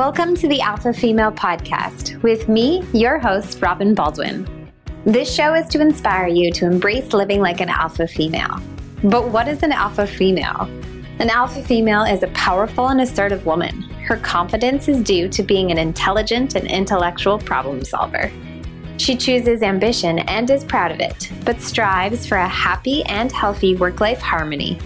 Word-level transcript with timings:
Welcome 0.00 0.34
to 0.36 0.48
the 0.48 0.62
Alpha 0.62 0.94
Female 0.94 1.30
Podcast 1.30 2.22
with 2.22 2.48
me, 2.48 2.82
your 2.94 3.18
host, 3.18 3.60
Robin 3.60 3.94
Baldwin. 3.94 4.48
This 5.04 5.30
show 5.30 5.52
is 5.52 5.68
to 5.68 5.80
inspire 5.82 6.26
you 6.26 6.50
to 6.52 6.64
embrace 6.64 7.12
living 7.12 7.42
like 7.42 7.60
an 7.60 7.68
alpha 7.68 8.08
female. 8.08 8.62
But 9.04 9.28
what 9.28 9.46
is 9.46 9.62
an 9.62 9.72
alpha 9.72 10.06
female? 10.06 10.62
An 11.18 11.28
alpha 11.28 11.62
female 11.62 12.04
is 12.04 12.22
a 12.22 12.28
powerful 12.28 12.88
and 12.88 13.02
assertive 13.02 13.44
woman. 13.44 13.82
Her 13.82 14.16
confidence 14.16 14.88
is 14.88 15.02
due 15.02 15.28
to 15.28 15.42
being 15.42 15.70
an 15.70 15.76
intelligent 15.76 16.54
and 16.54 16.66
intellectual 16.66 17.38
problem 17.38 17.84
solver. 17.84 18.32
She 18.96 19.14
chooses 19.14 19.62
ambition 19.62 20.20
and 20.20 20.48
is 20.48 20.64
proud 20.64 20.92
of 20.92 21.00
it, 21.00 21.30
but 21.44 21.60
strives 21.60 22.26
for 22.26 22.38
a 22.38 22.48
happy 22.48 23.02
and 23.04 23.30
healthy 23.30 23.76
work 23.76 24.00
life 24.00 24.22
harmony. 24.22 24.78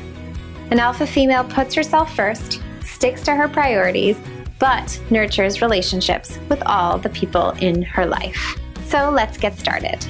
An 0.73 0.81
alpha 0.81 1.07
female 1.07 1.45
puts 1.45 1.73
herself 1.73 2.17
first, 2.17 2.61
sticks 2.83 3.23
to 3.23 3.37
her 3.37 3.47
priorities, 3.47 4.17
but 4.59 5.01
nurtures 5.11 5.61
relationships 5.61 6.39
with 6.49 6.63
all 6.67 6.99
the 6.99 7.11
people 7.11 7.51
in 7.61 7.83
her 7.83 8.07
life. 8.07 8.59
So 8.87 9.11
let's 9.11 9.39
get 9.39 9.59
started. 9.59 10.03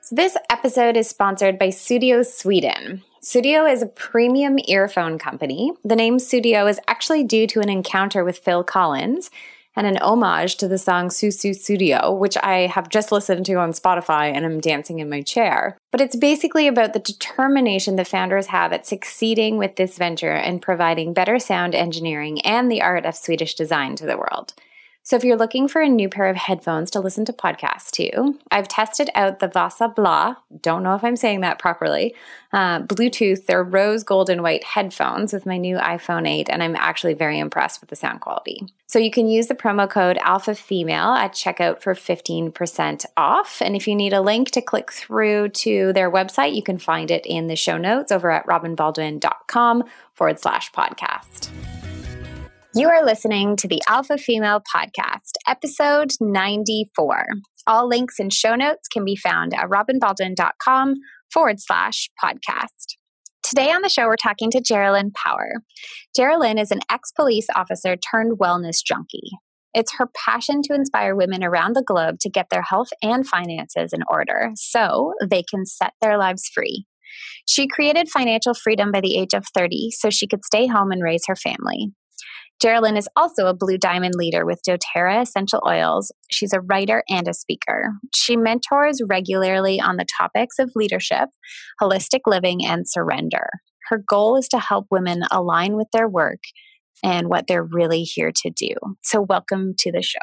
So 0.00 0.14
this 0.14 0.36
episode 0.50 0.96
is 0.96 1.08
sponsored 1.08 1.58
by 1.58 1.68
Sudio 1.68 2.24
Sweden. 2.24 3.02
Sudio 3.22 3.70
is 3.70 3.82
a 3.82 3.86
premium 3.86 4.56
earphone 4.68 5.18
company. 5.18 5.72
The 5.84 5.96
name 5.96 6.18
Sudio 6.18 6.70
is 6.70 6.78
actually 6.86 7.24
due 7.24 7.48
to 7.48 7.60
an 7.60 7.68
encounter 7.68 8.22
with 8.22 8.38
Phil 8.38 8.62
Collins 8.62 9.30
and 9.76 9.86
an 9.86 9.98
homage 9.98 10.56
to 10.56 10.68
the 10.68 10.78
song 10.78 11.08
Sussudio, 11.08 12.18
which 12.18 12.36
I 12.42 12.66
have 12.66 12.88
just 12.88 13.12
listened 13.12 13.46
to 13.46 13.54
on 13.54 13.72
Spotify 13.72 14.34
and 14.34 14.44
I'm 14.44 14.60
dancing 14.60 14.98
in 14.98 15.10
my 15.10 15.20
chair. 15.20 15.76
But 15.92 16.00
it's 16.00 16.16
basically 16.16 16.66
about 16.66 16.94
the 16.94 16.98
determination 16.98 17.96
the 17.96 18.04
founders 18.04 18.46
have 18.46 18.72
at 18.72 18.86
succeeding 18.86 19.58
with 19.58 19.76
this 19.76 19.98
venture 19.98 20.32
and 20.32 20.62
providing 20.62 21.12
better 21.12 21.38
sound 21.38 21.74
engineering 21.74 22.40
and 22.40 22.70
the 22.70 22.82
art 22.82 23.04
of 23.04 23.14
Swedish 23.14 23.54
design 23.54 23.96
to 23.96 24.06
the 24.06 24.16
world. 24.16 24.54
So 25.06 25.14
if 25.14 25.22
you're 25.22 25.36
looking 25.36 25.68
for 25.68 25.80
a 25.80 25.88
new 25.88 26.08
pair 26.08 26.26
of 26.26 26.34
headphones 26.34 26.90
to 26.90 26.98
listen 26.98 27.24
to 27.26 27.32
podcasts 27.32 27.92
to, 27.92 28.36
I've 28.50 28.66
tested 28.66 29.08
out 29.14 29.38
the 29.38 29.46
Vasa 29.46 29.86
Blah, 29.86 30.34
don't 30.62 30.82
know 30.82 30.96
if 30.96 31.04
I'm 31.04 31.14
saying 31.14 31.42
that 31.42 31.60
properly, 31.60 32.12
uh, 32.52 32.80
Bluetooth, 32.80 33.46
they're 33.46 33.62
rose 33.62 34.02
gold 34.02 34.28
and 34.28 34.42
white 34.42 34.64
headphones 34.64 35.32
with 35.32 35.46
my 35.46 35.58
new 35.58 35.76
iPhone 35.76 36.28
8, 36.28 36.48
and 36.50 36.60
I'm 36.60 36.74
actually 36.74 37.14
very 37.14 37.38
impressed 37.38 37.80
with 37.80 37.88
the 37.88 37.94
sound 37.94 38.20
quality. 38.20 38.66
So 38.88 38.98
you 38.98 39.12
can 39.12 39.28
use 39.28 39.46
the 39.46 39.54
promo 39.54 39.88
code 39.88 40.18
Alpha 40.22 40.56
Female 40.56 41.12
at 41.12 41.34
checkout 41.34 41.80
for 41.80 41.94
15% 41.94 43.06
off. 43.16 43.62
And 43.62 43.76
if 43.76 43.86
you 43.86 43.94
need 43.94 44.12
a 44.12 44.20
link 44.20 44.50
to 44.50 44.60
click 44.60 44.90
through 44.90 45.50
to 45.50 45.92
their 45.92 46.10
website, 46.10 46.56
you 46.56 46.64
can 46.64 46.78
find 46.78 47.12
it 47.12 47.24
in 47.24 47.46
the 47.46 47.54
show 47.54 47.78
notes 47.78 48.10
over 48.10 48.32
at 48.32 48.44
robinbaldwin.com 48.46 49.84
forward 50.14 50.40
slash 50.40 50.72
podcast. 50.72 51.75
You 52.76 52.90
are 52.90 53.06
listening 53.06 53.56
to 53.56 53.68
the 53.68 53.80
Alpha 53.88 54.18
Female 54.18 54.60
Podcast, 54.60 55.32
episode 55.48 56.10
94. 56.20 57.24
All 57.66 57.88
links 57.88 58.18
and 58.18 58.30
show 58.30 58.54
notes 58.54 58.86
can 58.86 59.02
be 59.02 59.16
found 59.16 59.54
at 59.54 59.70
robinbaldwin.com 59.70 60.96
forward 61.32 61.56
slash 61.58 62.10
podcast. 62.22 62.98
Today 63.42 63.70
on 63.70 63.80
the 63.80 63.88
show, 63.88 64.04
we're 64.04 64.16
talking 64.16 64.50
to 64.50 64.60
Geralyn 64.60 65.14
Power. 65.14 65.62
Geralyn 66.18 66.60
is 66.60 66.70
an 66.70 66.80
ex 66.90 67.12
police 67.12 67.46
officer 67.56 67.96
turned 67.96 68.38
wellness 68.38 68.84
junkie. 68.86 69.30
It's 69.72 69.96
her 69.96 70.10
passion 70.14 70.60
to 70.64 70.74
inspire 70.74 71.16
women 71.16 71.42
around 71.42 71.76
the 71.76 71.82
globe 71.82 72.16
to 72.20 72.28
get 72.28 72.48
their 72.50 72.60
health 72.60 72.88
and 73.02 73.26
finances 73.26 73.94
in 73.94 74.02
order 74.06 74.50
so 74.54 75.14
they 75.26 75.42
can 75.42 75.64
set 75.64 75.94
their 76.02 76.18
lives 76.18 76.46
free. 76.54 76.84
She 77.48 77.68
created 77.68 78.10
financial 78.10 78.52
freedom 78.52 78.92
by 78.92 79.00
the 79.00 79.16
age 79.16 79.32
of 79.32 79.46
30 79.54 79.92
so 79.92 80.10
she 80.10 80.26
could 80.26 80.44
stay 80.44 80.66
home 80.66 80.90
and 80.90 81.02
raise 81.02 81.22
her 81.26 81.36
family. 81.36 81.94
Geralyn 82.62 82.96
is 82.96 83.08
also 83.16 83.46
a 83.46 83.54
Blue 83.54 83.76
Diamond 83.76 84.14
leader 84.16 84.46
with 84.46 84.62
doTERRA 84.66 85.22
Essential 85.22 85.62
Oils. 85.66 86.10
She's 86.30 86.54
a 86.54 86.60
writer 86.60 87.02
and 87.08 87.28
a 87.28 87.34
speaker. 87.34 87.92
She 88.14 88.36
mentors 88.36 89.02
regularly 89.06 89.78
on 89.78 89.96
the 89.96 90.06
topics 90.18 90.58
of 90.58 90.72
leadership, 90.74 91.28
holistic 91.80 92.20
living, 92.26 92.64
and 92.64 92.88
surrender. 92.88 93.48
Her 93.88 94.02
goal 94.08 94.36
is 94.36 94.48
to 94.48 94.58
help 94.58 94.86
women 94.90 95.22
align 95.30 95.76
with 95.76 95.88
their 95.92 96.08
work 96.08 96.40
and 97.04 97.28
what 97.28 97.44
they're 97.46 97.62
really 97.62 98.02
here 98.02 98.32
to 98.34 98.50
do. 98.50 98.74
So, 99.02 99.20
welcome 99.20 99.74
to 99.78 99.92
the 99.92 100.02
show. 100.02 100.18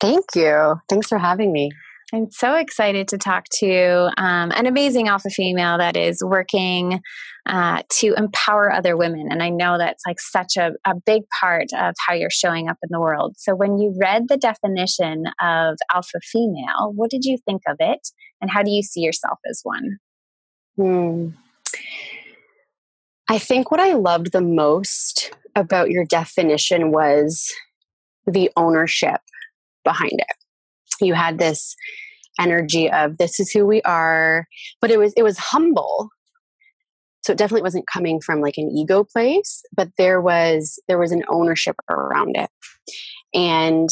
Thank 0.00 0.24
you. 0.34 0.76
Thanks 0.88 1.08
for 1.08 1.18
having 1.18 1.52
me. 1.52 1.70
I'm 2.12 2.30
so 2.30 2.56
excited 2.56 3.06
to 3.08 3.18
talk 3.18 3.46
to 3.60 4.10
um, 4.16 4.50
an 4.52 4.66
amazing 4.66 5.08
alpha 5.08 5.30
female 5.30 5.78
that 5.78 5.96
is 5.96 6.22
working 6.24 7.00
uh, 7.46 7.82
to 7.98 8.14
empower 8.16 8.72
other 8.72 8.96
women. 8.96 9.28
And 9.30 9.42
I 9.42 9.48
know 9.48 9.78
that's 9.78 10.02
like 10.06 10.20
such 10.20 10.56
a, 10.56 10.72
a 10.84 10.94
big 11.06 11.22
part 11.40 11.68
of 11.72 11.94
how 12.04 12.14
you're 12.14 12.30
showing 12.30 12.68
up 12.68 12.78
in 12.82 12.88
the 12.90 13.00
world. 13.00 13.36
So, 13.38 13.54
when 13.54 13.78
you 13.78 13.96
read 14.00 14.24
the 14.28 14.36
definition 14.36 15.24
of 15.40 15.78
alpha 15.92 16.20
female, 16.20 16.92
what 16.94 17.10
did 17.10 17.24
you 17.24 17.38
think 17.44 17.62
of 17.68 17.76
it? 17.78 18.08
And 18.40 18.50
how 18.50 18.62
do 18.62 18.70
you 18.70 18.82
see 18.82 19.00
yourself 19.00 19.38
as 19.48 19.60
one? 19.62 19.98
Hmm. 20.76 21.28
I 23.28 23.38
think 23.38 23.70
what 23.70 23.80
I 23.80 23.92
loved 23.92 24.32
the 24.32 24.40
most 24.40 25.32
about 25.54 25.90
your 25.90 26.04
definition 26.04 26.90
was 26.90 27.52
the 28.26 28.50
ownership 28.56 29.20
behind 29.84 30.14
it 30.14 30.36
you 31.06 31.14
had 31.14 31.38
this 31.38 31.74
energy 32.38 32.90
of 32.90 33.18
this 33.18 33.40
is 33.40 33.50
who 33.50 33.66
we 33.66 33.82
are 33.82 34.46
but 34.80 34.90
it 34.90 34.98
was 34.98 35.12
it 35.16 35.22
was 35.22 35.38
humble. 35.38 36.08
So 37.22 37.32
it 37.32 37.38
definitely 37.38 37.62
wasn't 37.62 37.86
coming 37.86 38.18
from 38.20 38.40
like 38.40 38.56
an 38.56 38.70
ego 38.70 39.04
place 39.04 39.62
but 39.76 39.88
there 39.98 40.20
was 40.20 40.78
there 40.88 40.98
was 40.98 41.12
an 41.12 41.24
ownership 41.28 41.76
around 41.88 42.36
it. 42.36 42.50
And 43.34 43.88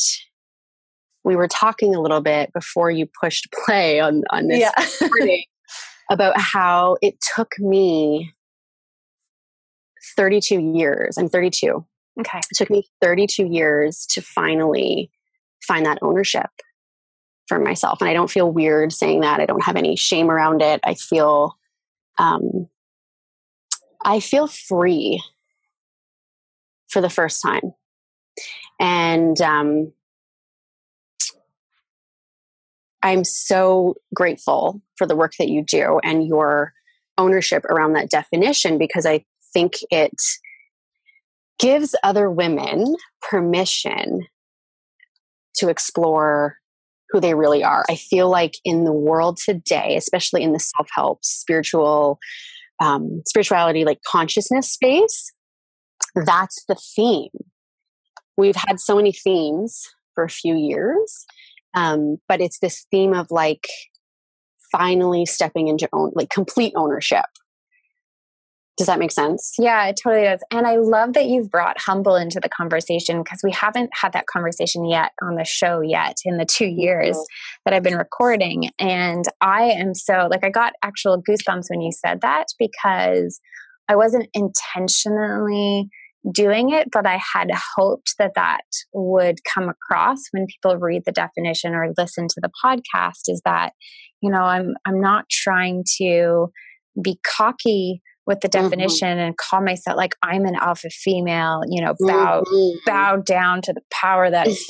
we 1.25 1.37
were 1.37 1.49
talking 1.49 1.95
a 1.95 2.01
little 2.01 2.23
bit 2.23 2.53
before 2.53 2.91
you 2.91 3.07
pushed 3.21 3.49
play 3.65 4.01
on 4.01 4.23
on 4.31 4.49
this 4.49 4.61
yeah. 4.61 5.39
about 6.11 6.41
how 6.41 6.97
it 7.03 7.17
took 7.37 7.53
me 7.59 8.33
32 10.17 10.73
years 10.75 11.19
i'm 11.19 11.29
32 11.29 11.85
okay. 12.21 12.39
It 12.39 12.57
took 12.57 12.71
me 12.71 12.89
32 13.01 13.47
years 13.47 14.07
to 14.11 14.23
finally 14.23 15.11
find 15.67 15.87
that 15.87 15.99
ownership 16.03 16.51
for 17.49 17.59
myself. 17.59 18.01
And 18.01 18.09
I 18.09 18.13
don't 18.13 18.31
feel 18.31 18.51
weird 18.51 18.93
saying 18.93 19.21
that. 19.21 19.41
I 19.41 19.47
don't 19.47 19.65
have 19.65 19.77
any 19.77 19.97
shame 19.97 20.31
around 20.31 20.63
it. 20.63 20.81
I 20.85 20.95
feel, 20.95 21.57
um, 22.19 22.69
I 24.05 24.21
feel 24.21 24.47
free 24.47 25.23
for 26.89 27.01
the 27.01 27.11
first 27.11 27.43
time. 27.43 27.73
And, 28.79 29.41
um, 29.41 29.93
I'm 33.03 33.25
so 33.25 33.95
grateful 34.15 34.83
for 34.97 35.07
the 35.07 35.17
work 35.17 35.33
that 35.39 35.49
you 35.49 35.63
do 35.63 36.01
and 36.03 36.27
your 36.27 36.73
ownership 37.17 37.65
around 37.65 37.93
that 37.95 38.11
definition 38.11 38.77
because 38.77 39.07
I 39.07 39.25
think 39.53 39.75
it 39.91 40.21
gives 41.59 41.95
other 42.03 42.31
women 42.31 42.97
permission 43.23 44.27
to 45.57 45.69
explore 45.69 46.59
who 47.11 47.21
they 47.21 47.35
really 47.35 47.65
are. 47.65 47.85
I 47.89 47.97
feel 47.97 48.29
like 48.29 48.55
in 48.65 48.85
the 48.85 48.93
world 48.93 49.39
today, 49.43 49.97
especially 49.97 50.43
in 50.43 50.53
the 50.53 50.59
self 50.59 50.89
help, 50.95 51.25
spiritual, 51.25 52.19
um, 52.81 53.23
spirituality, 53.27 53.85
like 53.85 54.01
consciousness 54.07 54.71
space, 54.71 55.33
that's 56.15 56.65
the 56.69 56.77
theme. 56.97 57.31
We've 58.37 58.57
had 58.57 58.79
so 58.79 58.97
many 58.97 59.13
themes 59.13 59.83
for 60.15 60.25
a 60.25 60.29
few 60.29 60.55
years, 60.55 61.27
um, 61.75 62.19
but 62.29 62.41
it's 62.41 62.61
this 62.61 62.87
theme 62.91 63.15
of 63.15 63.31
like 63.31 63.67
finally 64.71 65.27
stepping 65.27 65.69
into 65.69 65.89
own, 65.93 66.13
like 66.15 66.31
complete 66.31 66.73
ownership 66.77 67.25
does 68.79 68.87
that 68.87 69.01
make 69.01 69.11
sense? 69.11 69.55
Yeah, 69.59 69.87
it 69.87 69.99
totally 70.01 70.23
does. 70.23 70.41
And 70.53 70.65
I 70.65 70.77
love 70.77 71.15
that 71.15 71.27
you've 71.27 71.51
brought 71.51 71.81
humble 71.81 72.15
into 72.15 72.39
the 72.41 72.49
conversation 72.49 73.23
because 73.25 73.41
we 73.43 73.51
haven't 73.51 73.91
had 73.93 74.13
that 74.13 74.29
conversation 74.29 74.87
yet 74.87 75.11
on 75.21 75.35
the 75.35 75.45
show 75.45 75.81
yet 75.81 76.17
in 76.25 76.39
the 76.39 76.47
two 76.47 76.67
years 76.67 77.17
mm-hmm. 77.17 77.63
that 77.65 77.75
I've 77.75 77.83
been 77.83 77.99
recording. 77.99 78.71
And 78.79 79.25
I 79.41 79.65
am 79.65 79.95
so 79.95 80.29
like, 80.31 80.45
I 80.45 80.51
got 80.51 80.75
actual 80.83 81.21
goosebumps 81.21 81.65
when 81.69 81.81
you 81.81 81.91
said 81.91 82.21
that 82.21 82.47
because 82.57 83.41
I 83.89 83.97
wasn't 83.97 84.29
intentionally 84.33 85.89
doing 86.33 86.71
it, 86.71 86.89
but 86.93 87.05
I 87.05 87.19
had 87.35 87.51
hoped 87.77 88.15
that 88.21 88.33
that 88.37 88.63
would 88.93 89.39
come 89.53 89.69
across 89.69 90.19
when 90.31 90.47
people 90.47 90.77
read 90.77 91.03
the 91.05 91.13
definition 91.13 91.75
or 91.75 91.93
listen 91.99 92.29
to 92.29 92.41
the 92.41 92.51
podcast 92.65 93.23
is 93.27 93.43
that, 93.45 93.73
you 94.23 94.31
know, 94.31 94.43
I'm, 94.43 94.75
I'm 94.87 95.01
not 95.01 95.25
trying 95.29 95.83
to 95.99 96.53
be 97.03 97.19
cocky 97.37 98.03
with 98.29 98.41
the 98.41 98.49
mm-hmm. 98.49 98.69
definition 98.69 99.09
mm-hmm. 99.09 99.19
and 99.21 99.37
call 99.39 99.63
myself 99.63 99.97
like 99.97 100.15
I'm 100.23 100.45
an 100.45 100.55
alpha 100.55 100.91
female, 100.91 101.63
you 101.67 101.83
know, 101.83 101.95
bow 101.99 102.45
mm-hmm. 102.47 102.79
bow 102.87 103.17
down 103.17 103.63
to 103.63 103.73
the 103.73 103.81
power 103.91 104.31
that 104.31 104.47
is, 104.47 104.65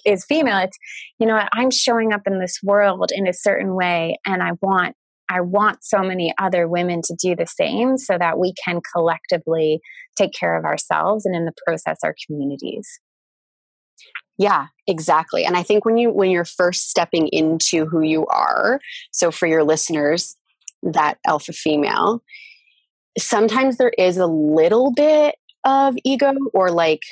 is 0.04 0.24
female. 0.24 0.58
It's 0.58 0.78
you 1.20 1.26
know, 1.26 1.40
I'm 1.52 1.70
showing 1.70 2.12
up 2.12 2.22
in 2.26 2.40
this 2.40 2.58
world 2.64 3.12
in 3.14 3.28
a 3.28 3.32
certain 3.32 3.76
way 3.76 4.18
and 4.26 4.42
I 4.42 4.52
want 4.62 4.96
I 5.28 5.42
want 5.42 5.84
so 5.84 5.98
many 5.98 6.34
other 6.38 6.66
women 6.66 7.02
to 7.04 7.16
do 7.22 7.36
the 7.36 7.46
same 7.46 7.98
so 7.98 8.18
that 8.18 8.38
we 8.38 8.54
can 8.64 8.80
collectively 8.94 9.80
take 10.16 10.32
care 10.32 10.58
of 10.58 10.64
ourselves 10.64 11.24
and 11.26 11.36
in 11.36 11.44
the 11.44 11.52
process 11.66 11.98
our 12.02 12.14
communities. 12.26 12.88
Yeah, 14.38 14.68
exactly. 14.86 15.44
And 15.44 15.56
I 15.56 15.62
think 15.62 15.84
when 15.84 15.98
you 15.98 16.10
when 16.10 16.30
you're 16.30 16.46
first 16.46 16.88
stepping 16.88 17.28
into 17.28 17.84
who 17.84 18.00
you 18.00 18.26
are, 18.28 18.80
so 19.10 19.30
for 19.30 19.46
your 19.46 19.62
listeners, 19.62 20.36
that 20.82 21.18
alpha 21.26 21.52
female, 21.52 22.22
sometimes 23.18 23.76
there 23.76 23.92
is 23.98 24.16
a 24.16 24.26
little 24.26 24.92
bit 24.92 25.36
of 25.64 25.94
ego 26.04 26.32
or 26.54 26.70
like 26.70 27.02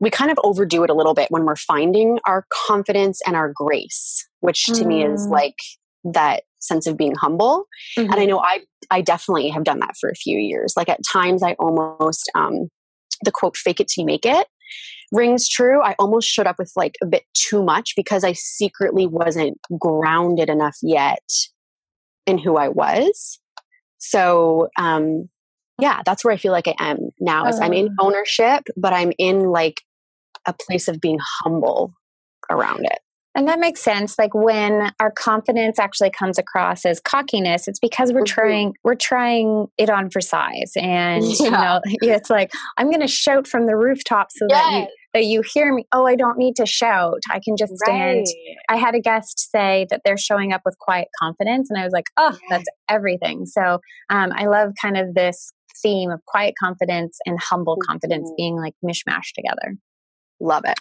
we 0.00 0.10
kind 0.10 0.30
of 0.30 0.38
overdo 0.42 0.82
it 0.82 0.90
a 0.90 0.94
little 0.94 1.14
bit 1.14 1.30
when 1.30 1.44
we're 1.44 1.56
finding 1.56 2.18
our 2.26 2.44
confidence 2.66 3.20
and 3.26 3.36
our 3.36 3.52
grace, 3.54 4.28
which 4.40 4.64
to 4.66 4.82
mm. 4.82 4.86
me 4.86 5.04
is 5.04 5.26
mm. 5.26 5.30
like 5.30 5.54
that 6.04 6.42
sense 6.58 6.86
of 6.86 6.96
being 6.96 7.14
humble. 7.14 7.66
Mm-hmm. 7.96 8.10
And 8.10 8.14
I 8.14 8.16
mm-hmm. 8.18 8.30
know 8.30 8.40
I 8.40 8.60
I 8.90 9.00
definitely 9.00 9.48
have 9.50 9.64
done 9.64 9.78
that 9.80 9.94
for 10.00 10.10
a 10.10 10.14
few 10.14 10.38
years. 10.38 10.74
Like 10.76 10.88
at 10.88 11.00
times 11.10 11.42
I 11.42 11.52
almost 11.54 12.30
um 12.34 12.68
the 13.24 13.30
quote 13.30 13.56
fake 13.56 13.80
it 13.80 13.88
till 13.88 14.02
you 14.02 14.06
make 14.06 14.26
it 14.26 14.46
rings 15.12 15.48
true. 15.48 15.80
I 15.82 15.94
almost 15.98 16.28
showed 16.28 16.46
up 16.46 16.58
with 16.58 16.72
like 16.74 16.96
a 17.02 17.06
bit 17.06 17.24
too 17.34 17.62
much 17.62 17.92
because 17.94 18.24
I 18.24 18.32
secretly 18.32 19.06
wasn't 19.06 19.58
grounded 19.78 20.48
enough 20.48 20.76
yet 20.82 21.22
in 22.26 22.38
who 22.38 22.56
I 22.56 22.68
was. 22.68 23.38
So 24.02 24.68
um 24.78 25.28
yeah, 25.80 26.02
that's 26.04 26.24
where 26.24 26.34
I 26.34 26.36
feel 26.36 26.52
like 26.52 26.68
I 26.68 26.74
am 26.78 27.10
now. 27.18 27.46
Is 27.46 27.58
I'm 27.58 27.72
in 27.72 27.94
oh. 27.98 28.06
ownership, 28.06 28.62
but 28.76 28.92
I'm 28.92 29.12
in 29.18 29.50
like 29.50 29.80
a 30.46 30.52
place 30.52 30.88
of 30.88 31.00
being 31.00 31.18
humble 31.20 31.94
around 32.50 32.84
it. 32.84 32.98
And 33.34 33.48
that 33.48 33.58
makes 33.58 33.80
sense. 33.80 34.18
Like 34.18 34.34
when 34.34 34.92
our 35.00 35.10
confidence 35.10 35.78
actually 35.78 36.10
comes 36.10 36.38
across 36.38 36.84
as 36.84 37.00
cockiness, 37.00 37.66
it's 37.66 37.78
because 37.78 38.12
we're 38.12 38.20
mm-hmm. 38.20 38.34
trying 38.34 38.74
we're 38.84 38.94
trying 38.94 39.66
it 39.78 39.88
on 39.88 40.10
for 40.10 40.20
size. 40.20 40.72
And 40.76 41.24
yeah. 41.24 41.44
you 41.44 41.50
know, 41.50 41.80
it's 42.14 42.28
like 42.28 42.52
I'm 42.76 42.88
going 42.88 43.00
to 43.00 43.08
shout 43.08 43.46
from 43.46 43.66
the 43.66 43.76
rooftop 43.76 44.28
so 44.30 44.46
yes. 44.48 44.62
that 44.62 44.80
you 44.80 44.86
that 45.14 45.24
you 45.24 45.42
hear 45.42 45.74
me. 45.74 45.86
Oh, 45.92 46.06
I 46.06 46.16
don't 46.16 46.38
need 46.38 46.56
to 46.56 46.66
shout. 46.66 47.20
I 47.30 47.40
can 47.44 47.56
just 47.56 47.76
stand. 47.78 48.26
Right. 48.26 48.56
I 48.68 48.76
had 48.76 48.94
a 48.94 49.00
guest 49.00 49.50
say 49.50 49.86
that 49.90 50.02
they're 50.04 50.16
showing 50.16 50.52
up 50.52 50.62
with 50.64 50.78
quiet 50.78 51.08
confidence, 51.20 51.70
and 51.70 51.78
I 51.78 51.84
was 51.84 51.92
like, 51.92 52.06
oh, 52.16 52.36
that's 52.50 52.64
everything. 52.88 53.46
So 53.46 53.80
um, 54.10 54.32
I 54.34 54.46
love 54.46 54.72
kind 54.80 54.96
of 54.96 55.14
this 55.14 55.52
theme 55.82 56.10
of 56.10 56.24
quiet 56.26 56.54
confidence 56.58 57.18
and 57.26 57.38
humble 57.40 57.76
mm-hmm. 57.76 57.90
confidence 57.90 58.30
being 58.36 58.56
like 58.56 58.74
mishmashed 58.84 59.32
together. 59.34 59.76
Love 60.40 60.64
it. 60.66 60.78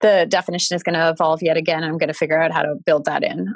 The 0.00 0.26
definition 0.28 0.76
is 0.76 0.84
going 0.84 0.94
to 0.94 1.10
evolve 1.10 1.42
yet 1.42 1.56
again. 1.56 1.82
I'm 1.82 1.98
going 1.98 2.08
to 2.08 2.14
figure 2.14 2.40
out 2.40 2.52
how 2.52 2.62
to 2.62 2.76
build 2.86 3.06
that 3.06 3.24
in. 3.24 3.52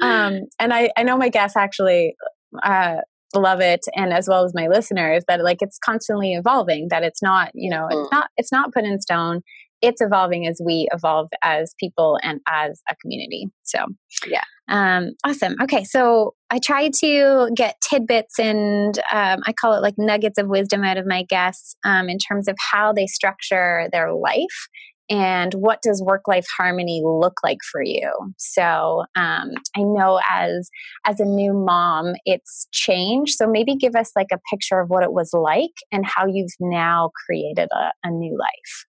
um, 0.00 0.40
and 0.58 0.72
I, 0.72 0.90
I 0.96 1.02
know 1.02 1.18
my 1.18 1.28
guests 1.28 1.56
actually 1.56 2.16
uh, 2.62 2.98
love 3.34 3.60
it, 3.60 3.80
and 3.94 4.12
as 4.12 4.28
well 4.28 4.44
as 4.44 4.52
my 4.54 4.68
listeners, 4.68 5.24
that 5.28 5.42
like 5.42 5.58
it's 5.60 5.78
constantly 5.78 6.34
evolving. 6.34 6.88
That 6.90 7.02
it's 7.02 7.22
not, 7.22 7.50
you 7.54 7.70
know, 7.70 7.88
mm. 7.90 8.02
it's 8.02 8.12
not 8.12 8.30
it's 8.36 8.52
not 8.52 8.72
put 8.72 8.84
in 8.84 9.00
stone 9.00 9.42
it's 9.84 10.00
evolving 10.00 10.46
as 10.46 10.60
we 10.64 10.88
evolve 10.92 11.28
as 11.42 11.74
people 11.78 12.18
and 12.22 12.40
as 12.48 12.80
a 12.88 12.96
community. 12.96 13.46
So, 13.64 13.84
yeah. 14.26 14.44
Um, 14.66 15.10
awesome. 15.24 15.56
Okay. 15.62 15.84
So 15.84 16.34
I 16.48 16.58
try 16.58 16.88
to 17.00 17.50
get 17.54 17.76
tidbits 17.86 18.38
and 18.38 18.98
um, 19.12 19.40
I 19.46 19.52
call 19.52 19.74
it 19.74 19.82
like 19.82 19.94
nuggets 19.98 20.38
of 20.38 20.48
wisdom 20.48 20.84
out 20.84 20.96
of 20.96 21.06
my 21.06 21.22
guests 21.24 21.76
um, 21.84 22.08
in 22.08 22.16
terms 22.16 22.48
of 22.48 22.56
how 22.72 22.94
they 22.94 23.06
structure 23.06 23.88
their 23.92 24.14
life 24.14 24.68
and 25.10 25.54
what 25.54 25.80
does 25.82 26.02
work 26.02 26.22
life 26.26 26.46
harmony 26.56 27.02
look 27.04 27.34
like 27.42 27.58
for 27.70 27.82
you 27.82 28.10
so 28.38 29.04
um, 29.16 29.50
i 29.76 29.80
know 29.80 30.20
as 30.30 30.70
as 31.04 31.20
a 31.20 31.24
new 31.24 31.52
mom 31.52 32.14
it's 32.24 32.66
changed 32.72 33.34
so 33.36 33.46
maybe 33.46 33.74
give 33.74 33.94
us 33.94 34.10
like 34.16 34.28
a 34.32 34.40
picture 34.50 34.80
of 34.80 34.88
what 34.88 35.02
it 35.02 35.12
was 35.12 35.30
like 35.32 35.72
and 35.92 36.06
how 36.06 36.26
you've 36.26 36.54
now 36.60 37.10
created 37.26 37.68
a, 37.72 37.92
a 38.04 38.10
new 38.10 38.36
life 38.38 38.86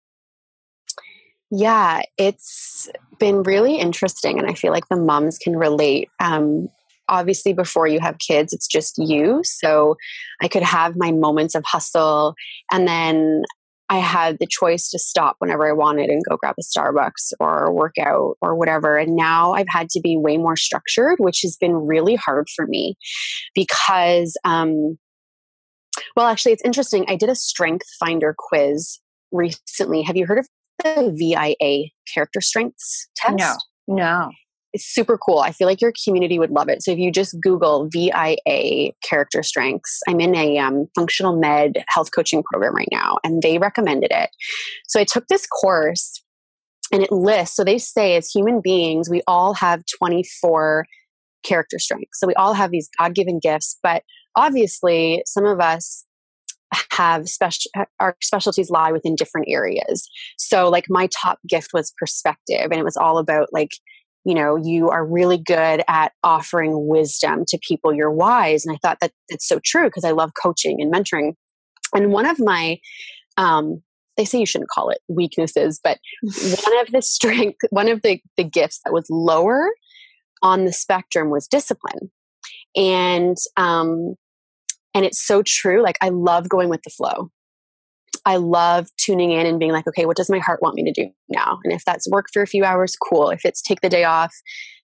yeah, 1.51 2.01
it's 2.17 2.89
been 3.17 3.43
really 3.43 3.77
interesting. 3.77 4.37
And 4.37 4.47
I 4.47 4.53
feel 4.53 4.71
like 4.71 4.87
the 4.89 4.95
moms 4.95 5.37
can 5.37 5.55
relate. 5.55 6.09
Um, 6.19 6.69
obviously, 7.07 7.53
before 7.53 7.87
you 7.87 7.99
have 7.99 8.19
kids, 8.19 8.53
it's 8.53 8.67
just 8.67 8.97
you. 8.97 9.41
So 9.43 9.97
I 10.41 10.47
could 10.47 10.61
have 10.61 10.95
my 10.95 11.11
moments 11.11 11.55
of 11.55 11.63
hustle. 11.65 12.35
And 12.71 12.87
then 12.87 13.43
I 13.89 13.97
had 13.97 14.37
the 14.39 14.47
choice 14.47 14.89
to 14.89 14.99
stop 14.99 15.37
whenever 15.39 15.67
I 15.67 15.73
wanted 15.73 16.09
and 16.09 16.21
go 16.29 16.37
grab 16.37 16.55
a 16.59 16.63
Starbucks 16.63 17.33
or 17.39 17.73
work 17.73 17.95
out 17.99 18.35
or 18.41 18.55
whatever. 18.55 18.97
And 18.97 19.15
now 19.15 19.53
I've 19.53 19.67
had 19.69 19.89
to 19.89 19.99
be 19.99 20.15
way 20.15 20.37
more 20.37 20.55
structured, 20.55 21.15
which 21.17 21.39
has 21.41 21.57
been 21.59 21.73
really 21.73 22.15
hard 22.15 22.47
for 22.55 22.67
me 22.67 22.95
because, 23.55 24.37
um, 24.45 24.97
well, 26.15 26.27
actually, 26.27 26.51
it's 26.51 26.63
interesting. 26.63 27.05
I 27.07 27.15
did 27.15 27.29
a 27.29 27.35
strength 27.35 27.87
finder 27.99 28.35
quiz 28.37 28.99
recently. 29.31 30.03
Have 30.03 30.15
you 30.15 30.27
heard 30.27 30.39
of 30.39 30.47
the 30.83 31.11
VIA 31.17 31.89
character 32.13 32.41
strengths 32.41 33.09
test? 33.15 33.35
No, 33.37 33.55
no. 33.87 34.29
It's 34.73 34.85
super 34.85 35.17
cool. 35.17 35.39
I 35.39 35.51
feel 35.51 35.67
like 35.67 35.81
your 35.81 35.93
community 36.03 36.37
would 36.37 36.51
love 36.51 36.69
it. 36.69 36.83
So 36.83 36.91
if 36.91 36.99
you 36.99 37.11
just 37.11 37.39
Google 37.41 37.89
VIA 37.91 38.91
character 39.03 39.41
strengths, 39.41 39.99
I'm 40.07 40.19
in 40.19 40.35
a 40.35 40.57
um, 40.59 40.87
functional 40.95 41.35
med 41.35 41.83
health 41.87 42.09
coaching 42.13 42.43
program 42.51 42.75
right 42.75 42.89
now, 42.91 43.17
and 43.23 43.41
they 43.41 43.57
recommended 43.57 44.11
it. 44.11 44.29
So 44.87 44.99
I 44.99 45.05
took 45.05 45.27
this 45.27 45.47
course 45.47 46.21
and 46.91 47.03
it 47.03 47.11
lists, 47.11 47.55
so 47.55 47.63
they 47.63 47.77
say 47.77 48.15
as 48.15 48.29
human 48.29 48.61
beings, 48.61 49.09
we 49.09 49.21
all 49.27 49.53
have 49.53 49.83
24 49.97 50.85
character 51.43 51.79
strengths. 51.79 52.19
So 52.19 52.27
we 52.27 52.35
all 52.35 52.53
have 52.53 52.71
these 52.71 52.89
God 52.99 53.15
given 53.15 53.39
gifts, 53.39 53.77
but 53.81 54.03
obviously 54.35 55.23
some 55.25 55.45
of 55.45 55.59
us 55.59 56.05
have 56.91 57.27
special 57.27 57.71
our 57.99 58.15
specialties 58.21 58.69
lie 58.69 58.91
within 58.91 59.15
different 59.15 59.47
areas 59.49 60.07
so 60.37 60.69
like 60.69 60.85
my 60.87 61.07
top 61.07 61.39
gift 61.47 61.69
was 61.73 61.93
perspective 61.97 62.65
and 62.69 62.75
it 62.75 62.83
was 62.83 62.95
all 62.95 63.17
about 63.17 63.47
like 63.51 63.71
you 64.29 64.35
know 64.35 64.55
you 64.55 64.89
are 64.89 65.05
really 65.05 65.37
good 65.37 65.83
at 65.87 66.11
offering 66.23 66.87
wisdom 66.87 67.43
to 67.47 67.59
people 67.67 67.93
you're 67.93 68.11
wise 68.11 68.65
and 68.65 68.75
i 68.75 68.79
thought 68.81 68.99
that 69.01 69.11
that's 69.29 69.47
so 69.47 69.59
true 69.63 69.85
because 69.85 70.05
i 70.05 70.11
love 70.11 70.31
coaching 70.41 70.81
and 70.81 70.93
mentoring 70.93 71.33
and 71.93 72.11
one 72.11 72.25
of 72.25 72.39
my 72.39 72.77
um 73.37 73.81
they 74.17 74.25
say 74.25 74.39
you 74.39 74.45
shouldn't 74.45 74.69
call 74.69 74.89
it 74.89 74.99
weaknesses 75.07 75.79
but 75.83 75.97
one 76.21 76.79
of 76.79 76.91
the 76.91 77.01
strength 77.01 77.57
one 77.69 77.89
of 77.89 78.01
the 78.01 78.21
the 78.37 78.43
gifts 78.43 78.79
that 78.85 78.93
was 78.93 79.05
lower 79.09 79.69
on 80.41 80.65
the 80.65 80.73
spectrum 80.73 81.29
was 81.29 81.47
discipline 81.47 82.11
and 82.75 83.37
um 83.57 84.15
and 84.93 85.05
it's 85.05 85.25
so 85.25 85.43
true. 85.45 85.81
Like, 85.81 85.97
I 86.01 86.09
love 86.09 86.49
going 86.49 86.69
with 86.69 86.81
the 86.83 86.89
flow. 86.89 87.29
I 88.29 88.35
love 88.35 88.89
tuning 88.97 89.31
in 89.31 89.47
and 89.47 89.57
being 89.57 89.71
like, 89.71 89.87
okay, 89.87 90.05
what 90.05 90.15
does 90.15 90.29
my 90.29 90.37
heart 90.37 90.61
want 90.61 90.75
me 90.75 90.83
to 90.83 90.91
do 90.91 91.09
now? 91.29 91.57
And 91.63 91.73
if 91.73 91.83
that's 91.83 92.07
work 92.11 92.27
for 92.31 92.43
a 92.43 92.47
few 92.47 92.63
hours, 92.63 92.95
cool. 92.95 93.31
If 93.31 93.43
it's 93.43 93.59
take 93.59 93.81
the 93.81 93.89
day 93.89 94.03
off 94.03 94.35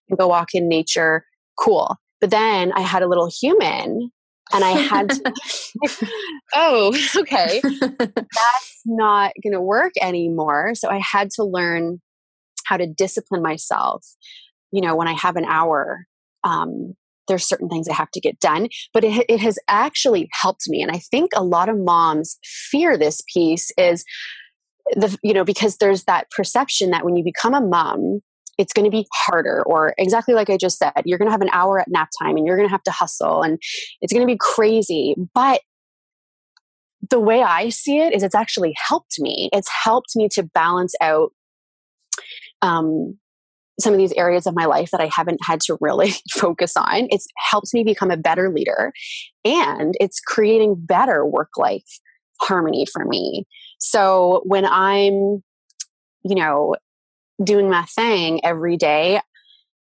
and 0.10 0.18
go 0.18 0.28
walk 0.28 0.56
in 0.56 0.68
nature, 0.68 1.28
cool. 1.60 1.96
But 2.20 2.32
then 2.32 2.74
I 2.74 2.82
had 2.82 3.04
a 3.04 3.08
little 3.08 3.30
human 3.30 4.10
and 4.52 4.64
I 4.64 4.72
had 4.72 5.10
to, 5.10 5.34
oh, 6.56 6.98
okay, 7.18 7.62
that's 7.62 8.82
not 8.88 9.34
going 9.44 9.54
to 9.54 9.62
work 9.62 9.94
anymore. 10.02 10.74
So 10.74 10.90
I 10.90 10.98
had 10.98 11.30
to 11.36 11.44
learn 11.44 12.02
how 12.66 12.78
to 12.78 12.88
discipline 12.88 13.44
myself. 13.44 14.08
You 14.72 14.82
know, 14.82 14.96
when 14.96 15.08
I 15.08 15.14
have 15.14 15.36
an 15.36 15.46
hour, 15.46 16.08
um, 16.44 16.96
there's 17.28 17.48
certain 17.48 17.70
things 17.70 17.88
I 17.88 17.94
have 17.94 18.12
to 18.12 18.20
get 18.20 18.40
done. 18.40 18.70
But 18.94 19.04
it, 19.04 19.26
it 19.30 19.40
has 19.40 19.58
actually 19.68 20.30
helped 20.32 20.68
me. 20.68 20.82
And 20.82 20.92
I 20.92 21.00
think 21.00 21.32
a 21.36 21.44
lot 21.44 21.70
of 21.70 21.78
moms 21.78 22.38
fear 22.44 22.98
this 22.98 23.22
piece 23.34 23.72
is 23.78 24.04
the, 24.94 25.18
you 25.24 25.34
know, 25.34 25.44
because 25.44 25.78
there's 25.78 26.04
that 26.04 26.30
perception 26.32 26.92
that 26.92 27.04
when 27.04 27.16
you 27.16 27.24
become 27.24 27.54
a 27.54 27.62
mom, 27.62 28.22
it's 28.58 28.74
going 28.74 28.86
to 28.86 28.92
be 28.92 29.06
harder 29.14 29.64
or 29.66 29.94
exactly 29.98 30.34
like 30.34 30.50
i 30.50 30.56
just 30.56 30.78
said 30.78 30.94
you're 31.04 31.18
going 31.18 31.28
to 31.28 31.32
have 31.34 31.42
an 31.42 31.50
hour 31.52 31.78
at 31.78 31.90
nap 31.90 32.08
time 32.22 32.38
and 32.38 32.48
you're 32.48 32.56
going 32.56 32.66
to 32.66 32.72
have 32.72 32.84
to 32.84 32.92
hustle 32.92 33.42
and 33.42 33.60
it's 34.02 34.14
going 34.14 34.26
to 34.26 34.32
be 34.32 34.38
crazy 34.40 35.14
but 35.34 35.60
the 37.10 37.20
way 37.20 37.44
i 37.44 37.68
see 37.68 38.00
it 38.00 38.14
is 38.14 38.24
it's 38.24 38.34
actually 38.34 38.74
helped 38.78 39.20
me 39.20 39.50
it's 39.52 39.70
helped 39.84 40.16
me 40.16 40.30
to 40.32 40.42
balance 40.42 40.94
out 41.02 41.34
um, 42.62 43.18
some 43.80 43.94
of 43.94 44.00
these 44.00 44.14
areas 44.14 44.48
of 44.48 44.56
my 44.56 44.66
life 44.66 44.92
that 44.92 45.02
I 45.02 45.10
haven't 45.14 45.40
had 45.44 45.60
to 45.62 45.78
really 45.82 46.14
focus 46.32 46.74
on. 46.78 47.08
It's 47.10 47.28
helped 47.50 47.74
me 47.74 47.84
become 47.84 48.12
a 48.12 48.18
better 48.18 48.50
leader 48.50 48.94
and 49.44 49.94
it's 50.00 50.20
creating 50.20 50.76
better 50.78 51.26
work 51.26 51.50
life 51.58 52.00
harmony 52.42 52.86
for 52.92 53.06
me. 53.06 53.46
So 53.80 54.42
when 54.46 54.66
I'm, 54.66 55.44
you 56.24 56.36
know, 56.36 56.76
doing 57.44 57.70
my 57.70 57.84
thing 57.84 58.44
every 58.44 58.78
day, 58.78 59.20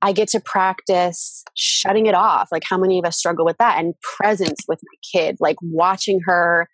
I 0.02 0.12
get 0.12 0.28
to 0.28 0.40
practice 0.40 1.44
shutting 1.54 2.06
it 2.06 2.14
off. 2.14 2.48
Like, 2.50 2.62
how 2.64 2.78
many 2.78 2.98
of 2.98 3.04
us 3.04 3.18
struggle 3.18 3.44
with 3.44 3.58
that? 3.58 3.78
And 3.78 3.94
presence 4.00 4.60
with 4.66 4.80
my 4.82 5.20
kid, 5.20 5.36
like 5.40 5.56
watching 5.60 6.20
her 6.24 6.68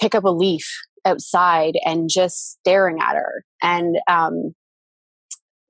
pick 0.00 0.14
up 0.14 0.24
a 0.24 0.30
leaf 0.30 0.66
outside 1.04 1.74
and 1.84 2.08
just 2.10 2.52
staring 2.52 2.98
at 3.00 3.14
her. 3.14 3.44
And 3.62 3.96
um, 4.08 4.54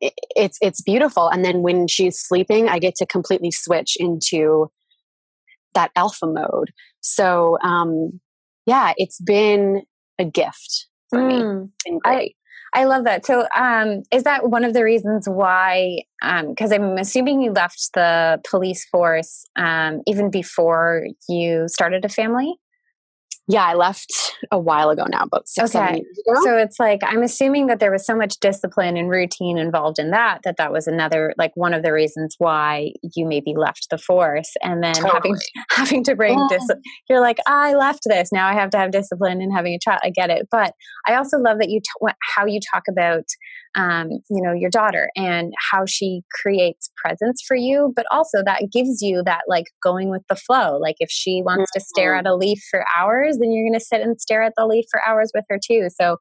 it's 0.03 0.59
it's 0.61 0.83
beautiful 0.83 1.29
and 1.29 1.45
then 1.45 1.63
when 1.63 1.87
she's 1.87 2.19
sleeping 2.19 2.69
i 2.69 2.79
get 2.79 2.95
to 2.95 3.07
completely 3.07 3.51
switch 3.51 3.97
into 3.99 4.71
that 5.75 5.91
alpha 5.97 6.27
mode 6.27 6.71
so 7.01 7.57
um 7.63 8.21
yeah 8.67 8.93
it's 8.97 9.21
been 9.21 9.83
a 10.19 10.25
gift 10.25 10.87
for 11.09 11.19
mm, 11.19 11.69
me 11.87 12.01
I, 12.05 12.31
I 12.75 12.85
love 12.85 13.05
that. 13.05 13.27
So, 13.27 13.47
um, 13.55 14.03
is 14.11 14.23
that 14.23 14.49
one 14.49 14.65
of 14.65 14.73
the 14.73 14.83
reasons 14.83 15.29
why? 15.29 15.99
Because 16.23 16.73
um, 16.73 16.83
I'm 16.83 16.99
assuming 16.99 17.43
you 17.43 17.53
left 17.53 17.91
the 17.95 18.41
police 18.49 18.87
force 18.87 19.45
um, 19.57 20.01
even 20.07 20.31
before 20.31 21.07
you 21.29 21.67
started 21.69 22.05
a 22.05 22.09
family. 22.09 22.55
Yeah, 23.53 23.67
I 23.67 23.75
left 23.75 24.11
a 24.51 24.59
while 24.59 24.89
ago 24.89 25.05
now, 25.11 25.25
about 25.25 25.47
six, 25.47 25.77
okay. 25.77 26.03
So 26.43 26.57
it's 26.57 26.81
like 26.81 27.01
I'm 27.05 27.23
assuming 27.23 27.67
that 27.67 27.81
there 27.81 27.93
was 27.93 28.07
so 28.07 28.17
much 28.17 28.41
discipline 28.41 28.97
and 28.97 29.11
routine 29.11 29.59
involved 29.59 29.99
in 29.99 30.11
that 30.11 30.41
that 30.45 30.57
that 30.57 30.73
was 30.73 30.87
another 30.87 31.35
like 31.37 31.53
one 31.55 31.75
of 31.75 31.83
the 31.83 31.93
reasons 31.93 32.35
why 32.39 32.93
you 33.15 33.27
maybe 33.27 33.53
left 33.55 33.89
the 33.91 33.99
force, 33.99 34.51
and 34.63 34.83
then 34.83 34.95
totally. 34.95 35.13
having 35.13 35.37
having 35.71 36.05
to 36.05 36.17
bring 36.17 36.39
yeah. 36.39 36.59
dis- 36.59 36.79
you're 37.11 37.21
like 37.21 37.37
I 37.47 37.75
left 37.75 38.05
this 38.07 38.31
now 38.33 38.49
I 38.49 38.55
have 38.55 38.71
to 38.71 38.79
have 38.79 38.91
discipline 38.91 39.43
and 39.43 39.53
having 39.55 39.75
a 39.75 39.79
child. 39.79 40.01
I 40.03 40.09
get 40.09 40.31
it, 40.31 40.49
but 40.51 40.73
I 41.07 41.17
also 41.17 41.37
love 41.37 41.59
that 41.59 41.69
you 41.69 41.81
t- 41.81 42.15
how 42.35 42.47
you 42.47 42.59
talk 42.73 42.85
about 42.89 43.25
um, 43.75 44.09
you 44.29 44.43
know 44.43 44.53
your 44.53 44.71
daughter 44.71 45.09
and 45.17 45.53
how 45.71 45.85
she 45.87 46.23
creates 46.43 46.91
presence 47.03 47.43
for 47.47 47.57
you 47.57 47.93
but 47.97 48.05
also 48.11 48.43
that 48.45 48.65
gives 48.73 49.01
you 49.01 49.23
that 49.25 49.43
like 49.49 49.67
going 49.83 50.11
with 50.11 50.23
the 50.29 50.37
flow 50.37 50.77
like 50.79 50.97
if 50.99 51.11
she 51.11 51.43
wants 51.45 51.71
mm-hmm. 51.71 51.79
to 51.79 51.85
stare 51.85 52.13
mm-hmm. 52.13 52.27
at 52.27 52.31
a 52.31 52.35
leaf 52.35 52.59
for 52.71 52.85
hours 52.97 53.39
then 53.39 53.53
you're 53.53 53.65
going 53.65 53.79
to 53.79 53.85
sit 53.85 54.01
and 54.01 54.21
stare 54.21 54.43
at 54.43 54.53
the 54.57 54.67
leaf 54.67 54.85
for 54.91 55.01
hours 55.07 55.31
with 55.35 55.45
her 55.49 55.59
too 55.65 55.89
so 55.91 56.17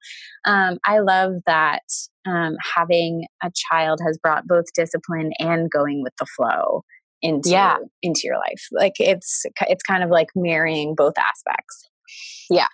um, 0.46 0.77
i 0.86 1.00
love 1.00 1.34
that 1.46 1.84
um, 2.27 2.55
having 2.75 3.25
a 3.43 3.51
child 3.70 4.00
has 4.05 4.17
brought 4.22 4.48
both 4.48 4.65
discipline 4.75 5.31
and 5.39 5.70
going 5.72 6.03
with 6.03 6.13
the 6.20 6.27
flow 6.38 6.84
into 7.22 7.50
yeah. 7.50 7.77
into 8.01 8.22
your 8.24 8.38
life 8.38 8.67
like 8.72 8.93
it's 8.98 9.43
it's 9.67 9.84
kind 9.84 10.03
of 10.03 10.10
like 10.10 10.27
marrying 10.36 10.96
both 10.96 11.13
aspects 11.17 11.89
yeah 12.50 12.67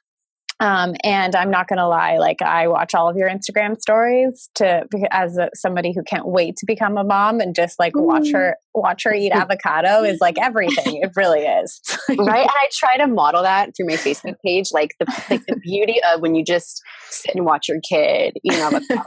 um, 0.59 0.95
and 1.03 1.35
I'm 1.35 1.51
not 1.51 1.67
going 1.67 1.77
to 1.77 1.87
lie, 1.87 2.17
like 2.17 2.41
I 2.41 2.67
watch 2.67 2.95
all 2.95 3.07
of 3.07 3.15
your 3.15 3.29
Instagram 3.29 3.79
stories 3.79 4.49
to 4.55 4.87
as 5.11 5.37
a, 5.37 5.49
somebody 5.53 5.93
who 5.93 6.01
can't 6.01 6.27
wait 6.27 6.55
to 6.57 6.65
become 6.65 6.97
a 6.97 7.03
mom 7.03 7.39
and 7.39 7.53
just 7.53 7.77
like 7.77 7.93
watch 7.95 8.31
her 8.31 8.55
watch 8.73 9.03
her 9.03 9.13
eat 9.13 9.31
avocado 9.31 10.03
is 10.03 10.19
like 10.19 10.37
everything. 10.41 10.97
it 11.03 11.11
really 11.15 11.41
is. 11.41 11.79
right. 12.09 12.17
And 12.17 12.49
I 12.49 12.69
try 12.73 12.97
to 12.97 13.07
model 13.07 13.43
that 13.43 13.71
through 13.77 13.87
my 13.87 13.97
Facebook 13.97 14.35
page, 14.43 14.69
like 14.71 14.95
the 14.99 15.05
like 15.29 15.45
the 15.45 15.57
beauty 15.57 15.99
of 16.11 16.21
when 16.21 16.33
you 16.33 16.43
just 16.43 16.81
sit 17.09 17.35
and 17.35 17.45
watch 17.45 17.67
your 17.67 17.79
kid 17.87 18.37
eat 18.43 18.53
an 18.53 18.61
avocado. 18.61 19.03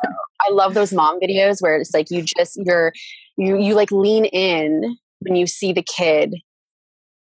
I 0.48 0.52
love 0.52 0.74
those 0.74 0.92
mom 0.92 1.18
videos 1.20 1.56
where 1.60 1.76
it's 1.76 1.92
like 1.92 2.10
you 2.10 2.22
just 2.22 2.60
you're 2.64 2.92
you 3.36 3.58
you 3.58 3.74
like 3.74 3.90
lean 3.90 4.24
in 4.26 4.96
when 5.20 5.34
you 5.34 5.48
see 5.48 5.72
the 5.72 5.82
kid 5.82 6.34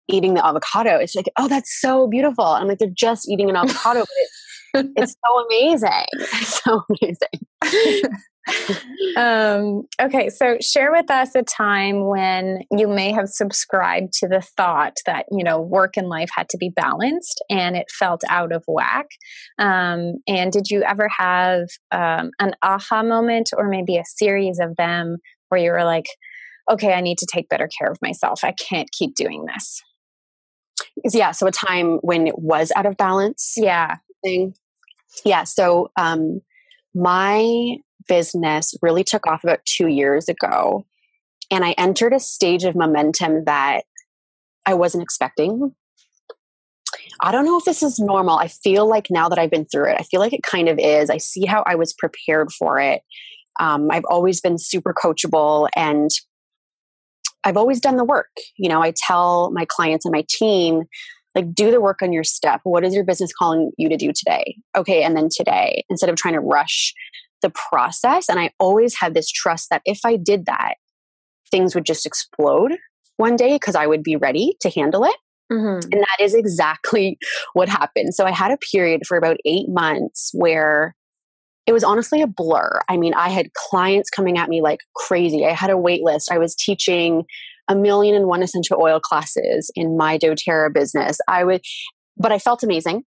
eating 0.07 0.33
the 0.33 0.45
avocado. 0.45 0.97
It's 0.97 1.15
like, 1.15 1.29
oh, 1.37 1.47
that's 1.47 1.79
so 1.79 2.07
beautiful. 2.07 2.45
I'm 2.45 2.67
like, 2.67 2.79
they're 2.79 2.89
just 2.93 3.29
eating 3.29 3.49
an 3.49 3.55
avocado, 3.55 4.01
but 4.01 4.09
it, 4.09 4.29
it's 4.95 5.15
so 5.25 5.45
amazing. 5.45 6.05
It's 6.41 6.63
so 6.63 6.83
amazing. 6.89 8.13
um, 9.17 9.83
okay, 10.01 10.29
so 10.29 10.57
share 10.59 10.91
with 10.91 11.09
us 11.09 11.35
a 11.35 11.43
time 11.43 12.07
when 12.07 12.63
you 12.71 12.87
may 12.87 13.11
have 13.11 13.29
subscribed 13.29 14.11
to 14.13 14.27
the 14.27 14.41
thought 14.41 14.97
that 15.05 15.25
you 15.31 15.43
know 15.43 15.61
work 15.61 15.95
and 15.95 16.09
life 16.09 16.29
had 16.35 16.49
to 16.49 16.57
be 16.57 16.69
balanced, 16.69 17.43
and 17.49 17.75
it 17.77 17.89
felt 17.89 18.21
out 18.29 18.51
of 18.51 18.63
whack. 18.67 19.07
Um, 19.59 20.15
and 20.27 20.51
did 20.51 20.69
you 20.69 20.83
ever 20.83 21.07
have 21.09 21.69
um, 21.91 22.31
an 22.39 22.53
aha 22.61 23.03
moment, 23.03 23.51
or 23.55 23.69
maybe 23.69 23.97
a 23.97 24.05
series 24.05 24.59
of 24.59 24.75
them, 24.75 25.17
where 25.49 25.61
you 25.61 25.71
were 25.71 25.85
like, 25.85 26.07
"Okay, 26.69 26.93
I 26.93 27.01
need 27.01 27.19
to 27.19 27.27
take 27.31 27.49
better 27.49 27.69
care 27.79 27.89
of 27.89 27.97
myself. 28.01 28.43
I 28.43 28.53
can't 28.53 28.91
keep 28.91 29.15
doing 29.15 29.45
this." 29.45 29.81
Yeah 31.11 31.31
so 31.31 31.47
a 31.47 31.51
time 31.51 31.97
when 32.01 32.27
it 32.27 32.39
was 32.39 32.71
out 32.75 32.85
of 32.85 32.97
balance 32.97 33.53
yeah 33.57 33.97
thing. 34.23 34.53
yeah 35.25 35.43
so 35.43 35.89
um 35.97 36.41
my 36.93 37.75
business 38.07 38.75
really 38.81 39.03
took 39.03 39.25
off 39.27 39.43
about 39.43 39.59
two 39.65 39.87
years 39.87 40.29
ago 40.29 40.85
and 41.51 41.63
i 41.63 41.71
entered 41.73 42.13
a 42.13 42.19
stage 42.19 42.63
of 42.63 42.75
momentum 42.75 43.43
that 43.45 43.83
i 44.65 44.73
wasn't 44.73 45.03
expecting 45.03 45.73
I 47.21 47.31
don't 47.31 47.45
know 47.45 47.57
if 47.57 47.65
this 47.65 47.83
is 47.83 47.99
normal. 47.99 48.37
I 48.37 48.47
feel 48.47 48.87
like 48.87 49.07
now 49.09 49.29
that 49.29 49.39
I've 49.39 49.49
been 49.49 49.65
through 49.65 49.91
it, 49.91 49.97
I 49.99 50.03
feel 50.03 50.19
like 50.19 50.33
it 50.33 50.43
kind 50.43 50.67
of 50.67 50.77
is. 50.79 51.09
I 51.09 51.17
see 51.17 51.45
how 51.45 51.63
I 51.65 51.75
was 51.75 51.93
prepared 51.93 52.51
for 52.51 52.79
it. 52.79 53.01
Um, 53.59 53.89
I've 53.91 54.05
always 54.09 54.41
been 54.41 54.57
super 54.57 54.93
coachable 54.93 55.69
and 55.75 56.09
I've 57.43 57.57
always 57.57 57.79
done 57.79 57.97
the 57.97 58.05
work. 58.05 58.29
You 58.57 58.69
know, 58.69 58.81
I 58.81 58.93
tell 58.95 59.51
my 59.51 59.65
clients 59.67 60.05
and 60.05 60.13
my 60.13 60.25
team, 60.29 60.83
like, 61.35 61.53
do 61.53 61.71
the 61.71 61.81
work 61.81 62.01
on 62.01 62.13
your 62.13 62.23
step. 62.23 62.61
What 62.63 62.83
is 62.83 62.93
your 62.93 63.03
business 63.03 63.31
calling 63.37 63.71
you 63.77 63.89
to 63.89 63.97
do 63.97 64.11
today? 64.13 64.55
Okay, 64.75 65.03
and 65.03 65.15
then 65.17 65.29
today, 65.35 65.83
instead 65.89 66.09
of 66.09 66.15
trying 66.15 66.35
to 66.35 66.39
rush 66.39 66.93
the 67.43 67.51
process. 67.69 68.29
And 68.29 68.39
I 68.39 68.51
always 68.59 68.95
had 68.95 69.13
this 69.13 69.29
trust 69.29 69.67
that 69.69 69.83
if 69.85 69.99
I 70.03 70.15
did 70.15 70.45
that, 70.47 70.75
things 71.51 71.75
would 71.75 71.85
just 71.85 72.07
explode 72.07 72.71
one 73.17 73.35
day 73.35 73.53
because 73.53 73.75
I 73.75 73.85
would 73.85 74.01
be 74.01 74.15
ready 74.15 74.55
to 74.61 74.69
handle 74.71 75.03
it. 75.03 75.15
Mm-hmm. 75.51 75.89
And 75.91 76.01
that 76.01 76.17
is 76.19 76.33
exactly 76.33 77.19
what 77.53 77.69
happened. 77.69 78.15
So 78.15 78.25
I 78.25 78.31
had 78.31 78.51
a 78.51 78.57
period 78.71 79.01
for 79.07 79.17
about 79.17 79.37
eight 79.45 79.67
months 79.69 80.31
where 80.33 80.95
it 81.65 81.73
was 81.73 81.83
honestly 81.83 82.21
a 82.21 82.27
blur. 82.27 82.81
I 82.89 82.97
mean, 82.97 83.13
I 83.13 83.29
had 83.29 83.53
clients 83.53 84.09
coming 84.09 84.37
at 84.37 84.49
me 84.49 84.61
like 84.61 84.81
crazy. 84.95 85.45
I 85.45 85.51
had 85.51 85.69
a 85.69 85.77
wait 85.77 86.03
list. 86.03 86.31
I 86.31 86.37
was 86.37 86.55
teaching 86.55 87.23
a 87.69 87.75
million 87.75 88.15
and 88.15 88.27
one 88.27 88.43
essential 88.43 88.81
oil 88.81 88.99
classes 88.99 89.71
in 89.75 89.95
my 89.95 90.17
doTERRA 90.17 90.73
business. 90.73 91.19
I 91.27 91.43
would, 91.45 91.61
but 92.17 92.31
I 92.31 92.39
felt 92.39 92.63
amazing. 92.63 93.03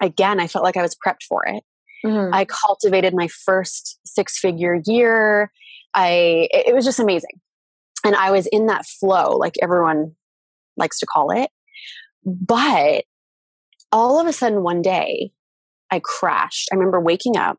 Again, 0.00 0.40
I 0.40 0.46
felt 0.46 0.64
like 0.64 0.76
I 0.76 0.82
was 0.82 0.96
prepped 1.06 1.24
for 1.28 1.46
it. 1.46 1.62
Mm-hmm. 2.04 2.32
I 2.34 2.46
cultivated 2.46 3.14
my 3.14 3.28
first 3.28 3.98
six 4.06 4.38
figure 4.38 4.80
year. 4.86 5.50
I, 5.94 6.48
it 6.50 6.74
was 6.74 6.84
just 6.84 7.00
amazing. 7.00 7.40
And 8.04 8.14
I 8.14 8.30
was 8.30 8.46
in 8.46 8.66
that 8.66 8.86
flow, 8.86 9.36
like 9.36 9.54
everyone 9.62 10.12
likes 10.76 10.98
to 11.00 11.06
call 11.06 11.30
it. 11.30 11.50
But 12.24 13.04
all 13.92 14.20
of 14.20 14.26
a 14.26 14.32
sudden, 14.32 14.62
one 14.62 14.82
day, 14.82 15.30
I 15.90 16.00
crashed. 16.02 16.68
I 16.72 16.76
remember 16.76 17.00
waking 17.00 17.36
up 17.36 17.58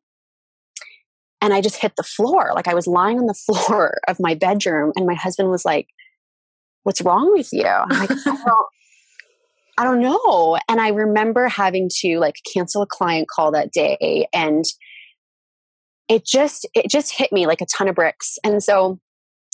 and 1.41 1.53
I 1.53 1.61
just 1.61 1.77
hit 1.77 1.93
the 1.95 2.03
floor. 2.03 2.51
Like 2.55 2.67
I 2.67 2.73
was 2.73 2.87
lying 2.87 3.19
on 3.19 3.25
the 3.25 3.33
floor 3.67 3.97
of 4.07 4.19
my 4.19 4.35
bedroom, 4.35 4.91
and 4.95 5.05
my 5.05 5.15
husband 5.15 5.49
was 5.49 5.65
like, 5.65 5.87
What's 6.83 7.01
wrong 7.01 7.33
with 7.33 7.49
you? 7.51 7.65
I'm 7.65 7.99
like, 7.99 8.11
I 8.11 8.15
don't, 8.25 8.67
I 9.77 9.83
don't 9.83 10.01
know. 10.01 10.57
And 10.69 10.79
I 10.79 10.89
remember 10.89 11.49
having 11.49 11.89
to 11.99 12.17
like 12.17 12.35
cancel 12.53 12.81
a 12.81 12.87
client 12.87 13.27
call 13.27 13.51
that 13.51 13.71
day 13.73 14.27
and 14.33 14.63
it 16.07 16.25
just 16.25 16.65
it 16.73 16.89
just 16.89 17.13
hit 17.15 17.31
me 17.31 17.45
like 17.45 17.61
a 17.61 17.65
ton 17.65 17.87
of 17.87 17.95
bricks. 17.95 18.37
And 18.43 18.63
so 18.63 18.99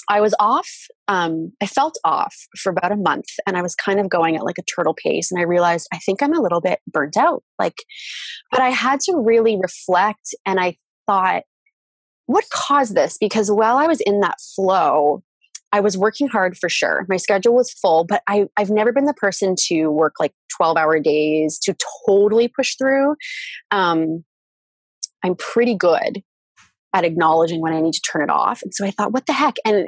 I 0.09 0.21
was 0.21 0.35
off. 0.39 0.69
Um, 1.07 1.53
I 1.61 1.65
felt 1.65 1.97
off 2.03 2.35
for 2.57 2.69
about 2.69 2.91
a 2.91 2.97
month, 2.97 3.27
and 3.47 3.57
I 3.57 3.61
was 3.61 3.75
kind 3.75 3.99
of 3.99 4.09
going 4.09 4.35
at 4.35 4.43
like 4.43 4.57
a 4.57 4.63
turtle 4.63 4.93
pace. 4.93 5.31
And 5.31 5.39
I 5.39 5.43
realized 5.43 5.87
I 5.93 5.97
think 5.99 6.21
I'm 6.21 6.33
a 6.33 6.41
little 6.41 6.61
bit 6.61 6.79
burnt 6.87 7.17
out. 7.17 7.43
Like, 7.57 7.75
but 8.51 8.59
I 8.59 8.69
had 8.69 8.99
to 9.01 9.17
really 9.17 9.57
reflect, 9.57 10.35
and 10.45 10.59
I 10.59 10.77
thought, 11.07 11.43
what 12.25 12.45
caused 12.51 12.95
this? 12.95 13.17
Because 13.19 13.51
while 13.51 13.77
I 13.77 13.87
was 13.87 14.01
in 14.01 14.19
that 14.21 14.37
flow, 14.55 15.23
I 15.71 15.79
was 15.79 15.97
working 15.97 16.27
hard 16.27 16.57
for 16.57 16.69
sure. 16.69 17.05
My 17.09 17.17
schedule 17.17 17.55
was 17.55 17.71
full, 17.71 18.05
but 18.05 18.21
I, 18.27 18.45
I've 18.57 18.69
never 18.69 18.93
been 18.93 19.05
the 19.05 19.13
person 19.13 19.55
to 19.67 19.87
work 19.87 20.13
like 20.19 20.33
12 20.55 20.77
hour 20.77 20.99
days 20.99 21.59
to 21.63 21.75
totally 22.07 22.47
push 22.47 22.75
through. 22.75 23.15
Um, 23.71 24.23
I'm 25.23 25.35
pretty 25.35 25.75
good 25.75 26.21
at 26.93 27.05
acknowledging 27.05 27.59
when 27.59 27.73
I 27.73 27.81
need 27.81 27.93
to 27.93 28.01
turn 28.01 28.21
it 28.21 28.29
off. 28.29 28.61
And 28.61 28.73
so 28.73 28.85
I 28.85 28.91
thought, 28.91 29.13
what 29.13 29.25
the 29.25 29.33
heck? 29.33 29.55
And 29.65 29.87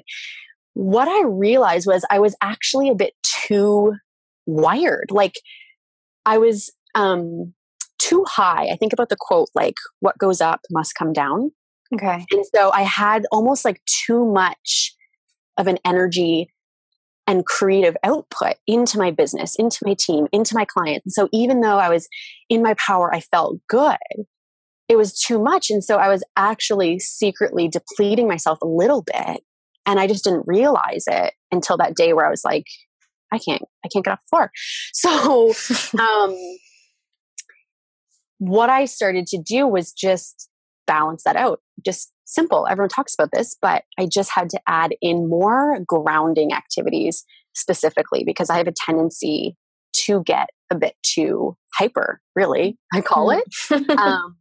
what 0.73 1.07
I 1.07 1.23
realized 1.27 1.85
was 1.85 2.03
I 2.09 2.19
was 2.19 2.35
actually 2.41 2.89
a 2.89 2.95
bit 2.95 3.13
too 3.23 3.93
wired. 4.47 5.11
Like 5.11 5.35
I 6.25 6.39
was 6.39 6.71
um, 6.95 7.53
too 7.99 8.25
high. 8.27 8.69
I 8.71 8.75
think 8.75 8.91
about 8.91 9.09
the 9.09 9.17
quote, 9.19 9.49
like, 9.53 9.75
what 9.99 10.17
goes 10.17 10.41
up 10.41 10.61
must 10.71 10.95
come 10.95 11.13
down. 11.13 11.51
Okay. 11.93 12.25
And 12.31 12.45
so 12.53 12.71
I 12.71 12.81
had 12.81 13.25
almost 13.31 13.63
like 13.63 13.81
too 14.05 14.25
much 14.25 14.95
of 15.57 15.67
an 15.67 15.77
energy 15.85 16.49
and 17.27 17.45
creative 17.45 17.95
output 18.03 18.55
into 18.67 18.97
my 18.97 19.11
business, 19.11 19.55
into 19.57 19.79
my 19.83 19.95
team, 19.97 20.27
into 20.31 20.55
my 20.55 20.65
clients. 20.65 21.05
And 21.05 21.13
so 21.13 21.29
even 21.31 21.61
though 21.61 21.77
I 21.77 21.89
was 21.89 22.07
in 22.49 22.61
my 22.61 22.75
power, 22.75 23.13
I 23.13 23.19
felt 23.19 23.57
good. 23.67 23.97
It 24.87 24.97
was 24.97 25.17
too 25.19 25.41
much. 25.41 25.71
And 25.71 25.83
so 25.83 25.97
I 25.97 26.09
was 26.09 26.23
actually 26.37 26.99
secretly 26.99 27.67
depleting 27.67 28.27
myself 28.27 28.59
a 28.61 28.67
little 28.67 29.03
bit. 29.03 29.41
And 29.87 29.99
I 29.99 30.07
just 30.07 30.23
didn't 30.23 30.43
realize 30.45 31.05
it 31.07 31.33
until 31.51 31.77
that 31.77 31.95
day 31.95 32.13
where 32.13 32.25
I 32.25 32.29
was 32.29 32.43
like, 32.43 32.65
I 33.31 33.39
can't, 33.39 33.63
I 33.83 33.87
can't 33.91 34.05
get 34.05 34.11
off 34.11 34.21
the 34.21 34.29
floor. 34.29 34.51
So, 34.93 35.53
um, 35.99 36.35
what 38.37 38.69
I 38.69 38.85
started 38.85 39.27
to 39.27 39.41
do 39.41 39.67
was 39.67 39.91
just 39.91 40.49
balance 40.85 41.23
that 41.23 41.35
out. 41.35 41.59
Just 41.83 42.11
simple. 42.25 42.67
Everyone 42.69 42.89
talks 42.89 43.13
about 43.13 43.29
this, 43.33 43.55
but 43.61 43.83
I 43.97 44.05
just 44.05 44.31
had 44.31 44.49
to 44.51 44.59
add 44.67 44.95
in 45.01 45.29
more 45.29 45.79
grounding 45.85 46.53
activities 46.53 47.23
specifically 47.53 48.23
because 48.25 48.49
I 48.49 48.57
have 48.57 48.67
a 48.67 48.73
tendency 48.73 49.55
to 50.05 50.23
get 50.23 50.49
a 50.71 50.75
bit 50.75 50.95
too 51.03 51.55
hyper, 51.73 52.21
really, 52.35 52.77
I 52.93 53.01
call 53.01 53.31
it. 53.31 53.43
um, 53.97 54.37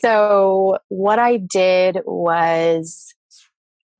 so, 0.00 0.78
what 0.88 1.18
I 1.18 1.38
did 1.38 2.00
was 2.04 3.14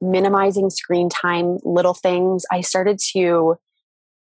minimizing 0.01 0.71
screen 0.71 1.09
time, 1.09 1.59
little 1.65 1.95
things. 1.95 2.45
I 2.53 2.61
started 2.61 2.99
to 3.15 3.57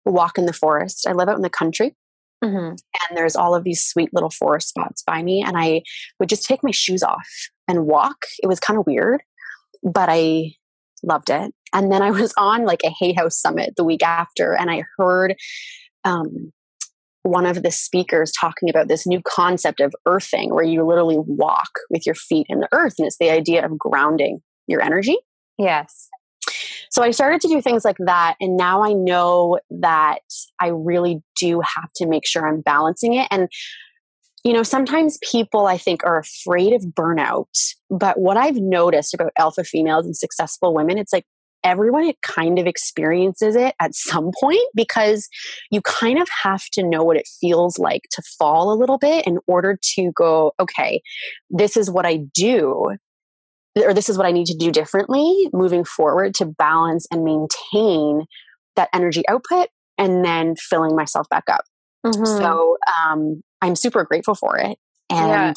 walk 0.04 0.38
in 0.38 0.46
the 0.46 0.52
forest. 0.52 1.06
I 1.08 1.12
live 1.12 1.28
out 1.28 1.36
in 1.36 1.42
the 1.42 1.50
country. 1.50 1.96
Mm-hmm. 2.44 2.68
And 2.68 3.16
there's 3.16 3.34
all 3.34 3.54
of 3.54 3.64
these 3.64 3.84
sweet 3.84 4.10
little 4.12 4.30
forest 4.30 4.68
spots 4.68 5.02
by 5.04 5.22
me. 5.22 5.42
And 5.44 5.56
I 5.56 5.82
would 6.20 6.28
just 6.28 6.44
take 6.44 6.62
my 6.62 6.70
shoes 6.70 7.02
off 7.02 7.26
and 7.68 7.86
walk. 7.86 8.16
It 8.42 8.46
was 8.46 8.60
kind 8.60 8.78
of 8.78 8.86
weird, 8.86 9.22
but 9.82 10.08
I 10.10 10.52
loved 11.02 11.30
it. 11.30 11.52
And 11.72 11.92
then 11.92 12.02
I 12.02 12.10
was 12.10 12.32
on 12.38 12.64
like 12.64 12.80
a 12.84 12.94
Hay 13.00 13.12
House 13.12 13.40
summit 13.40 13.74
the 13.76 13.84
week 13.84 14.02
after, 14.02 14.52
and 14.52 14.70
I 14.70 14.84
heard 14.96 15.34
um, 16.04 16.52
one 17.22 17.46
of 17.46 17.62
the 17.62 17.70
speakers 17.70 18.32
talking 18.32 18.70
about 18.70 18.88
this 18.88 19.06
new 19.06 19.20
concept 19.22 19.80
of 19.80 19.94
earthing, 20.06 20.54
where 20.54 20.64
you 20.64 20.86
literally 20.86 21.18
walk 21.18 21.70
with 21.90 22.06
your 22.06 22.14
feet 22.14 22.46
in 22.48 22.60
the 22.60 22.68
earth. 22.72 22.94
And 22.98 23.06
it's 23.06 23.18
the 23.18 23.30
idea 23.30 23.64
of 23.64 23.78
grounding 23.78 24.40
your 24.66 24.80
energy. 24.80 25.16
Yes. 25.58 26.08
So 26.90 27.02
I 27.02 27.10
started 27.10 27.40
to 27.40 27.48
do 27.48 27.60
things 27.60 27.84
like 27.84 27.96
that. 27.98 28.36
And 28.40 28.56
now 28.56 28.82
I 28.82 28.92
know 28.92 29.58
that 29.70 30.20
I 30.60 30.68
really 30.68 31.22
do 31.38 31.60
have 31.60 31.90
to 31.96 32.06
make 32.06 32.26
sure 32.26 32.48
I'm 32.48 32.60
balancing 32.60 33.14
it. 33.14 33.26
And, 33.30 33.48
you 34.46 34.52
know, 34.52 34.62
sometimes 34.62 35.18
people 35.28 35.66
I 35.66 35.76
think 35.76 36.04
are 36.04 36.18
afraid 36.18 36.72
of 36.72 36.82
burnout. 36.82 37.74
But 37.90 38.20
what 38.20 38.36
I've 38.36 38.56
noticed 38.56 39.12
about 39.12 39.32
alpha 39.36 39.64
females 39.64 40.06
and 40.06 40.16
successful 40.16 40.72
women, 40.72 40.98
it's 40.98 41.12
like 41.12 41.24
everyone 41.64 42.12
kind 42.22 42.60
of 42.60 42.66
experiences 42.68 43.56
it 43.56 43.74
at 43.80 43.92
some 43.92 44.30
point 44.40 44.62
because 44.76 45.28
you 45.72 45.80
kind 45.80 46.20
of 46.20 46.28
have 46.44 46.62
to 46.74 46.84
know 46.84 47.02
what 47.02 47.16
it 47.16 47.28
feels 47.40 47.76
like 47.76 48.02
to 48.12 48.22
fall 48.38 48.72
a 48.72 48.78
little 48.78 48.98
bit 48.98 49.26
in 49.26 49.38
order 49.48 49.76
to 49.82 50.12
go 50.14 50.52
okay 50.60 51.00
this 51.50 51.76
is 51.76 51.90
what 51.90 52.06
i 52.06 52.20
do 52.34 52.94
or 53.84 53.92
this 53.92 54.08
is 54.08 54.16
what 54.16 54.26
I 54.26 54.32
need 54.32 54.46
to 54.46 54.56
do 54.56 54.70
differently 54.70 55.48
moving 55.52 55.84
forward 55.84 56.34
to 56.36 56.46
balance 56.46 57.06
and 57.10 57.24
maintain 57.24 58.24
that 58.74 58.88
energy 58.92 59.22
output 59.28 59.68
and 59.98 60.24
then 60.24 60.56
filling 60.56 60.96
myself 60.96 61.28
back 61.28 61.44
up. 61.50 61.64
Mm-hmm. 62.04 62.24
So 62.24 62.76
um, 62.98 63.42
I'm 63.62 63.76
super 63.76 64.04
grateful 64.04 64.34
for 64.34 64.58
it. 64.58 64.78
And 65.10 65.28
yeah. 65.28 65.52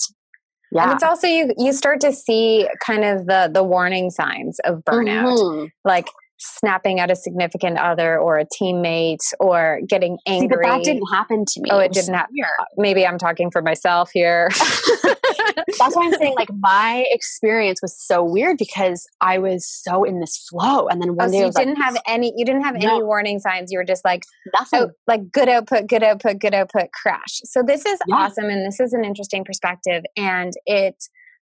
yeah. 0.71 0.83
And 0.83 0.93
it's 0.93 1.03
also 1.03 1.27
you 1.27 1.53
you 1.57 1.73
start 1.73 2.01
to 2.01 2.13
see 2.13 2.67
kind 2.85 3.03
of 3.03 3.25
the 3.25 3.49
the 3.53 3.63
warning 3.63 4.09
signs 4.09 4.59
of 4.65 4.83
burnout. 4.85 5.37
Mm-hmm. 5.37 5.65
Like 5.83 6.07
snapping 6.39 6.99
at 6.99 7.11
a 7.11 7.15
significant 7.15 7.77
other 7.77 8.17
or 8.17 8.37
a 8.37 8.45
teammate 8.45 9.33
or 9.39 9.81
getting 9.87 10.17
angry. 10.25 10.47
See, 10.47 10.61
but 10.61 10.67
that 10.67 10.83
didn't 10.83 11.07
happen 11.11 11.45
to 11.45 11.61
me. 11.61 11.69
Oh, 11.71 11.79
it 11.79 11.91
didn't 11.91 12.13
happen. 12.13 12.35
Maybe 12.77 13.05
I'm 13.05 13.17
talking 13.17 13.51
for 13.51 13.61
myself 13.61 14.09
here. 14.13 14.49
That's 15.79 15.95
why 15.95 16.05
I'm 16.05 16.13
saying 16.13 16.35
like 16.35 16.49
my 16.59 17.05
experience 17.11 17.81
was 17.81 17.97
so 17.97 18.23
weird 18.23 18.57
because 18.57 19.07
I 19.21 19.37
was 19.37 19.67
so 19.67 20.03
in 20.03 20.19
this 20.19 20.37
flow, 20.49 20.87
and 20.87 21.01
then 21.01 21.15
one 21.15 21.29
oh, 21.29 21.31
day 21.31 21.39
so 21.39 21.45
you 21.45 21.51
didn't 21.51 21.79
like, 21.79 21.85
have 21.85 21.97
any. 22.07 22.33
You 22.35 22.45
didn't 22.45 22.63
have 22.63 22.75
no. 22.75 22.95
any 22.95 23.03
warning 23.03 23.39
signs. 23.39 23.71
You 23.71 23.79
were 23.79 23.85
just 23.85 24.03
like 24.05 24.23
nothing. 24.53 24.81
Oh, 24.81 24.91
like 25.07 25.31
good 25.31 25.49
output, 25.49 25.87
good 25.87 26.03
output, 26.03 26.39
good 26.39 26.53
output, 26.53 26.91
crash. 26.91 27.41
So 27.45 27.61
this 27.65 27.85
is 27.85 27.99
yeah. 28.07 28.15
awesome, 28.15 28.45
and 28.45 28.65
this 28.65 28.79
is 28.79 28.93
an 28.93 29.03
interesting 29.03 29.43
perspective, 29.43 30.03
and 30.17 30.53
it 30.65 30.95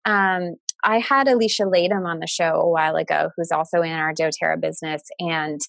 um, 0.05 0.57
I 0.87 1.01
had 1.01 1.27
Alicia 1.27 1.65
Latham 1.65 2.07
on 2.07 2.21
the 2.21 2.29
show 2.29 2.61
a 2.61 2.71
while 2.71 2.95
ago, 2.95 3.31
who's 3.37 3.51
also 3.51 3.83
in 3.83 3.93
our 3.93 4.15
doTERRA 4.15 4.61
business. 4.61 5.03
And 5.19 5.61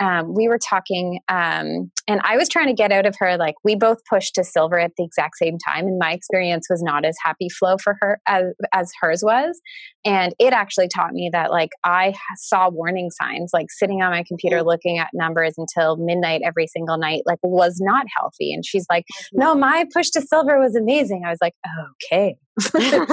um, 0.00 0.34
we 0.34 0.48
were 0.48 0.58
talking, 0.58 1.20
um, 1.28 1.90
and 2.08 2.20
I 2.24 2.36
was 2.36 2.48
trying 2.48 2.68
to 2.68 2.72
get 2.72 2.92
out 2.92 3.06
of 3.06 3.14
her. 3.18 3.36
Like, 3.36 3.56
we 3.62 3.76
both 3.76 3.98
pushed 4.08 4.34
to 4.36 4.44
silver 4.44 4.78
at 4.78 4.92
the 4.96 5.04
exact 5.04 5.36
same 5.36 5.58
time. 5.58 5.86
And 5.86 5.98
my 5.98 6.12
experience 6.12 6.66
was 6.70 6.82
not 6.82 7.04
as 7.04 7.16
happy 7.22 7.48
flow 7.48 7.76
for 7.76 7.96
her 8.00 8.20
as, 8.26 8.44
as 8.72 8.90
hers 9.00 9.22
was. 9.22 9.60
And 10.04 10.34
it 10.38 10.52
actually 10.52 10.88
taught 10.88 11.12
me 11.12 11.28
that, 11.32 11.50
like, 11.50 11.70
I 11.84 12.14
saw 12.36 12.70
warning 12.70 13.10
signs, 13.10 13.50
like 13.52 13.66
sitting 13.70 14.00
on 14.00 14.10
my 14.10 14.24
computer 14.26 14.60
mm. 14.60 14.66
looking 14.66 14.98
at 14.98 15.10
numbers 15.12 15.54
until 15.58 15.96
midnight 15.96 16.40
every 16.44 16.66
single 16.66 16.98
night, 16.98 17.22
like, 17.26 17.38
was 17.42 17.78
not 17.80 18.06
healthy. 18.16 18.52
And 18.52 18.64
she's 18.64 18.86
like, 18.88 19.04
no, 19.32 19.50
mm-hmm. 19.50 19.60
my 19.60 19.86
push 19.92 20.10
to 20.10 20.22
silver 20.22 20.58
was 20.58 20.74
amazing. 20.74 21.22
I 21.26 21.30
was 21.30 21.38
like, 21.42 21.54
okay. 22.10 22.36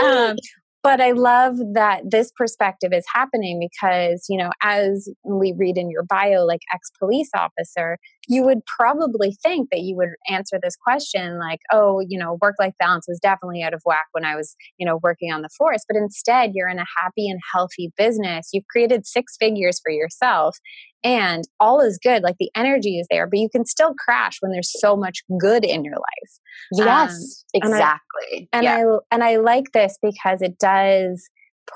um, 0.04 0.36
but 0.82 1.00
I 1.00 1.12
love 1.12 1.56
that 1.74 2.02
this 2.10 2.32
perspective 2.34 2.92
is 2.92 3.04
happening 3.12 3.60
because, 3.60 4.26
you 4.28 4.38
know, 4.38 4.50
as 4.62 5.08
we 5.24 5.54
read 5.56 5.76
in 5.76 5.90
your 5.90 6.02
bio, 6.02 6.44
like 6.44 6.60
ex 6.72 6.90
police 6.98 7.30
officer, 7.34 7.98
you 8.28 8.44
would 8.44 8.60
probably 8.66 9.36
think 9.42 9.68
that 9.70 9.80
you 9.80 9.96
would 9.96 10.10
answer 10.28 10.58
this 10.62 10.76
question 10.76 11.38
like, 11.38 11.60
oh, 11.72 12.00
you 12.06 12.18
know, 12.18 12.38
work 12.40 12.54
life 12.58 12.74
balance 12.78 13.06
was 13.08 13.18
definitely 13.20 13.62
out 13.62 13.74
of 13.74 13.82
whack 13.84 14.06
when 14.12 14.24
I 14.24 14.36
was, 14.36 14.54
you 14.78 14.86
know, 14.86 15.00
working 15.02 15.32
on 15.32 15.42
the 15.42 15.48
force. 15.56 15.84
But 15.88 15.96
instead, 15.96 16.52
you're 16.54 16.68
in 16.68 16.78
a 16.78 16.84
happy 17.02 17.28
and 17.28 17.40
healthy 17.52 17.92
business. 17.96 18.50
You've 18.52 18.66
created 18.70 19.06
six 19.06 19.36
figures 19.38 19.80
for 19.82 19.90
yourself 19.90 20.56
and 21.02 21.44
all 21.60 21.80
is 21.80 21.98
good 22.02 22.22
like 22.22 22.36
the 22.38 22.50
energy 22.54 22.98
is 22.98 23.06
there 23.10 23.26
but 23.26 23.38
you 23.38 23.48
can 23.48 23.64
still 23.64 23.94
crash 23.94 24.36
when 24.40 24.52
there's 24.52 24.70
so 24.80 24.96
much 24.96 25.22
good 25.40 25.64
in 25.64 25.82
your 25.82 25.94
life 25.94 26.38
yes 26.72 27.44
um, 27.54 27.62
exactly 27.62 28.48
and, 28.52 28.52
I, 28.52 28.56
and 28.58 28.64
yeah. 28.64 28.76
i 28.76 28.98
and 29.10 29.24
i 29.24 29.36
like 29.36 29.72
this 29.72 29.98
because 30.02 30.42
it 30.42 30.58
does 30.58 31.28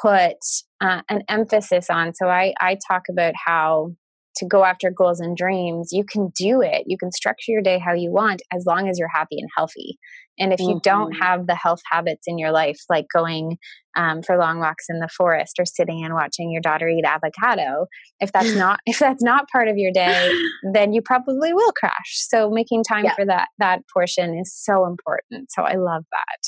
put 0.02 0.36
uh, 0.82 1.00
an 1.08 1.22
emphasis 1.28 1.88
on 1.88 2.14
so 2.14 2.28
i 2.28 2.52
i 2.60 2.76
talk 2.86 3.04
about 3.10 3.32
how 3.46 3.92
to 4.36 4.46
go 4.46 4.64
after 4.64 4.90
goals 4.90 5.20
and 5.20 5.36
dreams, 5.36 5.90
you 5.92 6.04
can 6.04 6.30
do 6.34 6.60
it. 6.60 6.84
You 6.86 6.98
can 6.98 7.12
structure 7.12 7.52
your 7.52 7.62
day 7.62 7.78
how 7.78 7.92
you 7.92 8.10
want 8.10 8.42
as 8.52 8.64
long 8.66 8.88
as 8.88 8.98
you're 8.98 9.08
happy 9.08 9.36
and 9.38 9.48
healthy. 9.56 9.98
And 10.38 10.52
if 10.52 10.60
you 10.60 10.66
mm-hmm. 10.66 10.78
don't 10.82 11.12
have 11.12 11.46
the 11.46 11.54
health 11.54 11.80
habits 11.90 12.24
in 12.26 12.38
your 12.38 12.50
life, 12.50 12.80
like 12.88 13.06
going 13.12 13.56
um, 13.96 14.22
for 14.22 14.36
long 14.36 14.58
walks 14.58 14.86
in 14.88 14.98
the 14.98 15.08
forest 15.08 15.60
or 15.60 15.64
sitting 15.64 16.04
and 16.04 16.12
watching 16.12 16.50
your 16.50 16.60
daughter 16.60 16.88
eat 16.88 17.04
avocado, 17.04 17.86
if 18.20 18.32
that's 18.32 18.54
not 18.56 18.80
if 18.86 18.98
that's 18.98 19.22
not 19.22 19.48
part 19.50 19.68
of 19.68 19.76
your 19.76 19.92
day, 19.92 20.32
then 20.72 20.92
you 20.92 21.02
probably 21.02 21.52
will 21.52 21.72
crash. 21.72 21.92
So 22.28 22.50
making 22.50 22.82
time 22.84 23.04
yeah. 23.04 23.14
for 23.14 23.24
that 23.26 23.48
that 23.58 23.82
portion 23.92 24.36
is 24.36 24.52
so 24.54 24.86
important. 24.86 25.52
So 25.52 25.62
I 25.62 25.74
love 25.76 26.04
that. 26.10 26.40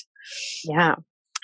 Yeah. 0.64 0.94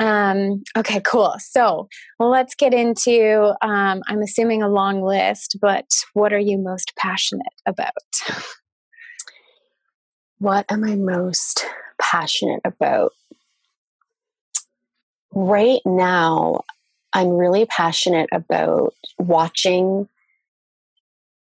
Um, 0.02 0.64
okay, 0.76 1.00
cool. 1.06 1.36
So 1.38 1.88
let's 2.18 2.56
get 2.56 2.74
into, 2.74 3.54
um, 3.62 4.02
I'm 4.08 4.20
assuming 4.20 4.60
a 4.60 4.68
long 4.68 5.00
list, 5.00 5.58
but 5.60 5.86
what 6.12 6.32
are 6.32 6.40
you 6.40 6.58
most 6.58 6.92
passionate 6.96 7.46
about? 7.66 7.92
What 10.38 10.66
am 10.72 10.82
I 10.82 10.96
most 10.96 11.64
passionate 12.00 12.62
about? 12.64 13.12
Right 15.32 15.80
now, 15.86 16.62
I'm 17.12 17.28
really 17.28 17.64
passionate 17.66 18.28
about 18.32 18.94
watching 19.20 20.08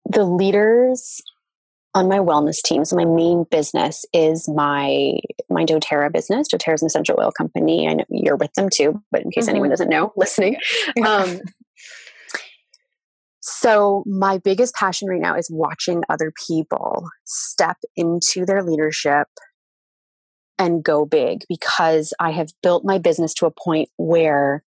the 0.08 0.22
leaders 0.22 1.20
on 1.94 2.08
my 2.08 2.18
wellness 2.18 2.62
team. 2.62 2.84
So 2.84 2.96
my 2.96 3.04
main 3.04 3.44
business 3.50 4.04
is 4.12 4.48
my 4.48 5.18
my 5.50 5.64
DoTerra 5.64 6.12
business. 6.12 6.48
DoTerra 6.48 6.74
is 6.74 6.82
an 6.82 6.86
essential 6.86 7.16
oil 7.18 7.32
company. 7.32 7.88
I 7.88 7.94
know 7.94 8.04
you're 8.08 8.36
with 8.36 8.52
them 8.54 8.68
too, 8.72 9.02
but 9.10 9.22
in 9.22 9.30
case 9.30 9.44
mm-hmm. 9.44 9.50
anyone 9.50 9.70
doesn't 9.70 9.88
know, 9.90 10.12
listening. 10.16 10.56
Um, 11.04 11.40
so 13.40 14.04
my 14.06 14.38
biggest 14.38 14.74
passion 14.74 15.08
right 15.08 15.20
now 15.20 15.36
is 15.36 15.50
watching 15.50 16.02
other 16.08 16.32
people 16.46 17.08
step 17.24 17.76
into 17.96 18.46
their 18.46 18.62
leadership 18.62 19.26
and 20.58 20.84
go 20.84 21.04
big 21.04 21.44
because 21.48 22.14
I 22.20 22.30
have 22.30 22.50
built 22.62 22.84
my 22.84 22.98
business 22.98 23.34
to 23.34 23.46
a 23.46 23.50
point 23.50 23.88
where 23.96 24.62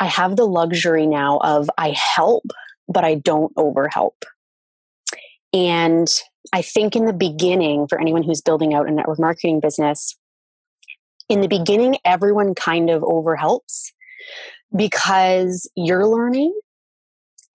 I 0.00 0.06
have 0.06 0.36
the 0.36 0.46
luxury 0.46 1.06
now 1.06 1.38
of 1.38 1.70
I 1.78 1.90
help, 1.90 2.44
but 2.88 3.04
I 3.04 3.14
don't 3.14 3.54
overhelp. 3.54 4.22
And 5.56 6.06
I 6.52 6.60
think 6.60 6.94
in 6.94 7.06
the 7.06 7.14
beginning, 7.14 7.88
for 7.88 7.98
anyone 7.98 8.22
who's 8.22 8.42
building 8.42 8.74
out 8.74 8.86
a 8.86 8.90
network 8.90 9.18
marketing 9.18 9.60
business, 9.60 10.14
in 11.30 11.40
the 11.40 11.48
beginning, 11.48 11.96
everyone 12.04 12.54
kind 12.54 12.90
of 12.90 13.02
overhelps 13.02 13.90
because 14.76 15.68
you're 15.74 16.06
learning. 16.06 16.52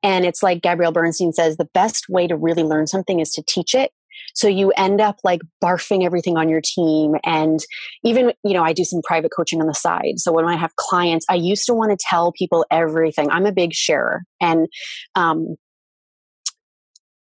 And 0.01 0.25
it's 0.25 0.41
like 0.41 0.63
Gabrielle 0.63 0.91
Bernstein 0.91 1.31
says 1.31 1.57
the 1.57 1.69
best 1.75 2.09
way 2.09 2.25
to 2.25 2.35
really 2.35 2.63
learn 2.63 2.87
something 2.87 3.19
is 3.19 3.29
to 3.33 3.43
teach 3.47 3.75
it. 3.75 3.91
So 4.33 4.47
you 4.47 4.71
end 4.71 4.99
up 4.99 5.17
like 5.23 5.41
barfing 5.63 6.03
everything 6.03 6.37
on 6.37 6.49
your 6.49 6.61
team. 6.63 7.15
And 7.23 7.59
even, 8.03 8.33
you 8.43 8.53
know, 8.53 8.63
I 8.63 8.73
do 8.73 8.83
some 8.83 9.01
private 9.03 9.31
coaching 9.35 9.61
on 9.61 9.67
the 9.67 9.75
side. 9.75 10.15
So 10.17 10.31
when 10.31 10.45
I 10.45 10.55
have 10.55 10.75
clients, 10.75 11.25
I 11.29 11.35
used 11.35 11.67
to 11.67 11.75
want 11.75 11.91
to 11.91 11.97
tell 12.09 12.31
people 12.31 12.65
everything. 12.71 13.29
I'm 13.29 13.45
a 13.45 13.51
big 13.51 13.73
sharer. 13.73 14.23
And 14.41 14.67
um, 15.13 15.55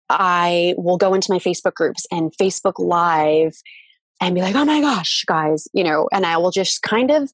I 0.09 0.75
will 0.77 0.97
go 0.97 1.13
into 1.13 1.31
my 1.31 1.39
Facebook 1.39 1.73
groups 1.73 2.05
and 2.11 2.31
Facebook 2.39 2.73
Live 2.77 3.55
and 4.21 4.35
be 4.35 4.41
like, 4.41 4.55
oh 4.55 4.65
my 4.65 4.81
gosh, 4.81 5.23
guys, 5.27 5.67
you 5.73 5.83
know, 5.83 6.07
and 6.11 6.25
I 6.25 6.37
will 6.37 6.51
just 6.51 6.81
kind 6.81 7.11
of 7.11 7.31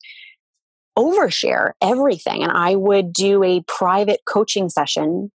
overshare 0.98 1.72
everything. 1.82 2.44
And 2.44 2.52
I 2.52 2.76
would 2.76 3.14
do 3.14 3.44
a 3.44 3.62
private 3.68 4.22
coaching 4.26 4.70
session 4.70 5.32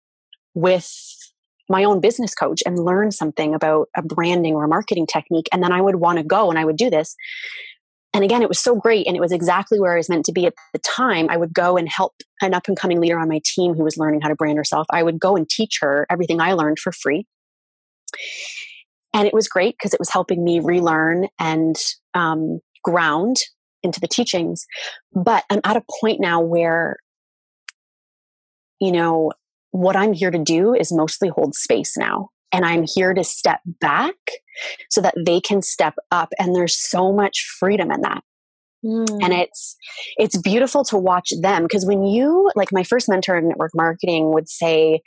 with 0.54 0.90
my 1.68 1.84
own 1.84 2.00
business 2.00 2.34
coach 2.34 2.62
and 2.66 2.84
learn 2.84 3.10
something 3.10 3.54
about 3.54 3.88
a 3.96 4.02
branding 4.02 4.54
or 4.54 4.64
a 4.64 4.68
marketing 4.68 5.06
technique. 5.06 5.48
And 5.52 5.62
then 5.62 5.72
I 5.72 5.80
would 5.80 5.96
want 5.96 6.18
to 6.18 6.24
go 6.24 6.50
and 6.50 6.58
I 6.58 6.64
would 6.64 6.76
do 6.76 6.90
this. 6.90 7.14
And 8.12 8.24
again, 8.24 8.42
it 8.42 8.48
was 8.48 8.58
so 8.58 8.74
great. 8.74 9.06
And 9.06 9.16
it 9.16 9.20
was 9.20 9.32
exactly 9.32 9.78
where 9.78 9.92
I 9.92 9.96
was 9.96 10.08
meant 10.08 10.24
to 10.26 10.32
be 10.32 10.46
at 10.46 10.54
the 10.72 10.80
time. 10.80 11.28
I 11.30 11.36
would 11.36 11.54
go 11.54 11.76
and 11.76 11.88
help 11.88 12.14
an 12.42 12.54
up 12.54 12.66
and 12.66 12.76
coming 12.76 13.00
leader 13.00 13.18
on 13.18 13.28
my 13.28 13.40
team 13.44 13.74
who 13.74 13.84
was 13.84 13.96
learning 13.96 14.20
how 14.20 14.28
to 14.28 14.34
brand 14.34 14.58
herself. 14.58 14.86
I 14.90 15.02
would 15.02 15.20
go 15.20 15.36
and 15.36 15.48
teach 15.48 15.78
her 15.80 16.06
everything 16.10 16.40
I 16.40 16.54
learned 16.54 16.78
for 16.80 16.92
free. 16.92 17.26
And 19.14 19.26
it 19.26 19.34
was 19.34 19.48
great 19.48 19.76
because 19.78 19.94
it 19.94 20.00
was 20.00 20.10
helping 20.10 20.44
me 20.44 20.60
relearn 20.60 21.28
and 21.38 21.76
um, 22.14 22.60
ground 22.82 23.36
into 23.82 24.00
the 24.00 24.08
teachings. 24.08 24.66
But 25.12 25.44
I'm 25.50 25.60
at 25.64 25.76
a 25.76 25.84
point 26.00 26.20
now 26.20 26.40
where, 26.40 26.96
you 28.80 28.92
know, 28.92 29.32
what 29.72 29.96
I'm 29.96 30.12
here 30.12 30.30
to 30.30 30.38
do 30.38 30.74
is 30.74 30.92
mostly 30.92 31.28
hold 31.28 31.54
space 31.54 31.96
now. 31.96 32.30
And 32.52 32.64
I'm 32.64 32.84
here 32.84 33.14
to 33.14 33.22
step 33.22 33.60
back 33.80 34.16
so 34.90 35.00
that 35.00 35.14
they 35.24 35.40
can 35.40 35.62
step 35.62 35.94
up. 36.10 36.30
And 36.38 36.54
there's 36.54 36.76
so 36.76 37.12
much 37.12 37.46
freedom 37.58 37.90
in 37.90 38.00
that. 38.02 38.22
Mm. 38.84 39.22
And 39.22 39.32
it's 39.32 39.76
it's 40.16 40.38
beautiful 40.38 40.84
to 40.84 40.96
watch 40.96 41.32
them 41.42 41.64
because 41.64 41.84
when 41.84 42.04
you 42.04 42.50
like 42.54 42.72
my 42.72 42.82
first 42.82 43.08
mentor 43.10 43.36
in 43.36 43.48
network 43.48 43.72
marketing 43.74 44.32
would 44.32 44.48
say 44.48 45.02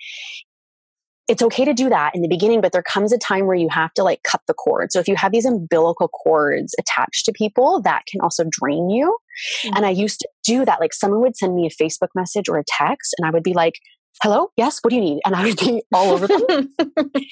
it's 1.28 1.42
okay 1.42 1.64
to 1.64 1.74
do 1.74 1.90
that 1.90 2.14
in 2.14 2.22
the 2.22 2.28
beginning, 2.28 2.60
but 2.60 2.74
there 2.74 2.84
comes 2.84 3.14
a 3.14 3.18
time 3.18 3.46
where 3.46 3.56
you 3.56 3.70
have 3.70 3.94
to 3.94 4.04
like 4.04 4.22
cut 4.24 4.42
the 4.46 4.54
cord. 4.54 4.92
So 4.92 5.00
if 5.00 5.08
you 5.08 5.16
have 5.16 5.32
these 5.32 5.46
umbilical 5.46 6.10
cords 6.10 6.76
attached 6.78 7.26
to 7.26 7.32
people, 7.32 7.82
that 7.84 8.04
can 8.08 8.20
also 8.20 8.44
drain 8.50 8.90
you. 8.90 9.18
Mm-hmm. 9.64 9.78
And 9.78 9.86
I 9.86 9.90
used 9.90 10.20
to 10.20 10.28
do 10.46 10.66
that. 10.66 10.82
Like 10.82 10.94
someone 10.94 11.22
would 11.22 11.38
send 11.38 11.56
me 11.56 11.66
a 11.66 11.84
Facebook 11.84 12.10
message 12.14 12.50
or 12.50 12.58
a 12.58 12.64
text, 12.68 13.16
and 13.18 13.26
I 13.26 13.32
would 13.32 13.44
be 13.44 13.54
like, 13.54 13.76
hello, 14.22 14.50
yes, 14.58 14.80
what 14.82 14.90
do 14.90 14.98
you 14.98 15.02
need? 15.02 15.22
And 15.26 15.34
I 15.34 15.46
would 15.46 15.58
be 15.58 15.82
all 15.94 16.12
over 16.12 16.28
them. 16.28 16.74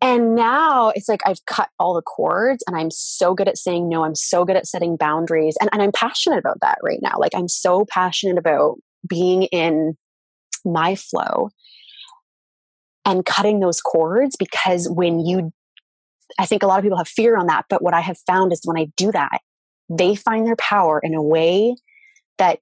and 0.00 0.34
now 0.34 0.90
it's 0.94 1.08
like 1.08 1.20
I've 1.26 1.44
cut 1.46 1.68
all 1.78 1.94
the 1.94 2.02
cords 2.02 2.64
and 2.66 2.76
I'm 2.76 2.90
so 2.90 3.34
good 3.34 3.48
at 3.48 3.58
saying 3.58 3.88
no. 3.88 4.04
I'm 4.04 4.14
so 4.14 4.44
good 4.44 4.56
at 4.56 4.66
setting 4.66 4.96
boundaries. 4.96 5.56
And, 5.60 5.68
and 5.72 5.82
I'm 5.82 5.92
passionate 5.92 6.38
about 6.38 6.60
that 6.62 6.78
right 6.82 7.00
now. 7.02 7.16
Like 7.18 7.34
I'm 7.34 7.48
so 7.48 7.84
passionate 7.84 8.38
about 8.38 8.76
being 9.06 9.44
in 9.44 9.96
my 10.64 10.94
flow 10.94 11.50
and 13.04 13.26
cutting 13.26 13.60
those 13.60 13.80
cords 13.80 14.36
because 14.38 14.88
when 14.88 15.20
you 15.20 15.52
I 16.38 16.46
think 16.46 16.62
a 16.62 16.66
lot 16.66 16.78
of 16.78 16.84
people 16.84 16.98
have 16.98 17.08
fear 17.08 17.36
on 17.36 17.48
that, 17.48 17.66
but 17.68 17.82
what 17.82 17.92
I 17.92 18.00
have 18.00 18.16
found 18.26 18.52
is 18.52 18.60
when 18.64 18.78
I 18.78 18.86
do 18.96 19.10
that, 19.12 19.40
they 19.88 20.14
find 20.14 20.46
their 20.46 20.56
power 20.56 21.00
in 21.02 21.14
a 21.14 21.22
way 21.22 21.74
that 22.38 22.60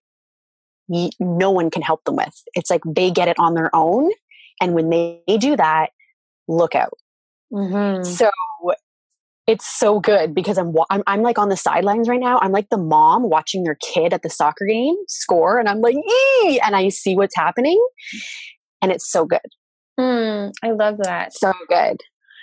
no 0.89 1.51
one 1.51 1.71
can 1.71 1.83
help 1.83 2.03
them 2.05 2.17
with. 2.17 2.43
It's 2.55 2.71
like 2.71 2.81
they 2.87 3.11
get 3.11 3.29
it 3.29 3.39
on 3.39 3.55
their 3.55 3.69
own. 3.75 4.11
And 4.61 4.75
when 4.75 4.89
they, 4.89 5.21
do 5.39 5.55
that, 5.57 5.91
look 6.49 6.75
out. 6.75 6.95
Mm-hmm. 7.53 8.03
So 8.05 8.31
it's 9.47 9.67
so 9.67 9.99
good 9.99 10.35
because 10.35 10.59
I'm, 10.59 10.75
I'm, 10.91 11.03
I'm 11.07 11.23
like 11.23 11.39
on 11.39 11.49
the 11.49 11.57
sidelines 11.57 12.09
right 12.09 12.21
now. 12.21 12.39
I'm 12.41 12.53
like 12.53 12.69
the 12.69 12.77
mom 12.79 13.23
watching 13.31 13.65
their 13.65 13.77
kid 13.77 14.13
at 14.13 14.23
the 14.23 14.29
soccer 14.29 14.67
game 14.67 14.97
score, 15.07 15.59
and 15.59 15.69
I'm 15.69 15.81
like, 15.81 15.97
Ee! 15.97 16.61
and 16.65 16.77
I 16.77 16.91
see 16.91 17.17
what's 17.17 17.35
happening, 17.35 17.83
and 18.83 18.93
it's 18.93 19.11
so 19.11 19.25
good. 19.25 19.41
Mm, 19.99 20.53
I 20.63 20.71
love 20.73 20.99
that. 21.03 21.33
So 21.33 21.53
good. 21.69 21.97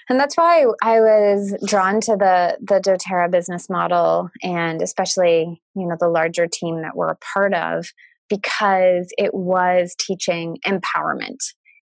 And 0.09 0.19
that's 0.19 0.35
why 0.35 0.65
I 0.83 0.99
was 0.99 1.55
drawn 1.65 1.99
to 2.01 2.15
the 2.15 2.57
the 2.61 2.79
DoTerra 2.79 3.31
business 3.31 3.69
model 3.69 4.29
and 4.43 4.81
especially, 4.81 5.61
you 5.75 5.87
know, 5.87 5.95
the 5.99 6.09
larger 6.09 6.47
team 6.47 6.81
that 6.81 6.95
we're 6.95 7.09
a 7.09 7.17
part 7.33 7.53
of 7.53 7.87
because 8.29 9.07
it 9.17 9.33
was 9.33 9.95
teaching 9.97 10.57
empowerment. 10.65 11.37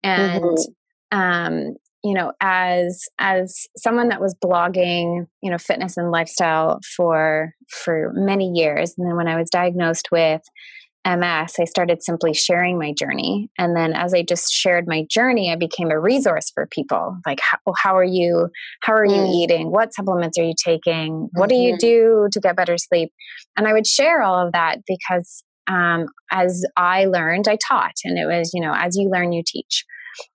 And 0.03 0.43
mm-hmm. 0.45 1.19
um, 1.19 1.75
you 2.07 2.15
know, 2.15 2.33
as 2.41 3.09
as 3.19 3.67
someone 3.77 4.11
that 4.11 4.21
was 4.21 4.37
blogging, 4.43 5.27
you 5.43 5.51
know, 5.51 5.59
fitness 5.59 5.97
and 5.97 6.13
lifestyle 6.13 6.79
for 6.97 7.53
for 7.69 8.13
many 8.15 8.53
years, 8.55 8.95
and 8.97 9.09
then 9.09 9.17
when 9.17 9.27
I 9.27 9.37
was 9.37 9.51
diagnosed 9.51 10.11
with 10.13 10.41
MS, 11.05 11.55
I 11.59 11.65
started 11.65 12.05
simply 12.05 12.33
sharing 12.33 12.79
my 12.79 12.93
journey. 12.93 13.51
And 13.59 13.77
then 13.77 13.93
as 13.93 14.15
I 14.15 14.23
just 14.23 14.53
shared 14.53 14.87
my 14.87 15.05
journey, 15.11 15.51
I 15.51 15.57
became 15.57 15.91
a 15.91 15.99
resource 15.99 16.53
for 16.55 16.69
people. 16.71 17.17
Like, 17.27 17.41
how, 17.41 17.59
how 17.77 17.97
are 17.97 18.05
you? 18.05 18.51
How 18.83 18.93
are 18.93 19.05
you 19.05 19.13
mm. 19.13 19.35
eating? 19.35 19.73
What 19.73 19.93
supplements 19.93 20.39
are 20.39 20.45
you 20.45 20.55
taking? 20.65 21.29
What 21.33 21.51
mm-hmm. 21.51 21.57
do 21.57 21.63
you 21.63 21.73
mm-hmm. 21.73 21.79
do 21.79 22.29
to 22.31 22.41
get 22.41 22.57
better 22.57 22.79
sleep? 22.79 23.13
And 23.57 23.67
I 23.67 23.73
would 23.73 23.87
share 23.87 24.23
all 24.23 24.47
of 24.47 24.53
that 24.53 24.79
because 24.87 25.43
um, 25.69 26.07
as 26.31 26.65
I 26.77 27.07
learned, 27.07 27.49
I 27.49 27.59
taught. 27.67 27.95
And 28.05 28.17
it 28.17 28.27
was, 28.27 28.53
you 28.55 28.61
know, 28.61 28.73
as 28.73 28.97
you 28.97 29.11
learn, 29.11 29.33
you 29.33 29.43
teach. 29.45 29.85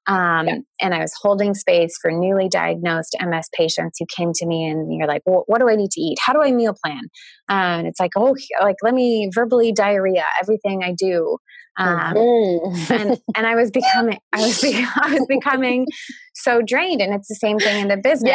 Um, 0.08 0.48
yeah. 0.48 0.56
And 0.82 0.94
I 0.94 1.00
was 1.00 1.14
holding 1.22 1.54
space 1.54 1.96
for 2.02 2.12
newly 2.12 2.50
diagnosed 2.50 3.16
MS 3.22 3.50
patients 3.58 3.98
who 4.00 4.06
came 4.16 4.32
to 4.36 4.46
me 4.46 4.66
and 4.66 4.94
you're 4.94 5.08
like, 5.08 5.22
well, 5.26 5.44
what 5.48 5.60
do 5.60 5.70
I 5.70 5.76
need 5.76 5.92
to 5.92 6.02
eat? 6.02 6.18
How 6.20 6.34
do 6.34 6.42
I 6.42 6.52
meal 6.52 6.76
plan? 6.84 7.02
Uh, 7.50 7.80
and 7.80 7.88
it's 7.88 8.00
like, 8.00 8.12
oh, 8.16 8.36
like 8.62 8.78
let 8.82 8.94
me 8.94 9.30
verbally 9.34 9.72
diarrhea 9.72 10.26
everything 10.42 10.84
I 10.84 10.94
do. 10.98 11.38
Um, 11.78 12.16
mm-hmm. 12.16 12.94
and 12.94 13.22
and 13.36 13.48
I 13.48 13.56
was 13.56 13.72
becoming, 13.72 14.20
I 14.34 14.42
was, 14.42 14.62
be- 14.62 14.86
I 14.96 15.14
was 15.14 15.26
becoming 15.28 15.88
so 16.34 16.62
drained. 16.62 17.02
And 17.02 17.14
it's 17.14 17.28
the 17.28 17.36
same 17.36 17.60
thing 17.60 17.82
in 17.82 17.88
the 17.88 17.98
business. 17.98 18.32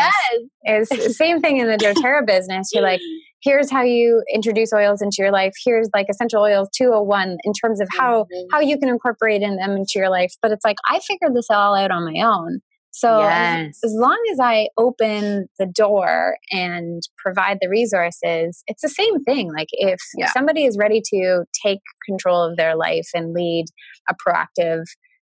Yes, 0.65 0.89
it's 0.91 1.07
the 1.07 1.15
same 1.15 1.41
thing 1.41 1.59
in 1.59 1.67
the 1.67 1.77
DoTerra 1.77 2.27
business. 2.27 2.71
You're 2.73 2.83
like, 2.83 3.01
here's 3.43 3.71
how 3.71 3.83
you 3.83 4.23
introduce 4.33 4.73
oils 4.73 5.03
into 5.03 5.17
your 5.19 5.31
life 5.31 5.55
here's 5.65 5.89
like 5.95 6.07
essential 6.11 6.43
oils 6.43 6.69
201 6.77 7.39
in 7.45 7.53
terms 7.53 7.81
of 7.81 7.89
how 7.97 8.25
mm-hmm. 8.25 8.47
how 8.53 8.61
you 8.61 8.79
can 8.79 8.89
incorporate 8.89 9.43
in 9.43 9.57
them 9.57 9.73
into 9.73 9.93
your 9.97 10.11
life 10.11 10.33
but 10.43 10.51
it's 10.51 10.65
like 10.65 10.77
i 10.89 10.99
figured 11.01 11.35
this 11.35 11.51
all 11.51 11.75
out 11.75 11.91
on 11.91 12.05
my 12.05 12.21
own 12.21 12.61
so 12.91 13.21
yes. 13.21 13.79
as, 13.85 13.91
as, 13.91 13.95
long 13.97 14.19
as 14.33 14.41
i 14.41 14.69
open 14.79 15.47
the 15.59 15.67
door 15.67 16.37
and 16.51 17.03
provide 17.19 17.59
the 17.61 17.69
resources 17.69 18.63
it's 18.67 18.83
the 18.83 18.89
same 18.89 19.23
thing 19.25 19.53
like 19.53 19.69
if 19.73 20.01
yeah. 20.17 20.31
somebody 20.33 20.65
is 20.65 20.79
ready 20.79 21.01
to 21.05 21.45
take 21.65 21.81
control 22.07 22.43
of 22.43 22.57
their 22.57 22.77
life 22.77 23.09
and 23.15 23.33
lead 23.33 23.67
a 24.09 24.15
proactive 24.15 24.85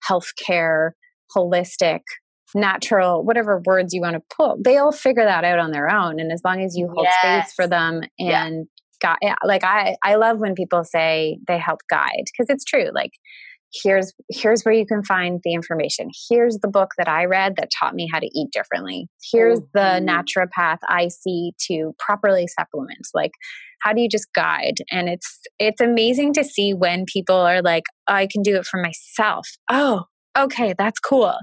healthcare 0.09 0.90
holistic 1.37 2.01
natural, 2.55 3.25
whatever 3.25 3.63
words 3.67 3.93
you 3.93 4.01
want 4.01 4.15
to 4.15 4.23
put, 4.35 4.63
they'll 4.65 4.93
figure 4.93 5.25
that 5.25 5.45
out 5.45 5.59
on 5.59 5.71
their 5.71 5.91
own. 5.91 6.21
And 6.21 6.33
as 6.33 6.43
long 6.45 6.63
as 6.63 6.77
you 6.77 6.89
hold 6.93 7.07
yes. 7.07 7.47
space 7.47 7.55
for 7.55 7.67
them 7.67 8.03
and 8.19 8.67
yeah. 9.03 9.17
guide, 9.21 9.37
like 9.45 9.65
I, 9.65 9.97
I 10.03 10.17
love 10.17 10.39
when 10.39 10.55
people 10.55 10.85
say 10.85 11.39
they 11.47 11.59
help 11.59 11.81
guide 11.91 12.25
because 12.27 12.51
it's 12.51 12.65
true. 12.65 12.91
Like 12.93 13.13
here's 13.73 14.13
here's 14.31 14.63
where 14.63 14.75
you 14.75 14.87
can 14.87 15.03
find 15.03 15.41
the 15.45 15.53
information 15.53 16.09
here's 16.29 16.59
the 16.59 16.69
book 16.69 16.91
that 16.97 17.09
i 17.09 17.25
read 17.25 17.55
that 17.57 17.71
taught 17.79 17.95
me 17.95 18.09
how 18.11 18.19
to 18.19 18.29
eat 18.35 18.49
differently 18.51 19.09
here's 19.31 19.61
mm-hmm. 19.61 20.07
the 20.07 20.11
naturopath 20.11 20.79
i 20.89 21.09
see 21.09 21.53
to 21.59 21.93
properly 21.99 22.47
supplement 22.47 23.07
like 23.15 23.33
how 23.83 23.93
do 23.93 24.01
you 24.01 24.09
just 24.09 24.33
guide 24.35 24.77
and 24.91 25.09
it's 25.09 25.41
it's 25.59 25.81
amazing 25.81 26.33
to 26.33 26.43
see 26.43 26.73
when 26.73 27.05
people 27.05 27.37
are 27.37 27.61
like 27.61 27.85
oh, 28.09 28.15
i 28.15 28.27
can 28.27 28.43
do 28.43 28.57
it 28.57 28.65
for 28.65 28.81
myself 28.81 29.47
oh 29.71 30.05
okay, 30.37 30.75
that's 30.77 31.01
cool. 31.01 31.35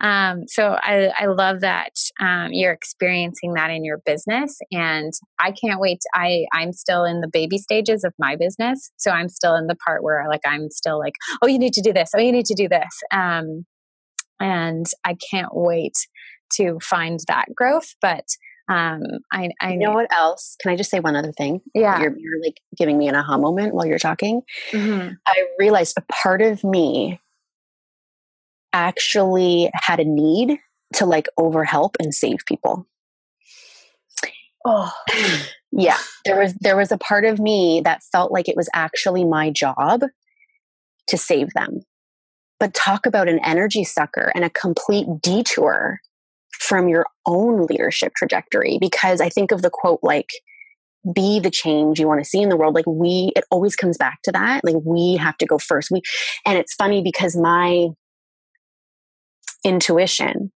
Um, 0.00 0.44
so 0.46 0.76
I, 0.80 1.10
I 1.18 1.26
love 1.26 1.60
that 1.60 1.92
um, 2.20 2.48
you're 2.52 2.72
experiencing 2.72 3.54
that 3.54 3.70
in 3.70 3.84
your 3.84 3.98
business, 4.04 4.58
and 4.72 5.12
I 5.38 5.52
can't 5.52 5.80
wait. 5.80 6.00
To, 6.00 6.08
I 6.14 6.46
I'm 6.52 6.72
still 6.72 7.04
in 7.04 7.20
the 7.20 7.28
baby 7.28 7.58
stages 7.58 8.04
of 8.04 8.12
my 8.18 8.36
business, 8.36 8.90
so 8.96 9.10
I'm 9.10 9.28
still 9.28 9.54
in 9.54 9.66
the 9.66 9.76
part 9.76 10.02
where 10.02 10.24
like 10.28 10.42
I'm 10.46 10.70
still 10.70 10.98
like, 10.98 11.14
oh, 11.42 11.46
you 11.46 11.58
need 11.58 11.74
to 11.74 11.82
do 11.82 11.92
this. 11.92 12.10
Oh, 12.14 12.20
you 12.20 12.32
need 12.32 12.46
to 12.46 12.54
do 12.54 12.68
this. 12.68 13.00
Um, 13.12 13.64
and 14.38 14.86
I 15.04 15.16
can't 15.30 15.50
wait 15.52 15.94
to 16.54 16.78
find 16.82 17.20
that 17.28 17.46
growth, 17.54 17.94
but. 18.00 18.24
Um, 18.68 19.02
I, 19.32 19.50
I 19.60 19.72
you 19.72 19.78
know 19.78 19.90
what 19.90 20.12
else? 20.14 20.54
Can 20.60 20.70
I 20.70 20.76
just 20.76 20.92
say 20.92 21.00
one 21.00 21.16
other 21.16 21.32
thing? 21.32 21.60
Yeah, 21.74 22.00
you're, 22.00 22.16
you're 22.16 22.40
like 22.40 22.58
giving 22.76 22.98
me 22.98 23.08
an 23.08 23.16
aha 23.16 23.36
moment 23.36 23.74
while 23.74 23.84
you're 23.84 23.98
talking. 23.98 24.42
Mm-hmm. 24.70 25.14
I 25.26 25.46
realized 25.58 25.98
a 25.98 26.02
part 26.02 26.40
of 26.40 26.62
me 26.62 27.18
actually 28.72 29.70
had 29.74 30.00
a 30.00 30.04
need 30.04 30.58
to 30.94 31.06
like 31.06 31.28
overhelp 31.38 31.94
and 32.00 32.14
save 32.14 32.38
people. 32.46 32.86
Oh, 34.64 34.92
yeah. 35.72 35.98
There 36.24 36.38
was 36.38 36.54
there 36.60 36.76
was 36.76 36.92
a 36.92 36.98
part 36.98 37.24
of 37.24 37.38
me 37.38 37.80
that 37.84 38.02
felt 38.12 38.32
like 38.32 38.48
it 38.48 38.56
was 38.56 38.68
actually 38.74 39.24
my 39.24 39.50
job 39.50 40.02
to 41.08 41.16
save 41.16 41.48
them. 41.54 41.80
But 42.58 42.74
talk 42.74 43.06
about 43.06 43.28
an 43.28 43.40
energy 43.44 43.84
sucker 43.84 44.30
and 44.34 44.44
a 44.44 44.50
complete 44.50 45.06
detour 45.22 45.98
from 46.58 46.88
your 46.88 47.06
own 47.26 47.66
leadership 47.66 48.12
trajectory 48.14 48.78
because 48.80 49.20
I 49.20 49.30
think 49.30 49.50
of 49.50 49.62
the 49.62 49.70
quote 49.70 50.00
like 50.02 50.28
be 51.14 51.40
the 51.40 51.50
change 51.50 51.98
you 51.98 52.06
want 52.06 52.22
to 52.22 52.28
see 52.28 52.42
in 52.42 52.50
the 52.50 52.56
world 52.56 52.74
like 52.74 52.86
we 52.86 53.32
it 53.34 53.44
always 53.50 53.74
comes 53.74 53.96
back 53.96 54.18
to 54.22 54.30
that 54.30 54.62
like 54.62 54.76
we 54.84 55.16
have 55.16 55.38
to 55.38 55.46
go 55.46 55.56
first 55.56 55.90
we 55.90 56.02
and 56.44 56.58
it's 56.58 56.74
funny 56.74 57.02
because 57.02 57.34
my 57.34 57.88
intuition 59.64 60.52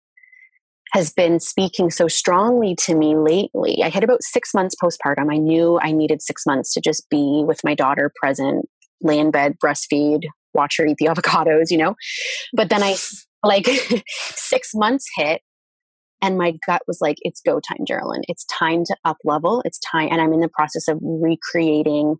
has 0.92 1.10
been 1.10 1.40
speaking 1.40 1.90
so 1.90 2.06
strongly 2.06 2.76
to 2.76 2.94
me 2.94 3.16
lately. 3.16 3.82
I 3.82 3.88
had 3.88 4.04
about 4.04 4.22
six 4.22 4.52
months 4.52 4.74
postpartum. 4.82 5.32
I 5.32 5.38
knew 5.38 5.78
I 5.80 5.90
needed 5.90 6.20
six 6.20 6.44
months 6.44 6.74
to 6.74 6.80
just 6.80 7.08
be 7.08 7.42
with 7.46 7.64
my 7.64 7.74
daughter 7.74 8.12
present, 8.20 8.68
lay 9.00 9.18
in 9.18 9.30
bed, 9.30 9.56
breastfeed, 9.62 10.24
watch 10.52 10.76
her 10.76 10.86
eat 10.86 10.98
the 10.98 11.06
avocados, 11.10 11.70
you 11.70 11.78
know? 11.78 11.94
But 12.52 12.68
then 12.68 12.82
I, 12.82 12.96
like, 13.42 13.66
six 14.06 14.72
months 14.74 15.06
hit 15.16 15.40
and 16.22 16.38
my 16.38 16.54
gut 16.66 16.82
was 16.86 16.98
like, 17.00 17.16
it's 17.22 17.40
go 17.40 17.58
time, 17.58 17.84
Geralyn. 17.88 18.22
It's 18.28 18.44
time 18.44 18.84
to 18.84 18.96
up 19.04 19.16
level. 19.24 19.60
It's 19.64 19.80
time. 19.80 20.08
And 20.12 20.20
I'm 20.20 20.32
in 20.32 20.40
the 20.40 20.48
process 20.48 20.86
of 20.86 20.98
recreating 21.02 22.16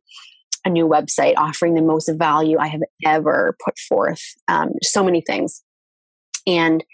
a 0.64 0.70
new 0.70 0.88
website, 0.88 1.34
offering 1.36 1.74
the 1.74 1.82
most 1.82 2.10
value 2.16 2.58
I 2.58 2.66
have 2.66 2.82
ever 3.06 3.56
put 3.64 3.78
forth. 3.78 4.22
Um, 4.48 4.70
so 4.82 5.04
many 5.04 5.20
things. 5.20 5.62
And 6.46 6.84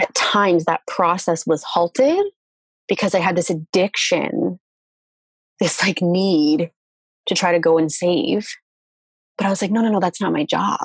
at 0.00 0.14
times 0.14 0.64
that 0.64 0.86
process 0.86 1.46
was 1.46 1.64
halted 1.64 2.24
because 2.88 3.14
I 3.14 3.20
had 3.20 3.36
this 3.36 3.50
addiction, 3.50 4.58
this 5.60 5.82
like 5.82 6.00
need 6.00 6.70
to 7.26 7.34
try 7.34 7.52
to 7.52 7.60
go 7.60 7.78
and 7.78 7.90
save. 7.92 8.48
But 9.36 9.46
I 9.46 9.50
was 9.50 9.62
like, 9.62 9.70
no, 9.70 9.82
no, 9.82 9.90
no, 9.90 10.00
that's 10.00 10.20
not 10.20 10.32
my 10.32 10.44
job. 10.44 10.80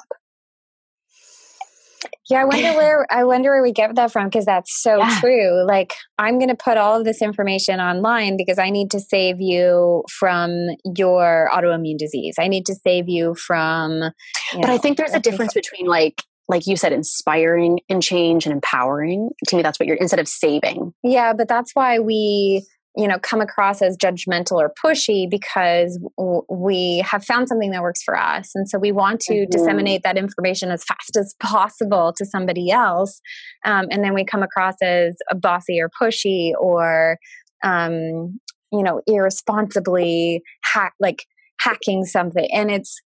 Yeah, 2.30 2.41
I 2.41 2.46
wonder 2.46 2.74
where 2.78 3.08
I 3.12 3.24
wonder 3.24 3.52
where 3.52 3.63
we 3.63 3.72
get 3.72 3.96
that 3.96 4.12
from 4.12 4.26
because 4.26 4.46
that's 4.46 4.82
so 4.82 4.98
yeah. 4.98 5.19
true. 5.19 5.65
Like 5.65 5.93
I'm 6.17 6.38
going 6.38 6.50
to 6.50 6.56
put 6.56 6.78
all 6.78 6.98
of 6.98 7.06
this 7.06 7.22
information 7.22 7.80
online 7.80 8.38
because 8.38 8.60
I 8.60 8.69
need 8.69 8.91
to 8.91 9.00
save 9.00 9.41
you 9.41 10.04
from 10.19 10.69
your 10.96 11.50
autoimmune 11.54 11.98
disease. 11.98 12.36
I 12.39 12.48
need 12.48 12.65
to 12.67 12.76
save 12.76 13.10
you 13.10 13.36
from 13.36 13.91
you 13.91 14.12
But 14.54 14.67
know, 14.67 14.74
I 14.74 14.78
think 14.78 14.98
there's 14.98 15.13
a 15.13 15.19
difference 15.19 15.54
between 15.54 15.86
like 15.88 16.24
like 16.47 16.67
you 16.67 16.75
said, 16.75 16.91
inspiring 16.91 17.79
and 17.89 18.03
change 18.03 18.45
and 18.45 18.53
empowering. 18.53 19.29
To 19.47 19.56
me, 19.56 19.62
that's 19.62 19.79
what 19.79 19.88
you're 19.88 19.97
instead 19.97 20.19
of 20.19 20.27
saving. 20.27 20.93
Yeah, 21.03 21.34
but 21.34 21.47
that's 21.47 21.71
why 21.73 21.99
we 21.99 22.65
you 22.95 23.08
know 23.08 23.17
come 23.19 23.41
across 23.41 23.82
as 23.82 23.97
judgmental 23.97 24.53
or 24.53 24.71
pushy 24.84 25.29
because 25.29 25.99
w- 26.17 26.43
we 26.49 26.99
have 26.99 27.25
found 27.25 27.47
something 27.47 27.71
that 27.71 27.82
works 27.82 28.03
for 28.03 28.17
us 28.17 28.51
and 28.53 28.69
so 28.69 28.77
we 28.77 28.91
want 28.91 29.19
to 29.19 29.34
mm-hmm. 29.34 29.49
disseminate 29.49 30.03
that 30.03 30.17
information 30.17 30.69
as 30.69 30.84
fast 30.84 31.17
as 31.17 31.36
possible 31.39 32.13
to 32.15 32.25
somebody 32.25 32.69
else 32.69 33.19
um, 33.65 33.88
and 33.89 34.03
then 34.03 34.13
we 34.13 34.23
come 34.23 34.43
across 34.43 34.75
as 34.82 35.15
a 35.32 35.36
bossy 35.36 35.79
or 35.82 35.89
pushy 35.89 36.51
or 36.60 37.17
um, 37.63 38.39
you 38.71 38.84
know 38.84 39.01
irresponsibly 39.08 40.41
hack 40.63 40.93
like 40.99 41.25
hacking 41.60 42.06
something 42.06 42.47
and 42.53 42.69
it's 42.69 43.01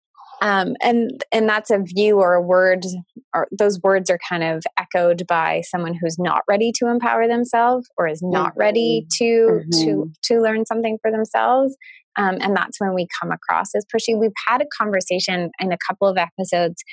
um, 0.43 0.75
and 0.83 1.23
and 1.31 1.47
that's 1.47 1.71
a 1.71 1.79
view 1.79 2.19
or 2.19 2.33
a 2.33 2.41
word 2.41 2.85
or 3.33 3.47
those 3.57 3.79
words 3.81 4.09
are 4.09 4.19
kind 4.27 4.43
of 4.43 4.63
echoed 4.77 5.25
by 5.25 5.61
someone 5.65 5.97
who's 5.99 6.19
not 6.19 6.41
ready 6.49 6.71
to 6.77 6.87
empower 6.87 7.27
themselves 7.27 7.89
or 7.97 8.07
is 8.07 8.21
not 8.21 8.51
mm-hmm. 8.51 8.59
ready 8.59 9.07
to 9.17 9.23
mm-hmm. 9.23 9.69
to 9.71 10.11
to 10.21 10.41
learn 10.41 10.65
something 10.65 10.97
for 11.01 11.09
themselves 11.09 11.75
um, 12.17 12.37
and 12.41 12.55
that's 12.55 12.79
when 12.79 12.93
we 12.93 13.07
come 13.21 13.31
across 13.31 13.73
as 13.73 13.85
pushy 13.85 14.19
we've 14.19 14.31
had 14.45 14.61
a 14.61 14.67
conversation 14.77 15.49
in 15.59 15.71
a 15.71 15.77
couple 15.87 16.09
of 16.09 16.17
episodes 16.17 16.83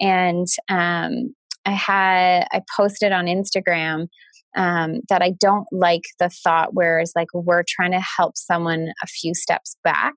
and 0.00 0.46
um, 0.68 1.34
i 1.66 1.72
had 1.72 2.46
i 2.52 2.62
posted 2.76 3.10
on 3.10 3.26
instagram 3.26 4.06
um, 4.56 5.00
that 5.08 5.20
i 5.20 5.32
don't 5.40 5.66
like 5.72 6.02
the 6.20 6.28
thought 6.28 6.74
where 6.74 7.00
it's 7.00 7.12
like 7.16 7.28
we're 7.34 7.64
trying 7.68 7.90
to 7.90 8.00
help 8.00 8.36
someone 8.36 8.92
a 9.02 9.06
few 9.08 9.34
steps 9.34 9.76
back 9.82 10.14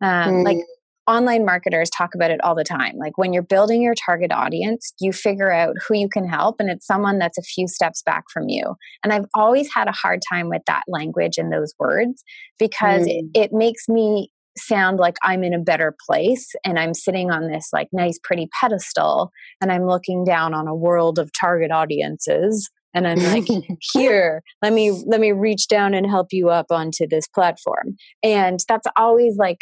um, 0.00 0.36
mm. 0.36 0.44
like 0.44 0.58
online 1.06 1.44
marketers 1.44 1.90
talk 1.90 2.14
about 2.14 2.30
it 2.30 2.42
all 2.42 2.54
the 2.54 2.64
time. 2.64 2.94
Like 2.98 3.18
when 3.18 3.32
you're 3.32 3.42
building 3.42 3.82
your 3.82 3.94
target 3.94 4.32
audience, 4.32 4.92
you 5.00 5.12
figure 5.12 5.52
out 5.52 5.74
who 5.86 5.94
you 5.94 6.08
can 6.08 6.26
help, 6.26 6.56
and 6.58 6.70
it's 6.70 6.86
someone 6.86 7.18
that's 7.18 7.38
a 7.38 7.42
few 7.42 7.68
steps 7.68 8.02
back 8.04 8.24
from 8.32 8.48
you. 8.48 8.74
And 9.02 9.12
I've 9.12 9.26
always 9.34 9.68
had 9.74 9.88
a 9.88 9.92
hard 9.92 10.20
time 10.28 10.48
with 10.48 10.62
that 10.66 10.82
language 10.88 11.38
and 11.38 11.52
those 11.52 11.74
words 11.78 12.22
because 12.58 13.02
mm. 13.02 13.10
it, 13.10 13.24
it 13.34 13.52
makes 13.52 13.88
me 13.88 14.30
sound 14.56 14.98
like 14.98 15.16
I'm 15.22 15.42
in 15.42 15.52
a 15.52 15.58
better 15.58 15.96
place 16.06 16.52
and 16.64 16.78
I'm 16.78 16.94
sitting 16.94 17.30
on 17.30 17.50
this 17.50 17.70
like 17.72 17.88
nice, 17.92 18.18
pretty 18.22 18.48
pedestal 18.60 19.30
and 19.60 19.72
I'm 19.72 19.86
looking 19.86 20.24
down 20.24 20.54
on 20.54 20.68
a 20.68 20.74
world 20.74 21.18
of 21.18 21.30
target 21.38 21.72
audiences 21.72 22.70
and 22.94 23.06
i'm 23.08 23.18
like 23.18 23.46
here 23.92 24.42
let 24.62 24.72
me 24.72 24.90
let 25.06 25.20
me 25.20 25.32
reach 25.32 25.66
down 25.68 25.94
and 25.94 26.06
help 26.06 26.28
you 26.30 26.48
up 26.48 26.66
onto 26.70 27.06
this 27.08 27.26
platform 27.26 27.96
and 28.22 28.60
that's 28.68 28.86
always 28.96 29.36
like 29.36 29.58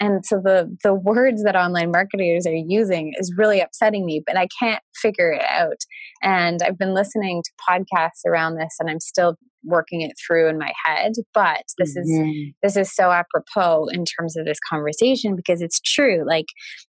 and 0.00 0.24
so 0.24 0.40
the 0.42 0.76
the 0.82 0.94
words 0.94 1.42
that 1.44 1.56
online 1.56 1.90
marketers 1.90 2.46
are 2.46 2.54
using 2.54 3.12
is 3.18 3.32
really 3.36 3.60
upsetting 3.60 4.04
me 4.04 4.22
but 4.26 4.36
i 4.36 4.46
can't 4.60 4.82
figure 4.94 5.32
it 5.32 5.44
out. 5.48 5.78
And 6.22 6.60
i've 6.62 6.78
been 6.78 6.94
listening 6.94 7.42
to 7.42 7.50
podcasts 7.68 8.24
around 8.26 8.56
this 8.56 8.76
and 8.80 8.90
i'm 8.90 9.00
still 9.00 9.36
working 9.64 10.00
it 10.00 10.12
through 10.24 10.48
in 10.48 10.58
my 10.58 10.72
head 10.84 11.12
but 11.34 11.64
this 11.78 11.96
mm-hmm. 11.96 12.28
is 12.28 12.52
this 12.62 12.76
is 12.76 12.94
so 12.94 13.10
apropos 13.10 13.86
in 13.92 14.04
terms 14.04 14.36
of 14.36 14.44
this 14.44 14.58
conversation 14.68 15.34
because 15.34 15.60
it's 15.60 15.80
true. 15.80 16.24
Like 16.26 16.46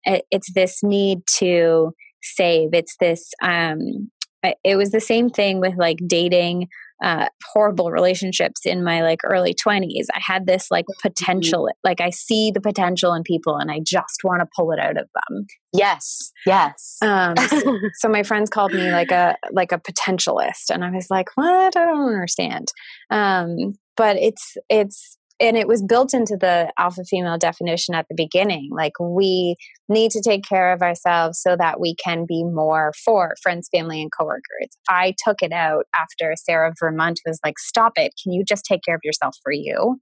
it, 0.05 0.25
it's 0.31 0.53
this 0.53 0.81
need 0.83 1.21
to 1.39 1.93
save. 2.23 2.71
It's 2.73 2.97
this 3.01 3.31
um 3.43 4.11
it 4.65 4.77
was 4.77 4.91
the 4.91 5.01
same 5.01 5.31
thing 5.31 5.61
with 5.61 5.75
like 5.77 5.99
dating 6.07 6.69
uh, 7.03 7.27
horrible 7.53 7.91
relationships 7.91 8.65
in 8.65 8.83
my 8.83 9.03
like 9.03 9.21
early 9.25 9.55
20s 9.55 10.07
i 10.15 10.21
had 10.21 10.47
this 10.47 10.71
like 10.71 10.85
mm-hmm. 10.87 11.09
potential 11.09 11.69
like 11.85 12.01
i 12.01 12.11
see 12.11 12.51
the 12.51 12.61
potential 12.61 13.15
in 13.15 13.23
people 13.23 13.57
and 13.57 13.71
i 13.71 13.81
just 13.85 14.21
want 14.25 14.41
to 14.41 14.47
pull 14.57 14.73
it 14.73 14.79
out 14.79 14.97
of 14.97 15.09
them. 15.15 15.47
Yes 15.73 16.33
yes. 16.47 16.99
Um, 17.03 17.37
so, 17.49 17.79
so, 17.95 18.09
my 18.09 18.23
friends 18.23 18.51
called 18.51 18.73
me 18.73 18.91
like 18.91 19.11
a 19.11 19.37
like 19.53 19.73
a 19.73 19.79
potentialist 19.79 20.71
and 20.71 20.85
i 20.85 20.91
was 20.91 21.09
like 21.11 21.29
what? 21.35 21.77
I 21.77 21.85
don't 21.85 22.09
understand. 22.09 22.69
Um, 23.11 23.79
but 23.97 24.17
it's 24.17 24.57
it's 24.69 25.18
and 25.41 25.57
it 25.57 25.69
was 25.69 25.83
built 25.83 26.15
into 26.15 26.37
the 26.37 26.73
alpha 26.79 27.05
female 27.05 27.39
definition 27.39 27.95
at 27.95 28.07
the 28.09 28.15
beginning. 28.17 28.71
Like 28.73 28.93
we 29.01 29.57
need 29.89 30.11
to 30.13 30.23
take 30.23 30.45
care 30.45 30.73
of 30.73 30.83
ourselves 30.83 31.41
so 31.41 31.57
that 31.57 31.81
we 31.81 31.95
can 31.95 32.27
be 32.27 32.45
more 32.45 32.93
for 33.05 33.35
friends 33.43 33.69
family 33.73 34.03
and 34.03 34.11
coworkers. 34.17 34.77
I 34.89 35.15
took 35.25 35.43
it 35.43 35.53
out 35.53 35.85
after 35.95 36.35
sarah 36.37 36.75
vermont 36.79 37.21
was 37.27 37.39
like 37.45 37.59
stop 37.59 37.93
it. 37.97 38.15
Can 38.23 38.33
you 38.33 38.45
just 38.45 38.65
take 38.65 38.83
care 38.85 38.97
of 38.97 39.01
yourself 39.05 39.37
for 39.43 39.53
you? 39.53 40.01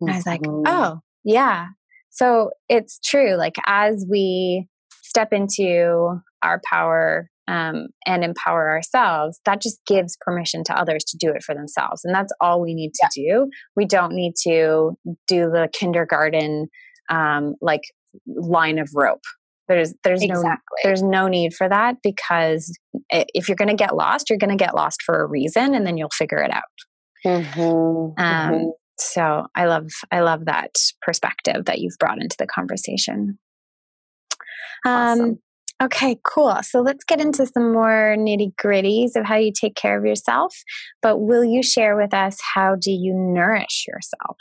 And 0.00 0.10
i 0.10 0.16
was 0.16 0.26
like 0.26 0.42
mm-hmm. 0.42 0.62
oh 0.66 1.00
yeah. 1.24 1.68
So 2.10 2.50
it's 2.68 2.98
true. 3.04 3.34
Like 3.34 3.56
as 3.66 4.06
we 4.08 4.68
step 5.02 5.32
into 5.32 6.20
our 6.42 6.60
power 6.64 7.28
um, 7.50 7.88
and 8.06 8.22
empower 8.22 8.70
ourselves, 8.70 9.40
that 9.44 9.60
just 9.60 9.80
gives 9.84 10.16
permission 10.20 10.62
to 10.64 10.78
others 10.78 11.02
to 11.02 11.16
do 11.18 11.30
it 11.30 11.42
for 11.42 11.52
themselves. 11.52 12.02
And 12.04 12.14
that's 12.14 12.32
all 12.40 12.60
we 12.60 12.74
need 12.74 12.94
to 12.94 13.10
yeah. 13.16 13.32
do. 13.32 13.50
We 13.74 13.86
don't 13.86 14.12
need 14.12 14.34
to 14.44 14.92
do 15.26 15.50
the 15.50 15.68
kindergarten 15.72 16.68
um, 17.10 17.56
like 17.60 17.82
line 18.26 18.78
of 18.78 18.90
rope. 18.94 19.24
There's 19.66 19.94
there's 20.04 20.22
exactly. 20.22 20.44
no 20.44 20.58
there's 20.84 21.02
no 21.02 21.26
need 21.26 21.54
for 21.54 21.68
that 21.68 21.96
because 22.04 22.72
if 23.10 23.48
you're 23.48 23.56
going 23.56 23.68
to 23.68 23.74
get 23.74 23.96
lost, 23.96 24.30
you're 24.30 24.38
going 24.38 24.56
to 24.56 24.64
get 24.64 24.74
lost 24.74 25.02
for 25.02 25.20
a 25.20 25.26
reason, 25.26 25.74
and 25.74 25.84
then 25.84 25.96
you'll 25.96 26.10
figure 26.10 26.38
it 26.38 26.52
out. 26.52 26.62
Mm-hmm. 27.26 27.60
Um, 27.60 28.14
mm-hmm. 28.16 28.68
So 28.98 29.46
I 29.56 29.66
love 29.66 29.88
I 30.12 30.20
love 30.20 30.44
that 30.44 30.74
perspective 31.02 31.64
that 31.64 31.80
you've 31.80 31.98
brought 31.98 32.20
into 32.20 32.36
the 32.38 32.46
conversation. 32.46 33.38
Awesome. 34.84 35.40
Okay, 35.82 36.18
cool. 36.24 36.56
So 36.62 36.80
let's 36.80 37.04
get 37.04 37.20
into 37.20 37.46
some 37.46 37.72
more 37.72 38.14
nitty 38.18 38.54
gritties 38.62 39.16
of 39.16 39.24
how 39.24 39.36
you 39.36 39.50
take 39.50 39.74
care 39.74 39.98
of 39.98 40.04
yourself. 40.04 40.54
But 41.00 41.18
will 41.18 41.44
you 41.44 41.62
share 41.62 41.96
with 41.96 42.12
us 42.12 42.38
how 42.54 42.76
do 42.78 42.90
you 42.90 43.14
nourish 43.14 43.86
yourself? 43.88 44.36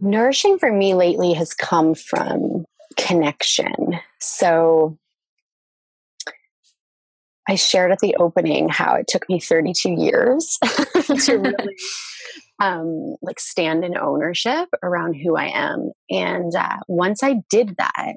Nourishing 0.00 0.58
for 0.58 0.72
me 0.72 0.94
lately 0.94 1.32
has 1.34 1.54
come 1.54 1.94
from 1.94 2.64
connection. 2.96 4.00
So 4.20 4.98
I 7.48 7.54
shared 7.54 7.92
at 7.92 8.00
the 8.00 8.16
opening 8.18 8.68
how 8.68 8.94
it 8.94 9.06
took 9.08 9.28
me 9.28 9.38
32 9.38 9.90
years 9.90 10.58
to 11.24 11.36
really 11.36 11.76
um, 12.60 13.14
like 13.22 13.38
stand 13.38 13.84
in 13.84 13.96
ownership 13.96 14.68
around 14.82 15.14
who 15.14 15.36
I 15.36 15.46
am. 15.54 15.92
And 16.10 16.52
uh, 16.56 16.78
once 16.88 17.22
I 17.22 17.36
did 17.48 17.76
that, 17.78 18.16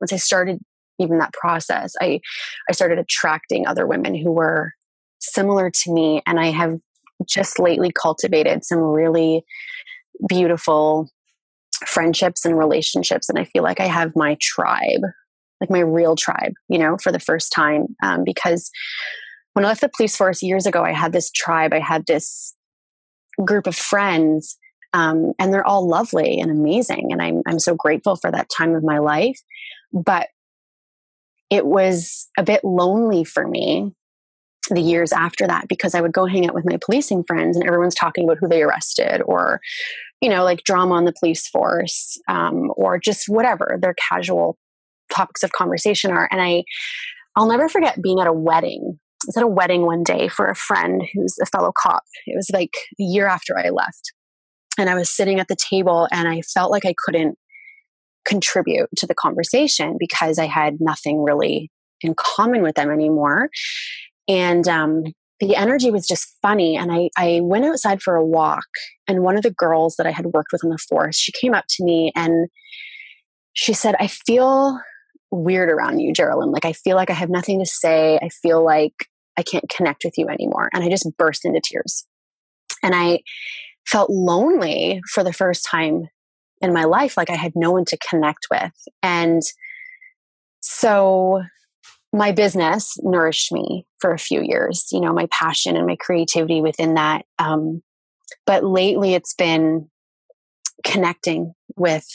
once 0.00 0.12
I 0.12 0.16
started 0.16 0.60
even 1.00 1.18
that 1.18 1.32
process, 1.32 1.94
I 2.00 2.20
I 2.68 2.72
started 2.72 2.98
attracting 2.98 3.66
other 3.66 3.86
women 3.86 4.14
who 4.14 4.32
were 4.32 4.72
similar 5.18 5.70
to 5.70 5.92
me, 5.92 6.22
and 6.26 6.38
I 6.38 6.46
have 6.50 6.78
just 7.28 7.58
lately 7.58 7.92
cultivated 7.92 8.64
some 8.64 8.78
really 8.78 9.44
beautiful 10.28 11.08
friendships 11.86 12.44
and 12.44 12.58
relationships, 12.58 13.28
and 13.28 13.38
I 13.38 13.44
feel 13.44 13.62
like 13.62 13.80
I 13.80 13.86
have 13.86 14.14
my 14.14 14.36
tribe, 14.40 15.02
like 15.60 15.70
my 15.70 15.80
real 15.80 16.16
tribe, 16.16 16.52
you 16.68 16.78
know, 16.78 16.96
for 17.02 17.12
the 17.12 17.20
first 17.20 17.52
time 17.52 17.86
um, 18.02 18.24
because 18.24 18.70
when 19.54 19.64
I 19.64 19.68
left 19.68 19.80
the 19.80 19.90
police 19.94 20.16
force 20.16 20.42
years 20.42 20.66
ago, 20.66 20.84
I 20.84 20.92
had 20.92 21.12
this 21.12 21.30
tribe, 21.30 21.74
I 21.74 21.80
had 21.80 22.04
this 22.06 22.54
group 23.44 23.66
of 23.66 23.76
friends 23.76 24.56
um, 24.92 25.32
and 25.38 25.52
they're 25.52 25.66
all 25.66 25.86
lovely 25.86 26.40
and 26.40 26.50
amazing 26.50 27.08
and 27.10 27.22
I'm, 27.22 27.42
I'm 27.46 27.58
so 27.58 27.74
grateful 27.74 28.16
for 28.16 28.30
that 28.30 28.48
time 28.56 28.74
of 28.74 28.82
my 28.82 28.98
life 28.98 29.38
but 29.92 30.28
it 31.50 31.66
was 31.66 32.28
a 32.38 32.42
bit 32.42 32.62
lonely 32.64 33.24
for 33.24 33.46
me 33.46 33.92
the 34.70 34.80
years 34.80 35.12
after 35.12 35.46
that 35.46 35.68
because 35.68 35.94
I 35.94 36.00
would 36.00 36.12
go 36.12 36.26
hang 36.26 36.46
out 36.46 36.54
with 36.54 36.64
my 36.64 36.78
policing 36.84 37.24
friends 37.24 37.56
and 37.56 37.66
everyone's 37.66 37.94
talking 37.94 38.24
about 38.24 38.38
who 38.38 38.48
they 38.48 38.62
arrested 38.62 39.20
or, 39.24 39.60
you 40.20 40.28
know, 40.28 40.44
like 40.44 40.64
drama 40.64 40.94
on 40.94 41.04
the 41.04 41.14
police 41.18 41.48
force 41.48 42.18
um, 42.28 42.70
or 42.76 42.98
just 42.98 43.24
whatever 43.28 43.78
their 43.80 43.94
casual 44.08 44.56
topics 45.12 45.42
of 45.42 45.52
conversation 45.52 46.12
are. 46.12 46.28
And 46.30 46.40
I, 46.40 46.62
I'll 47.36 47.48
never 47.48 47.68
forget 47.68 48.00
being 48.00 48.20
at 48.20 48.28
a 48.28 48.32
wedding. 48.32 48.98
I 48.98 49.26
was 49.26 49.36
at 49.36 49.42
a 49.42 49.48
wedding 49.48 49.84
one 49.84 50.04
day 50.04 50.28
for 50.28 50.46
a 50.46 50.54
friend 50.54 51.02
who's 51.12 51.36
a 51.42 51.46
fellow 51.46 51.72
cop. 51.76 52.02
It 52.26 52.36
was 52.36 52.48
like 52.52 52.72
a 53.00 53.02
year 53.02 53.26
after 53.26 53.58
I 53.58 53.70
left. 53.70 54.12
And 54.78 54.88
I 54.88 54.94
was 54.94 55.10
sitting 55.10 55.40
at 55.40 55.48
the 55.48 55.56
table 55.56 56.06
and 56.12 56.28
I 56.28 56.42
felt 56.42 56.70
like 56.70 56.86
I 56.86 56.94
couldn't 57.04 57.36
contribute 58.24 58.88
to 58.96 59.06
the 59.06 59.14
conversation 59.14 59.96
because 59.98 60.38
I 60.38 60.46
had 60.46 60.76
nothing 60.80 61.22
really 61.22 61.70
in 62.00 62.14
common 62.16 62.62
with 62.62 62.74
them 62.74 62.90
anymore. 62.90 63.48
And 64.28 64.66
um, 64.68 65.04
the 65.40 65.56
energy 65.56 65.90
was 65.90 66.06
just 66.06 66.36
funny. 66.42 66.76
And 66.76 66.92
I, 66.92 67.10
I 67.16 67.40
went 67.42 67.64
outside 67.64 68.02
for 68.02 68.14
a 68.14 68.24
walk, 68.24 68.66
and 69.08 69.22
one 69.22 69.36
of 69.36 69.42
the 69.42 69.50
girls 69.50 69.96
that 69.96 70.06
I 70.06 70.10
had 70.10 70.26
worked 70.26 70.52
with 70.52 70.64
on 70.64 70.70
the 70.70 70.78
force, 70.78 71.16
she 71.16 71.32
came 71.32 71.54
up 71.54 71.64
to 71.70 71.84
me 71.84 72.12
and 72.14 72.48
she 73.52 73.72
said, 73.72 73.96
I 73.98 74.06
feel 74.06 74.78
weird 75.30 75.70
around 75.70 76.00
you, 76.00 76.12
Geraldine. 76.12 76.52
Like, 76.52 76.64
I 76.64 76.72
feel 76.72 76.96
like 76.96 77.10
I 77.10 77.14
have 77.14 77.30
nothing 77.30 77.58
to 77.58 77.66
say. 77.66 78.18
I 78.22 78.28
feel 78.28 78.64
like 78.64 78.92
I 79.36 79.42
can't 79.42 79.68
connect 79.74 80.04
with 80.04 80.18
you 80.18 80.28
anymore. 80.28 80.68
And 80.72 80.84
I 80.84 80.88
just 80.88 81.08
burst 81.16 81.44
into 81.44 81.60
tears. 81.62 82.06
And 82.82 82.94
I 82.94 83.20
felt 83.86 84.10
lonely 84.10 85.00
for 85.12 85.24
the 85.24 85.32
first 85.32 85.66
time 85.68 86.08
in 86.60 86.72
my 86.72 86.84
life. 86.84 87.16
Like, 87.16 87.30
I 87.30 87.36
had 87.36 87.52
no 87.54 87.70
one 87.70 87.84
to 87.86 87.98
connect 88.08 88.46
with. 88.50 88.72
And 89.02 89.42
so 90.60 91.42
my 92.12 92.32
business 92.32 92.96
nourished 93.02 93.52
me 93.52 93.86
for 94.00 94.12
a 94.12 94.18
few 94.18 94.42
years, 94.42 94.86
you 94.92 95.00
know, 95.00 95.12
my 95.12 95.28
passion 95.30 95.76
and 95.76 95.86
my 95.86 95.96
creativity 95.96 96.60
within 96.60 96.94
that. 96.94 97.24
Um, 97.38 97.82
but 98.46 98.64
lately 98.64 99.14
it's 99.14 99.34
been 99.34 99.88
connecting 100.84 101.52
with 101.76 102.06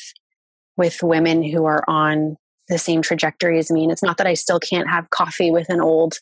with 0.78 1.02
women 1.02 1.42
who 1.42 1.66
are 1.66 1.84
on 1.88 2.36
the 2.68 2.78
same 2.78 3.02
trajectory 3.02 3.58
as 3.60 3.72
me. 3.72 3.84
And 3.84 3.92
it's 3.92 4.04
not 4.04 4.18
that 4.18 4.28
I 4.28 4.34
still 4.34 4.60
can't 4.60 4.90
have 4.90 5.10
coffee 5.10 5.52
with 5.52 5.70
an 5.70 5.80
old 5.80 6.16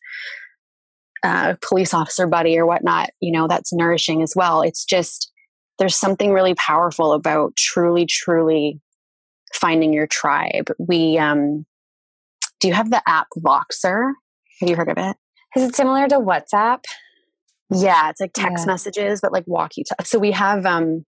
uh, 1.23 1.55
police 1.67 1.93
officer 1.93 2.27
buddy 2.27 2.59
or 2.59 2.65
whatnot, 2.65 3.09
you 3.19 3.31
know, 3.31 3.47
that's 3.47 3.73
nourishing 3.73 4.21
as 4.21 4.33
well. 4.35 4.61
It's 4.61 4.85
just 4.85 5.31
there's 5.79 5.95
something 5.95 6.31
really 6.31 6.55
powerful 6.55 7.13
about 7.13 7.55
truly, 7.55 8.05
truly 8.05 8.79
finding 9.53 9.93
your 9.93 10.07
tribe. 10.07 10.69
We 10.79 11.17
um 11.17 11.65
do 12.59 12.67
you 12.69 12.73
have 12.73 12.89
the 12.89 13.01
app 13.07 13.27
Voxer? 13.37 14.13
Have 14.61 14.69
you 14.69 14.75
heard 14.75 14.89
of 14.89 14.97
it? 14.97 15.17
Is 15.55 15.63
it 15.63 15.75
similar 15.75 16.07
to 16.07 16.15
WhatsApp? 16.15 16.79
Yeah, 17.69 18.09
it's 18.09 18.21
like 18.21 18.31
text 18.33 18.63
yeah. 18.63 18.71
messages, 18.71 19.19
but 19.21 19.31
like 19.31 19.43
walkie 19.47 19.83
talkie. 19.83 20.07
So 20.07 20.19
we 20.19 20.31
have 20.31 20.65
um, 20.65 21.05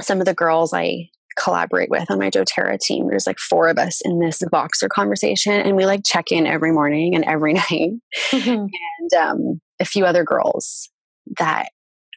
some 0.00 0.20
of 0.20 0.26
the 0.26 0.34
girls 0.34 0.72
I 0.72 1.08
collaborate 1.38 1.90
with 1.90 2.10
on 2.10 2.18
my 2.18 2.30
doTERRA 2.30 2.80
team. 2.80 3.06
There's 3.08 3.26
like 3.26 3.38
four 3.38 3.68
of 3.68 3.78
us 3.78 4.00
in 4.04 4.18
this 4.18 4.42
Voxer 4.52 4.88
conversation, 4.88 5.52
and 5.52 5.76
we 5.76 5.86
like 5.86 6.02
check 6.04 6.32
in 6.32 6.46
every 6.46 6.72
morning 6.72 7.14
and 7.14 7.24
every 7.24 7.52
night. 7.70 7.92
Mm-hmm. 8.32 8.66
And 9.00 9.22
um, 9.22 9.60
a 9.80 9.84
few 9.84 10.04
other 10.04 10.24
girls 10.24 10.90
that 11.38 11.68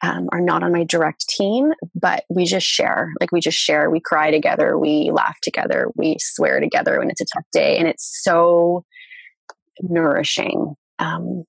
um, 0.02 0.28
are 0.32 0.40
not 0.40 0.62
on 0.62 0.72
my 0.72 0.84
direct 0.84 1.28
team, 1.28 1.72
but 1.94 2.24
we 2.28 2.44
just 2.44 2.66
share. 2.66 3.12
Like 3.20 3.30
we 3.30 3.40
just 3.40 3.58
share. 3.58 3.88
We 3.88 4.00
cry 4.00 4.30
together. 4.30 4.78
We 4.78 5.10
laugh 5.12 5.38
together. 5.42 5.90
We 5.94 6.16
swear 6.18 6.60
together 6.60 6.98
when 6.98 7.08
it's 7.08 7.20
a 7.20 7.26
tough 7.32 7.44
day, 7.52 7.78
and 7.78 7.86
it's 7.86 8.20
so 8.22 8.84
nourishing. 9.80 10.74
Um, 10.98 11.44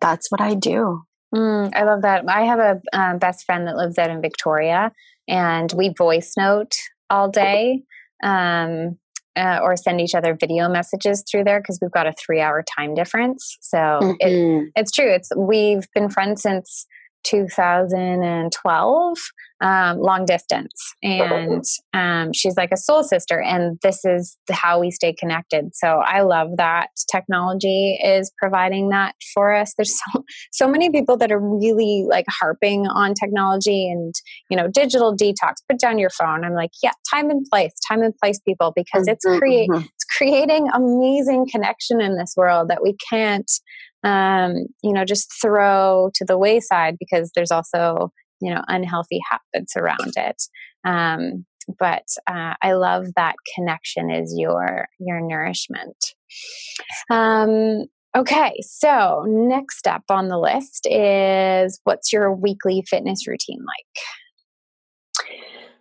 that's 0.00 0.30
what 0.30 0.40
I 0.40 0.54
do. 0.54 1.02
Mm, 1.34 1.72
I 1.74 1.82
love 1.82 2.02
that. 2.02 2.24
I 2.28 2.42
have 2.42 2.60
a 2.60 2.80
um, 2.92 3.18
best 3.18 3.44
friend 3.44 3.66
that 3.66 3.76
lives 3.76 3.98
out 3.98 4.10
in 4.10 4.22
Victoria, 4.22 4.92
and 5.26 5.72
we 5.72 5.92
voice 5.96 6.34
note 6.38 6.72
all 7.10 7.30
day. 7.30 7.82
Um, 8.22 8.98
uh, 9.36 9.60
or 9.62 9.76
send 9.76 10.00
each 10.00 10.14
other 10.14 10.34
video 10.34 10.66
messages 10.66 11.22
through 11.30 11.44
there 11.44 11.60
because 11.60 11.78
we've 11.82 11.90
got 11.90 12.06
a 12.06 12.14
three 12.14 12.40
hour 12.40 12.64
time 12.78 12.94
difference. 12.94 13.58
So 13.60 13.76
mm-hmm. 13.76 14.14
it, 14.18 14.72
it's 14.76 14.90
true. 14.90 15.12
It's 15.12 15.28
we've 15.36 15.86
been 15.94 16.08
friends 16.08 16.40
since 16.40 16.86
2012 17.26 19.18
um, 19.60 19.98
long 19.98 20.26
distance. 20.26 20.94
And 21.02 21.64
um, 21.94 22.32
she's 22.32 22.56
like 22.56 22.70
a 22.72 22.76
soul 22.76 23.02
sister 23.02 23.40
and 23.40 23.78
this 23.82 24.04
is 24.04 24.36
how 24.50 24.80
we 24.80 24.90
stay 24.90 25.14
connected. 25.14 25.74
So 25.74 26.02
i 26.04 26.20
love 26.20 26.50
that 26.56 26.88
technology 27.10 27.98
is 28.04 28.30
providing 28.38 28.90
that 28.90 29.14
for 29.32 29.54
us. 29.54 29.72
There's 29.76 29.98
so, 30.12 30.24
so 30.52 30.68
many 30.68 30.90
people 30.90 31.16
that 31.18 31.32
are 31.32 31.40
really 31.40 32.04
like 32.08 32.26
harping 32.28 32.86
on 32.86 33.14
technology 33.14 33.90
and 33.90 34.14
you 34.50 34.56
know 34.56 34.68
digital 34.68 35.16
detox 35.16 35.54
put 35.68 35.78
down 35.78 35.98
your 35.98 36.10
phone. 36.10 36.44
I'm 36.44 36.54
like 36.54 36.70
yeah 36.82 36.92
time 37.10 37.30
and 37.30 37.46
place 37.50 37.72
time 37.88 38.02
and 38.02 38.14
place 38.16 38.38
people 38.40 38.72
because 38.74 39.08
it's 39.08 39.24
create 39.24 39.70
mm-hmm. 39.70 39.84
it's 39.84 40.04
creating 40.16 40.68
amazing 40.74 41.46
connection 41.50 42.00
in 42.00 42.16
this 42.16 42.34
world 42.36 42.68
that 42.68 42.82
we 42.82 42.96
can't 43.10 43.50
um, 44.06 44.66
you 44.84 44.92
know, 44.92 45.04
just 45.04 45.32
throw 45.42 46.10
to 46.14 46.24
the 46.24 46.38
wayside 46.38 46.96
because 46.98 47.32
there's 47.34 47.50
also, 47.50 48.12
you 48.40 48.54
know, 48.54 48.62
unhealthy 48.68 49.20
habits 49.28 49.76
around 49.76 50.12
it. 50.16 50.42
Um, 50.84 51.44
but 51.80 52.06
uh, 52.28 52.54
I 52.62 52.74
love 52.74 53.06
that 53.16 53.34
connection 53.56 54.12
is 54.12 54.32
your 54.38 54.86
your 55.00 55.20
nourishment. 55.20 55.96
Um, 57.10 57.86
okay, 58.16 58.54
so 58.60 59.24
next 59.26 59.88
up 59.88 60.04
on 60.08 60.28
the 60.28 60.38
list 60.38 60.86
is 60.88 61.80
what's 61.82 62.12
your 62.12 62.32
weekly 62.32 62.84
fitness 62.88 63.26
routine 63.26 63.58
like? 63.58 65.34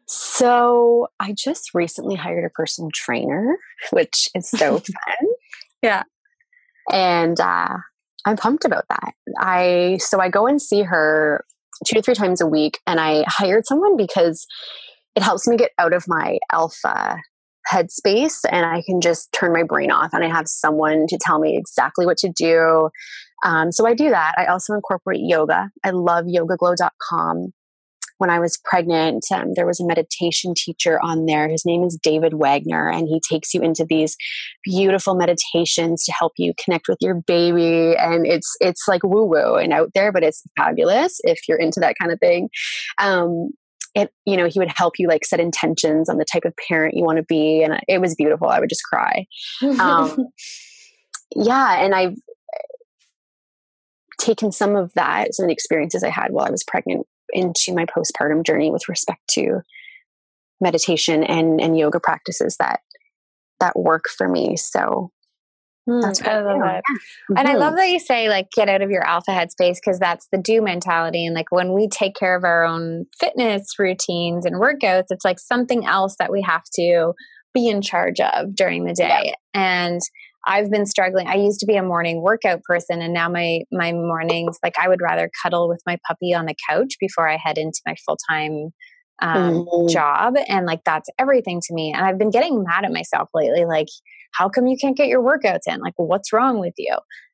So 0.07 1.09
I 1.19 1.35
just 1.37 1.75
recently 1.75 2.15
hired 2.15 2.45
a 2.45 2.49
personal 2.49 2.89
trainer, 2.91 3.57
which 3.91 4.29
is 4.33 4.49
so 4.49 4.79
fun. 4.79 5.29
yeah. 5.83 6.03
And 6.91 7.39
uh, 7.39 7.77
I'm 8.25 8.37
pumped 8.37 8.65
about 8.65 8.85
that. 8.89 9.13
I 9.39 9.97
so 9.99 10.19
I 10.19 10.29
go 10.29 10.47
and 10.47 10.61
see 10.61 10.83
her 10.83 11.43
two 11.85 11.95
to 11.95 12.01
three 12.01 12.15
times 12.15 12.41
a 12.41 12.47
week, 12.47 12.79
and 12.87 12.99
I 12.99 13.23
hired 13.27 13.65
someone 13.65 13.97
because 13.97 14.45
it 15.15 15.23
helps 15.23 15.47
me 15.47 15.57
get 15.57 15.71
out 15.77 15.93
of 15.93 16.05
my 16.07 16.39
alpha 16.51 17.17
headspace 17.71 18.41
and 18.51 18.65
I 18.65 18.83
can 18.85 19.01
just 19.01 19.31
turn 19.31 19.51
my 19.51 19.63
brain 19.63 19.89
off 19.89 20.11
and 20.13 20.23
I 20.23 20.27
have 20.27 20.47
someone 20.47 21.07
to 21.07 21.17
tell 21.19 21.39
me 21.39 21.57
exactly 21.57 22.05
what 22.05 22.17
to 22.17 22.29
do. 22.29 22.89
Um, 23.43 23.71
so 23.71 23.87
I 23.87 23.95
do 23.95 24.09
that. 24.09 24.35
I 24.37 24.45
also 24.45 24.73
incorporate 24.73 25.21
yoga. 25.23 25.69
I 25.83 25.89
love 25.89 26.25
yogaglo.com 26.25 27.53
when 28.17 28.29
I 28.29 28.39
was 28.39 28.57
pregnant, 28.63 29.25
um, 29.31 29.53
there 29.55 29.65
was 29.65 29.79
a 29.79 29.85
meditation 29.85 30.53
teacher 30.55 30.99
on 31.01 31.25
there. 31.25 31.47
His 31.47 31.65
name 31.65 31.83
is 31.83 31.97
David 32.01 32.33
Wagner, 32.35 32.89
and 32.89 33.07
he 33.07 33.19
takes 33.19 33.53
you 33.53 33.61
into 33.61 33.85
these 33.87 34.15
beautiful 34.63 35.15
meditations 35.15 36.03
to 36.05 36.11
help 36.11 36.33
you 36.37 36.53
connect 36.63 36.87
with 36.87 36.97
your 37.01 37.15
baby. 37.15 37.95
And 37.97 38.25
it's 38.25 38.55
it's 38.59 38.87
like 38.87 39.03
woo 39.03 39.25
woo 39.25 39.55
and 39.55 39.73
out 39.73 39.91
there, 39.93 40.11
but 40.11 40.23
it's 40.23 40.43
fabulous 40.57 41.19
if 41.23 41.39
you're 41.47 41.59
into 41.59 41.79
that 41.81 41.95
kind 41.99 42.11
of 42.11 42.19
thing. 42.19 42.49
Um, 42.97 43.49
it 43.93 44.11
you 44.25 44.37
know 44.37 44.47
he 44.47 44.59
would 44.59 44.71
help 44.75 44.93
you 44.99 45.07
like 45.07 45.25
set 45.25 45.39
intentions 45.39 46.09
on 46.09 46.17
the 46.17 46.25
type 46.25 46.45
of 46.45 46.53
parent 46.67 46.95
you 46.95 47.03
want 47.03 47.17
to 47.17 47.23
be, 47.23 47.63
and 47.63 47.81
it 47.87 47.99
was 47.99 48.15
beautiful. 48.15 48.47
I 48.47 48.59
would 48.59 48.69
just 48.69 48.83
cry. 48.83 49.25
Um, 49.79 50.27
yeah, 51.35 51.83
and 51.83 51.93
I've 51.93 52.15
taken 54.19 54.51
some 54.51 54.75
of 54.75 54.93
that, 54.93 55.33
some 55.33 55.43
of 55.43 55.47
the 55.49 55.53
experiences 55.53 56.03
I 56.03 56.09
had 56.09 56.31
while 56.31 56.45
I 56.45 56.51
was 56.51 56.63
pregnant 56.63 57.05
into 57.29 57.73
my 57.73 57.85
postpartum 57.85 58.45
journey 58.45 58.71
with 58.71 58.87
respect 58.89 59.27
to 59.27 59.61
meditation 60.61 61.23
and 61.23 61.59
and 61.59 61.77
yoga 61.77 61.99
practices 61.99 62.55
that 62.59 62.79
that 63.59 63.77
work 63.77 64.05
for 64.17 64.27
me 64.27 64.55
so 64.55 65.11
mm, 65.89 66.01
that's 66.01 66.21
what 66.21 66.29
I 66.29 66.41
love 66.41 66.61
it. 66.61 66.83
Yeah. 67.29 67.39
And 67.39 67.47
I 67.47 67.51
mm-hmm. 67.51 67.59
love 67.59 67.75
that 67.75 67.89
you 67.89 67.99
say 67.99 68.29
like 68.29 68.47
get 68.55 68.69
out 68.69 68.81
of 68.81 68.89
your 68.89 69.05
alpha 69.05 69.31
headspace 69.31 69.75
because 69.75 69.99
that's 69.99 70.27
the 70.31 70.37
do 70.37 70.61
mentality. 70.61 71.25
And 71.25 71.35
like 71.35 71.51
when 71.51 71.73
we 71.73 71.87
take 71.87 72.15
care 72.15 72.35
of 72.35 72.43
our 72.43 72.63
own 72.63 73.05
fitness 73.19 73.73
routines 73.77 74.45
and 74.45 74.55
workouts, 74.55 75.05
it's 75.09 75.25
like 75.25 75.39
something 75.39 75.85
else 75.85 76.15
that 76.19 76.31
we 76.31 76.41
have 76.41 76.63
to 76.75 77.13
be 77.53 77.69
in 77.69 77.81
charge 77.81 78.19
of 78.19 78.55
during 78.55 78.85
the 78.85 78.93
day. 78.93 79.21
Yeah. 79.25 79.33
And 79.53 80.01
I've 80.45 80.69
been 80.69 80.85
struggling. 80.85 81.27
I 81.27 81.35
used 81.35 81.59
to 81.61 81.65
be 81.65 81.75
a 81.75 81.83
morning 81.83 82.21
workout 82.21 82.63
person 82.63 83.01
and 83.01 83.13
now 83.13 83.29
my 83.29 83.61
my 83.71 83.91
mornings 83.91 84.57
like 84.63 84.75
I 84.79 84.87
would 84.87 85.01
rather 85.01 85.29
cuddle 85.41 85.67
with 85.67 85.81
my 85.85 85.97
puppy 86.07 86.33
on 86.33 86.45
the 86.45 86.55
couch 86.69 86.95
before 86.99 87.27
I 87.27 87.37
head 87.37 87.57
into 87.57 87.79
my 87.85 87.95
full-time 88.05 88.69
um, 89.21 89.65
mm. 89.65 89.89
job 89.89 90.35
and 90.47 90.65
like 90.65 90.81
that's 90.85 91.09
everything 91.17 91.61
to 91.61 91.73
me. 91.73 91.93
And 91.93 92.05
I've 92.05 92.19
been 92.19 92.31
getting 92.31 92.63
mad 92.63 92.85
at 92.85 92.91
myself 92.91 93.29
lately 93.33 93.65
like 93.65 93.87
how 94.33 94.49
come 94.49 94.67
you 94.67 94.77
can't 94.79 94.97
get 94.97 95.07
your 95.07 95.23
workouts 95.23 95.67
in? 95.67 95.79
Like 95.79 95.93
what's 95.97 96.33
wrong 96.33 96.59
with 96.59 96.73
you? 96.77 96.93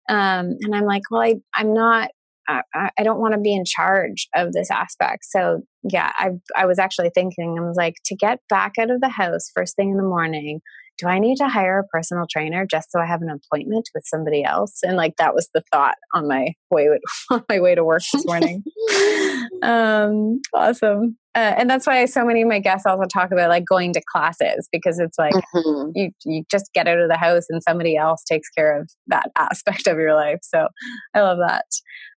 Um, 0.09 0.57
and 0.62 0.76
I'm 0.76 0.86
like, 0.86 1.03
well 1.09 1.22
I 1.22 1.36
I'm 1.55 1.74
not 1.74 2.12
I, 2.47 2.89
I 2.97 3.03
don't 3.03 3.20
want 3.20 3.34
to 3.34 3.39
be 3.39 3.53
in 3.53 3.66
charge 3.66 4.28
of 4.36 4.53
this 4.53 4.72
aspect. 4.72 5.26
So 5.26 5.62
yeah, 5.84 6.12
I 6.16 6.32
I 6.55 6.66
was 6.66 6.80
actually 6.80 7.12
thinking 7.14 7.57
I 7.57 7.62
was 7.62 7.78
like 7.78 7.95
to 8.05 8.16
get 8.16 8.39
back 8.49 8.74
out 8.80 8.91
of 8.91 9.01
the 9.01 9.09
house 9.09 9.51
first 9.53 9.76
thing 9.76 9.91
in 9.91 9.97
the 9.97 10.03
morning. 10.03 10.62
Do 11.02 11.08
I 11.08 11.18
need 11.18 11.38
to 11.38 11.47
hire 11.47 11.80
a 11.80 11.88
personal 11.88 12.26
trainer 12.30 12.68
just 12.70 12.91
so 12.91 12.99
I 12.99 13.08
have 13.08 13.24
an 13.24 13.30
appointment 13.30 13.89
with 13.95 14.04
somebody 14.06 14.43
else? 14.43 14.82
And 14.84 14.95
like 14.95 15.16
that 15.18 15.34
was 15.34 15.49
the 15.52 15.64
thought 15.72 15.95
on 16.14 16.28
my 16.28 16.54
way 16.70 16.89
on 17.32 17.43
my 17.49 17.60
way 17.60 17.74
to 17.74 17.84
work 17.84 18.04
this 18.14 18.26
morning. 18.26 18.64
um, 19.64 20.41
awesome. 20.54 21.18
Uh, 21.34 21.56
and 21.58 21.70
that's 21.70 21.88
why 21.88 22.06
so 22.06 22.24
many 22.24 22.43
of 22.43 22.49
my 22.49 22.60
guests 22.60 22.86
also 22.86 23.06
talk 23.06 23.32
about 23.32 23.49
like 23.49 23.66
going 23.66 23.93
to 23.93 24.02
classes 24.12 24.70
because 24.72 24.99
it's 24.99 25.18
like 25.18 25.34
mm-hmm. 25.34 25.89
you 25.95 26.12
you 26.24 26.43
just 26.52 26.70
get 26.76 26.88
out 26.88 26.99
of 26.99 27.10
the 27.10 27.18
house 27.18 27.45
and 27.49 27.64
somebody 27.64 27.97
else 27.97 28.24
takes 28.24 28.49
care 28.49 28.80
of 28.80 28.91
that 29.08 29.32
aspect 29.38 29.88
of 29.88 29.97
your 29.97 30.14
life. 30.14 30.39
So 30.43 30.68
I 31.16 31.22
love 31.22 31.39
that. 31.39 31.66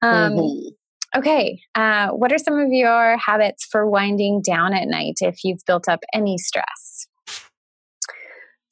Um, 0.02 0.32
mm-hmm. 0.34 0.68
Okay, 1.16 1.60
uh, 1.74 2.08
what 2.08 2.32
are 2.32 2.38
some 2.38 2.58
of 2.58 2.68
your 2.70 3.16
habits 3.16 3.66
for 3.70 3.88
winding 3.88 4.42
down 4.44 4.74
at 4.74 4.88
night 4.88 5.14
if 5.20 5.36
you've 5.42 5.64
built 5.64 5.88
up 5.88 6.00
any 6.12 6.36
stress? 6.36 7.06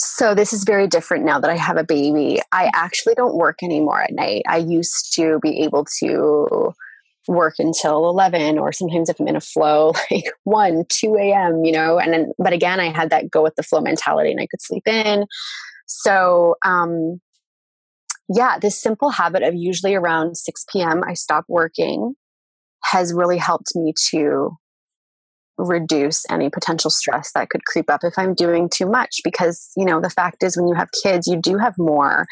So 0.04 0.34
this 0.34 0.52
is 0.52 0.64
very 0.64 0.88
different 0.88 1.24
now 1.24 1.38
that 1.38 1.50
I 1.50 1.56
have 1.56 1.76
a 1.76 1.84
baby. 1.84 2.40
I 2.50 2.72
actually 2.74 3.14
don't 3.14 3.36
work 3.36 3.62
anymore 3.62 4.02
at 4.02 4.12
night. 4.12 4.42
I 4.48 4.56
used 4.56 5.12
to 5.14 5.38
be 5.40 5.60
able 5.62 5.86
to 6.00 6.74
work 7.28 7.54
until 7.60 8.08
11 8.10 8.58
or 8.58 8.72
sometimes 8.72 9.08
if 9.08 9.20
i'm 9.20 9.28
in 9.28 9.36
a 9.36 9.40
flow 9.40 9.92
like 10.10 10.24
1 10.42 10.82
2 10.88 11.16
a.m 11.20 11.64
you 11.64 11.70
know 11.70 11.96
and 11.96 12.12
then 12.12 12.32
but 12.36 12.52
again 12.52 12.80
i 12.80 12.88
had 12.88 13.10
that 13.10 13.30
go 13.30 13.44
with 13.44 13.54
the 13.54 13.62
flow 13.62 13.80
mentality 13.80 14.32
and 14.32 14.40
i 14.40 14.46
could 14.50 14.60
sleep 14.60 14.82
in 14.88 15.24
so 15.86 16.56
um 16.64 17.20
yeah 18.28 18.58
this 18.58 18.82
simple 18.82 19.10
habit 19.10 19.44
of 19.44 19.54
usually 19.54 19.94
around 19.94 20.36
6 20.36 20.64
p.m 20.72 21.04
i 21.06 21.14
stop 21.14 21.44
working 21.46 22.14
has 22.82 23.14
really 23.14 23.38
helped 23.38 23.76
me 23.76 23.94
to 24.10 24.50
reduce 25.64 26.24
any 26.30 26.50
potential 26.50 26.90
stress 26.90 27.30
that 27.34 27.48
could 27.50 27.64
creep 27.66 27.90
up 27.90 28.00
if 28.04 28.14
i'm 28.18 28.34
doing 28.34 28.68
too 28.68 28.86
much. 28.86 29.20
Because 29.24 29.70
you 29.76 29.84
know 29.84 30.00
the 30.00 30.10
fact 30.10 30.42
is 30.42 30.56
when 30.56 30.68
you 30.68 30.74
have 30.74 30.88
kids 31.02 31.26
you 31.26 31.40
do 31.40 31.58
have 31.58 31.74
more 31.78 32.26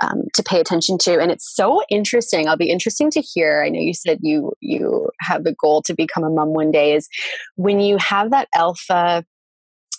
um, 0.00 0.22
to 0.34 0.44
pay 0.44 0.60
attention 0.60 0.96
to. 0.98 1.18
And 1.20 1.32
it's 1.32 1.56
so 1.56 1.82
interesting. 1.90 2.46
I'll 2.46 2.56
be 2.56 2.70
interesting 2.70 3.10
to 3.10 3.20
hear 3.20 3.62
i 3.64 3.68
know 3.68 3.80
you 3.80 3.94
said 3.94 4.18
you 4.22 4.52
you 4.60 5.10
have 5.20 5.44
the 5.44 5.54
goal 5.60 5.82
to 5.82 5.94
become 5.94 6.24
a 6.24 6.30
mom 6.30 6.54
one 6.54 6.70
day 6.70 6.94
is 6.94 7.08
when 7.56 7.80
you 7.80 7.96
have 7.98 8.30
that 8.30 8.48
alpha 8.54 9.24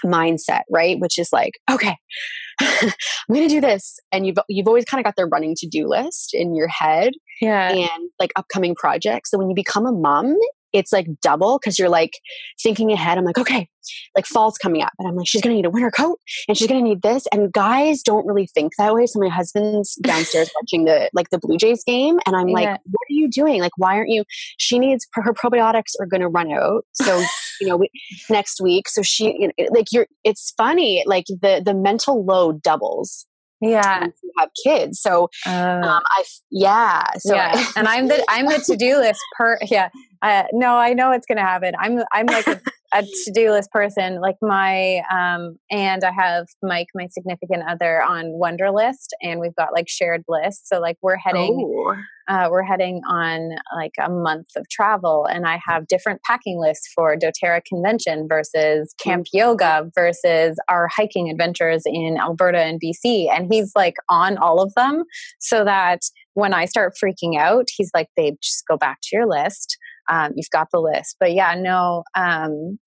mindset 0.05 0.61
right? 0.70 0.97
Which 0.99 1.20
is 1.20 1.30
like 1.34 1.53
okay 1.70 1.97
i'm 2.61 3.36
to 3.36 3.47
do 3.47 3.61
this. 3.61 3.99
And 4.11 4.26
you've 4.26 4.38
you've 4.47 4.67
always 4.67 4.86
kind 4.86 4.99
of 4.99 5.05
got 5.05 5.15
the 5.15 5.26
running 5.26 5.55
to 5.57 5.67
do 5.67 5.88
list 5.88 6.32
in 6.34 6.55
your 6.55 6.67
head 6.67 7.11
yeah. 7.41 7.72
and 7.72 8.09
like 8.20 8.32
upcoming 8.36 8.76
projects. 8.76 9.32
So 9.32 9.38
when 9.38 9.49
you 9.49 9.55
become 9.55 9.86
a 9.86 9.91
mom 9.91 10.36
it's 10.74 10.93
like 10.93 11.07
double 11.22 11.59
because 11.59 11.80
you're 11.80 11.89
like 11.89 12.20
thinking 12.61 12.91
ahead. 12.91 13.17
I'm 13.17 13.26
like, 13.26 13.38
okay, 13.38 13.67
like 14.15 14.26
fall's 14.26 14.57
coming 14.57 14.82
up, 14.82 14.91
and 14.99 15.07
I'm 15.07 15.15
like, 15.15 15.28
she's 15.28 15.41
gonna 15.41 15.55
need 15.55 15.65
a 15.65 15.70
winter 15.70 15.91
coat, 15.91 16.20
and 16.47 16.57
she's 16.57 16.67
gonna 16.67 16.82
need 16.82 17.01
this. 17.01 17.28
And 17.34 17.51
guys 17.51 18.01
don't 18.01 18.26
really 18.26 18.47
think 18.47 18.74
that 18.78 18.93
way. 18.93 19.05
So 19.05 19.20
my 19.20 19.30
husband's 19.30 19.95
downstairs 19.95 20.49
watching 20.61 20.86
the 20.86 21.09
like 21.13 21.30
the 21.30 21.39
Blue 21.39 21.57
Jays 21.57 21.84
game, 21.84 22.20
and 22.26 22.36
I'm 22.36 22.49
yeah. 22.49 22.53
like, 22.53 22.70
what 22.70 23.05
are 23.09 23.13
you 23.13 23.30
doing? 23.30 23.61
Like, 23.61 23.78
why 23.78 23.95
aren't 23.95 24.09
you? 24.09 24.24
She 24.57 24.80
needs 24.80 25.07
her 25.13 25.34
probiotics 25.34 25.93
are 25.99 26.05
gonna 26.05 26.30
run 26.30 26.51
out, 26.51 26.86
so 26.93 27.24
you 27.61 27.67
know 27.67 27.78
we, 27.78 27.89
next 28.30 28.61
week. 28.61 28.89
So 28.89 29.01
she 29.01 29.36
you 29.39 29.47
know, 29.47 29.67
like 29.72 29.88
you're. 29.91 30.07
It's 30.24 30.53
funny, 30.57 31.03
like 31.05 31.26
the 31.28 31.61
the 31.65 31.74
mental 31.74 32.26
load 32.26 32.61
doubles 32.61 33.26
yeah. 33.62 34.05
you 34.24 34.32
have 34.38 34.49
kids. 34.64 34.99
So 34.99 35.30
uh, 35.45 35.49
um, 35.49 36.03
i 36.10 36.24
yeah 36.51 37.03
so 37.18 37.36
yeah 37.36 37.66
and 37.76 37.88
i'm 37.88 38.07
the 38.07 38.24
i'm 38.30 38.45
the 38.45 38.62
to-do 38.66 38.97
list 38.97 39.20
per 39.38 39.57
yeah 39.70 39.89
uh, 40.22 40.43
no, 40.51 40.76
I 40.76 40.93
know 40.93 41.12
it's 41.12 41.26
going 41.26 41.38
to 41.38 41.43
happen. 41.43 41.74
I'm 41.80 42.03
I'm 42.12 42.26
like 42.26 42.47
a, 42.47 42.62
a 42.93 43.03
to 43.03 43.31
do 43.33 43.51
list 43.51 43.71
person. 43.71 44.19
Like 44.21 44.37
my 44.41 45.01
um, 45.11 45.57
and 45.69 46.03
I 46.03 46.11
have 46.11 46.47
Mike, 46.63 46.87
my 46.95 47.07
significant 47.07 47.63
other, 47.69 48.01
on 48.01 48.39
Wunderlist, 48.41 49.09
and 49.21 49.39
we've 49.39 49.55
got 49.55 49.73
like 49.73 49.87
shared 49.87 50.23
lists. 50.27 50.69
So 50.69 50.79
like 50.79 50.97
we're 51.01 51.17
heading, 51.17 51.83
oh. 51.87 51.95
uh, 52.27 52.47
we're 52.49 52.63
heading 52.63 53.01
on 53.07 53.57
like 53.75 53.93
a 53.99 54.09
month 54.09 54.47
of 54.55 54.67
travel, 54.69 55.25
and 55.25 55.45
I 55.45 55.59
have 55.67 55.87
different 55.87 56.21
packing 56.23 56.59
lists 56.59 56.91
for 56.95 57.15
doTERRA 57.15 57.61
Convention 57.65 58.27
versus 58.27 58.93
Camp 58.99 59.27
mm-hmm. 59.27 59.37
Yoga 59.37 59.91
versus 59.93 60.57
our 60.67 60.87
hiking 60.87 61.29
adventures 61.29 61.83
in 61.85 62.17
Alberta 62.19 62.59
and 62.59 62.81
BC, 62.81 63.29
and 63.29 63.51
he's 63.51 63.71
like 63.75 63.95
on 64.09 64.37
all 64.37 64.61
of 64.61 64.73
them, 64.75 65.03
so 65.39 65.63
that 65.63 66.01
when 66.33 66.53
I 66.53 66.65
start 66.65 66.93
freaking 67.01 67.37
out, 67.37 67.67
he's 67.75 67.91
like, 67.93 68.07
"Babe, 68.15 68.35
just 68.41 68.63
go 68.67 68.77
back 68.77 68.99
to 69.03 69.09
your 69.15 69.27
list." 69.27 69.77
Um, 70.10 70.34
you've 70.36 70.49
got 70.51 70.68
the 70.72 70.80
list. 70.80 71.18
But 71.20 71.34
yeah, 71.34 71.55
no, 71.55 72.03
um, 72.16 72.80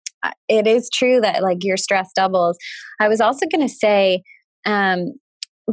it 0.49 0.66
is 0.66 0.89
true 0.93 1.20
that 1.20 1.43
like 1.43 1.64
your 1.64 1.77
stress 1.77 2.11
doubles. 2.14 2.57
I 3.01 3.09
was 3.09 3.20
also 3.20 3.47
going 3.47 3.66
to 3.66 3.73
say, 3.73 4.23
um, 4.64 5.12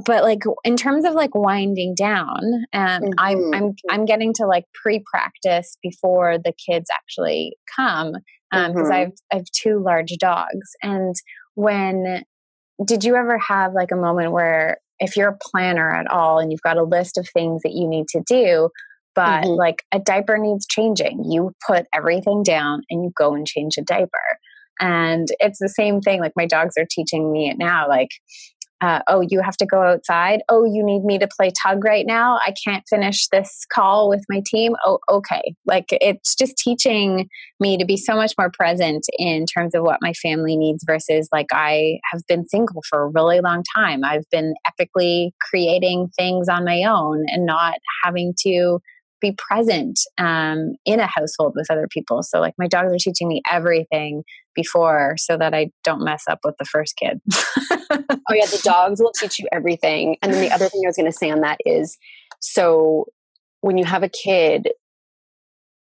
but 0.06 0.24
like 0.24 0.44
in 0.64 0.78
terms 0.78 1.06
of 1.06 1.14
like 1.14 1.34
winding 1.34 1.96
down, 1.96 2.40
um, 2.74 3.02
mm-hmm. 3.02 3.10
I'm 3.18 3.54
I'm 3.54 3.76
I'm 3.90 4.06
getting 4.06 4.34
to 4.36 4.46
like 4.46 4.66
pre-practice 4.82 5.78
before 5.82 6.38
the 6.38 6.54
kids 6.70 6.90
actually 6.94 7.58
come 7.76 8.14
because 8.52 8.70
um, 8.70 8.74
mm-hmm. 8.74 8.92
I've 8.92 9.12
I 9.32 9.36
have 9.38 9.46
two 9.52 9.82
large 9.84 10.14
dogs. 10.20 10.70
And 10.84 11.16
when 11.56 12.24
did 12.86 13.04
you 13.04 13.16
ever 13.16 13.38
have 13.38 13.74
like 13.74 13.92
a 13.92 13.98
moment 13.98 14.32
where 14.32 14.78
if 15.00 15.16
you're 15.16 15.30
a 15.30 15.38
planner 15.42 15.90
at 15.90 16.10
all 16.10 16.40
and 16.40 16.52
you've 16.52 16.62
got 16.62 16.78
a 16.78 16.84
list 16.84 17.18
of 17.18 17.28
things 17.34 17.62
that 17.64 17.74
you 17.74 17.88
need 17.88 18.08
to 18.10 18.22
do, 18.28 18.70
but 19.20 19.44
mm-hmm. 19.44 19.50
like 19.50 19.84
a 19.92 20.00
diaper 20.00 20.38
needs 20.38 20.66
changing. 20.66 21.26
You 21.30 21.52
put 21.68 21.88
everything 21.94 22.42
down 22.42 22.84
and 22.90 23.04
you 23.04 23.12
go 23.18 23.34
and 23.34 23.46
change 23.46 23.76
a 23.78 23.82
diaper. 23.82 24.24
And 24.80 25.28
it's 25.42 25.60
the 25.60 25.68
same 25.68 26.00
thing. 26.00 26.22
Like 26.22 26.32
my 26.38 26.46
dogs 26.46 26.76
are 26.80 26.88
teaching 26.90 27.30
me 27.30 27.50
it 27.50 27.58
now. 27.58 27.90
Like, 27.90 28.12
uh, 28.80 29.02
oh, 29.10 29.20
you 29.20 29.42
have 29.42 29.58
to 29.58 29.66
go 29.66 29.82
outside. 29.82 30.40
Oh, 30.48 30.64
you 30.64 30.86
need 30.86 31.04
me 31.04 31.20
to 31.20 31.28
play 31.38 31.52
tug 31.62 31.84
right 31.84 32.06
now. 32.08 32.38
I 32.38 32.54
can't 32.66 32.86
finish 32.90 33.28
this 33.28 33.66
call 33.74 34.08
with 34.08 34.24
my 34.30 34.42
team. 34.46 34.72
Oh, 34.86 35.00
okay. 35.12 35.42
Like 35.66 35.88
it's 35.92 36.34
just 36.34 36.56
teaching 36.56 37.28
me 37.60 37.78
to 37.78 37.84
be 37.84 37.98
so 37.98 38.16
much 38.16 38.32
more 38.38 38.52
present 38.58 39.04
in 39.18 39.46
terms 39.54 39.76
of 39.76 39.84
what 39.84 40.00
my 40.02 40.14
family 40.14 40.56
needs 40.56 40.86
versus 40.88 41.28
like 41.34 41.48
I 41.52 42.00
have 42.14 42.22
been 42.30 42.48
single 42.48 42.84
for 42.90 43.04
a 43.04 43.10
really 43.10 43.42
long 43.42 43.64
time. 43.76 44.06
I've 44.06 44.30
been 44.32 44.54
epically 44.66 45.32
creating 45.42 46.08
things 46.18 46.48
on 46.48 46.64
my 46.64 46.84
own 46.84 47.26
and 47.28 47.46
not 47.46 47.80
having 48.06 48.34
to 48.46 48.80
be 49.22 49.36
present 49.38 50.00
um, 50.18 50.76
in 50.86 51.00
a 51.00 51.08
household 51.08 51.54
with 51.56 51.70
other 51.70 51.88
people. 51.90 52.24
So, 52.24 52.40
like, 52.40 52.54
my 52.58 52.68
dogs 52.68 52.94
are 52.94 52.98
teaching 52.98 53.28
me 53.28 53.42
everything 53.50 54.24
before 54.56 55.16
so 55.18 55.38
that 55.38 55.54
I 55.54 55.72
don't 55.84 56.04
mess 56.04 56.24
up 56.30 56.40
with 56.44 56.56
the 56.58 56.66
first 56.66 56.96
kid. 56.98 57.22
oh, 57.92 58.34
yeah, 58.34 58.46
the 58.46 58.62
dogs 58.64 59.02
will 59.02 59.14
teach 59.14 59.40
you 59.40 59.48
everything. 59.52 60.18
And 60.22 60.34
then 60.34 60.42
the 60.42 60.52
other 60.52 60.70
thing 60.70 60.82
I 60.86 60.90
was 60.90 60.98
going 60.98 61.12
to 61.12 61.18
say 61.18 61.30
on 61.30 61.42
that 61.42 61.58
is 61.66 61.98
so 62.40 63.06
when 63.62 63.78
you 63.78 63.86
have 63.86 64.04
a 64.04 64.10
kid, 64.10 64.70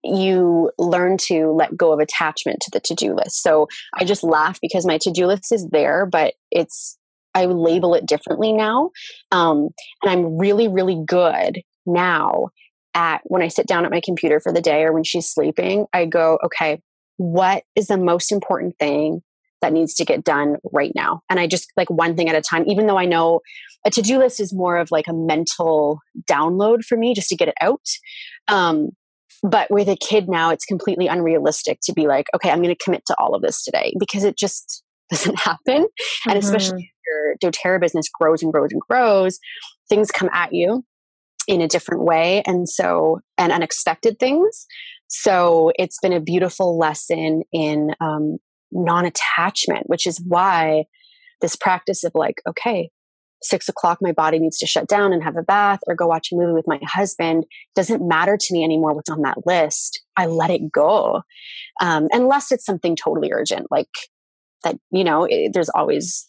you 0.03 0.71
learn 0.77 1.17
to 1.17 1.51
let 1.51 1.75
go 1.75 1.91
of 1.91 1.99
attachment 1.99 2.59
to 2.61 2.71
the 2.71 2.79
to 2.81 2.95
do 2.95 3.13
list. 3.13 3.41
So 3.43 3.67
I 3.95 4.05
just 4.05 4.23
laugh 4.23 4.59
because 4.61 4.85
my 4.85 4.97
to 4.99 5.11
do 5.11 5.27
list 5.27 5.51
is 5.51 5.67
there, 5.69 6.05
but 6.05 6.33
it's 6.51 6.97
I 7.35 7.45
label 7.45 7.93
it 7.93 8.05
differently 8.05 8.53
now. 8.53 8.91
Um, 9.31 9.69
and 10.01 10.11
I'm 10.11 10.37
really, 10.37 10.67
really 10.67 11.01
good 11.05 11.61
now 11.85 12.49
at 12.93 13.21
when 13.25 13.41
I 13.41 13.47
sit 13.47 13.67
down 13.67 13.85
at 13.85 13.91
my 13.91 14.01
computer 14.03 14.39
for 14.39 14.51
the 14.51 14.61
day 14.61 14.83
or 14.83 14.93
when 14.93 15.03
she's 15.03 15.29
sleeping, 15.29 15.85
I 15.93 16.05
go, 16.05 16.39
okay, 16.43 16.81
what 17.17 17.63
is 17.75 17.87
the 17.87 17.97
most 17.97 18.31
important 18.31 18.75
thing 18.79 19.21
that 19.61 19.73
needs 19.73 19.93
to 19.95 20.05
get 20.05 20.23
done 20.23 20.57
right 20.71 20.91
now? 20.95 21.21
And 21.29 21.39
I 21.39 21.47
just 21.47 21.71
like 21.75 21.89
one 21.89 22.15
thing 22.15 22.29
at 22.29 22.35
a 22.35 22.41
time, 22.41 22.63
even 22.67 22.87
though 22.87 22.97
I 22.97 23.05
know 23.05 23.41
a 23.85 23.91
to 23.91 24.01
do 24.01 24.17
list 24.17 24.39
is 24.39 24.53
more 24.53 24.77
of 24.77 24.91
like 24.91 25.07
a 25.07 25.13
mental 25.13 25.99
download 26.29 26.83
for 26.83 26.97
me 26.97 27.13
just 27.13 27.29
to 27.29 27.35
get 27.35 27.47
it 27.47 27.55
out. 27.61 27.85
Um, 28.47 28.89
but 29.43 29.69
with 29.71 29.87
a 29.87 29.95
kid 29.95 30.27
now, 30.27 30.49
it's 30.49 30.65
completely 30.65 31.07
unrealistic 31.07 31.79
to 31.83 31.93
be 31.93 32.07
like, 32.07 32.25
okay, 32.35 32.49
I'm 32.49 32.61
going 32.61 32.75
to 32.75 32.83
commit 32.83 33.03
to 33.07 33.15
all 33.19 33.35
of 33.35 33.41
this 33.41 33.63
today 33.63 33.93
because 33.99 34.23
it 34.23 34.37
just 34.37 34.83
doesn't 35.09 35.39
happen. 35.39 35.83
Mm-hmm. 35.83 36.29
And 36.29 36.39
especially 36.39 36.83
mm-hmm. 36.83 37.41
your 37.41 37.51
doTERRA 37.51 37.81
business 37.81 38.07
grows 38.09 38.43
and 38.43 38.51
grows 38.51 38.71
and 38.71 38.81
grows, 38.81 39.39
things 39.89 40.11
come 40.11 40.29
at 40.33 40.53
you 40.53 40.83
in 41.49 41.61
a 41.61 41.67
different 41.67 42.03
way 42.03 42.43
and 42.45 42.69
so 42.69 43.19
and 43.37 43.51
unexpected 43.51 44.19
things. 44.19 44.67
So 45.07 45.71
it's 45.79 45.97
been 45.99 46.13
a 46.13 46.19
beautiful 46.19 46.77
lesson 46.77 47.41
in 47.51 47.95
um, 47.99 48.37
non-attachment 48.71 49.89
which 49.89 50.05
is 50.05 50.21
why 50.27 50.83
this 51.41 51.55
practice 51.55 52.03
of 52.03 52.11
like 52.13 52.35
okay 52.47 52.91
six 53.41 53.67
o'clock 53.67 53.97
my 53.99 54.11
body 54.11 54.37
needs 54.37 54.59
to 54.59 54.67
shut 54.67 54.87
down 54.87 55.11
and 55.11 55.23
have 55.23 55.37
a 55.37 55.41
bath 55.41 55.79
or 55.87 55.95
go 55.95 56.05
watch 56.05 56.27
a 56.31 56.35
movie 56.35 56.53
with 56.53 56.67
my 56.67 56.79
husband 56.83 57.45
doesn't 57.73 58.07
matter 58.07 58.37
to 58.39 58.53
me 58.53 58.63
anymore 58.63 58.93
what's 58.93 59.09
on 59.09 59.21
that 59.23 59.37
list. 59.45 60.03
I 60.17 60.27
let 60.27 60.51
it 60.51 60.71
go. 60.71 61.23
Um, 61.81 62.09
unless 62.11 62.51
it's 62.51 62.65
something 62.65 62.95
totally 62.95 63.31
urgent 63.31 63.67
like 63.71 63.87
that 64.63 64.77
you 64.91 65.03
know 65.03 65.25
it, 65.27 65.53
there's 65.53 65.69
always 65.69 66.27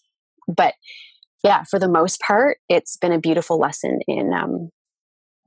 but 0.49 0.75
yeah 1.45 1.65
for 1.69 1.79
the 1.79 1.89
most 1.89 2.21
part 2.21 2.59
it's 2.71 2.97
been 2.97 3.13
a 3.13 3.21
beautiful 3.21 3.59
lesson 3.59 3.99
in 4.07 4.33
um, 4.33 4.71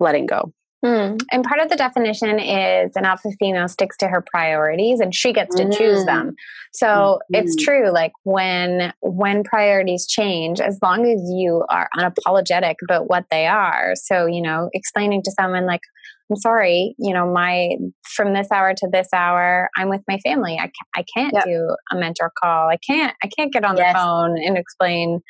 letting 0.03 0.25
go. 0.25 0.51
Mm. 0.83 1.21
And 1.31 1.43
part 1.45 1.61
of 1.61 1.69
the 1.69 1.77
definition 1.77 2.39
is 2.39 2.91
an 2.95 3.05
alpha 3.05 3.29
female 3.39 3.69
sticks 3.69 3.95
to 3.97 4.07
her 4.09 4.21
priorities 4.21 4.99
and 4.99 5.15
she 5.15 5.31
gets 5.31 5.55
to 5.55 5.63
mm. 5.63 5.77
choose 5.77 6.05
them. 6.05 6.35
So 6.73 7.19
mm. 7.33 7.39
it's 7.39 7.55
true 7.55 7.89
like 7.89 8.11
when 8.23 8.91
when 9.01 9.43
priorities 9.43 10.05
change 10.05 10.59
as 10.59 10.77
long 10.83 11.05
as 11.05 11.21
you 11.33 11.63
are 11.69 11.87
unapologetic 11.97 12.75
about 12.83 13.09
what 13.09 13.25
they 13.31 13.47
are. 13.47 13.93
So, 13.95 14.25
you 14.25 14.41
know, 14.41 14.69
explaining 14.73 15.21
to 15.23 15.31
someone 15.31 15.65
like 15.65 15.81
I'm 16.29 16.35
sorry, 16.37 16.95
you 16.97 17.13
know, 17.13 17.31
my 17.31 17.77
from 18.03 18.33
this 18.33 18.51
hour 18.51 18.73
to 18.73 18.89
this 18.91 19.07
hour, 19.13 19.69
I'm 19.77 19.89
with 19.89 20.01
my 20.07 20.17
family. 20.19 20.57
I, 20.59 20.69
I 20.95 21.05
can't 21.15 21.33
yep. 21.33 21.45
do 21.45 21.75
a 21.91 21.95
mentor 21.95 22.31
call. 22.41 22.67
I 22.67 22.77
can't 22.77 23.15
I 23.23 23.29
can't 23.37 23.53
get 23.53 23.63
on 23.63 23.77
yes. 23.77 23.93
the 23.93 23.99
phone 23.99 24.37
and 24.37 24.57
explain 24.57 25.21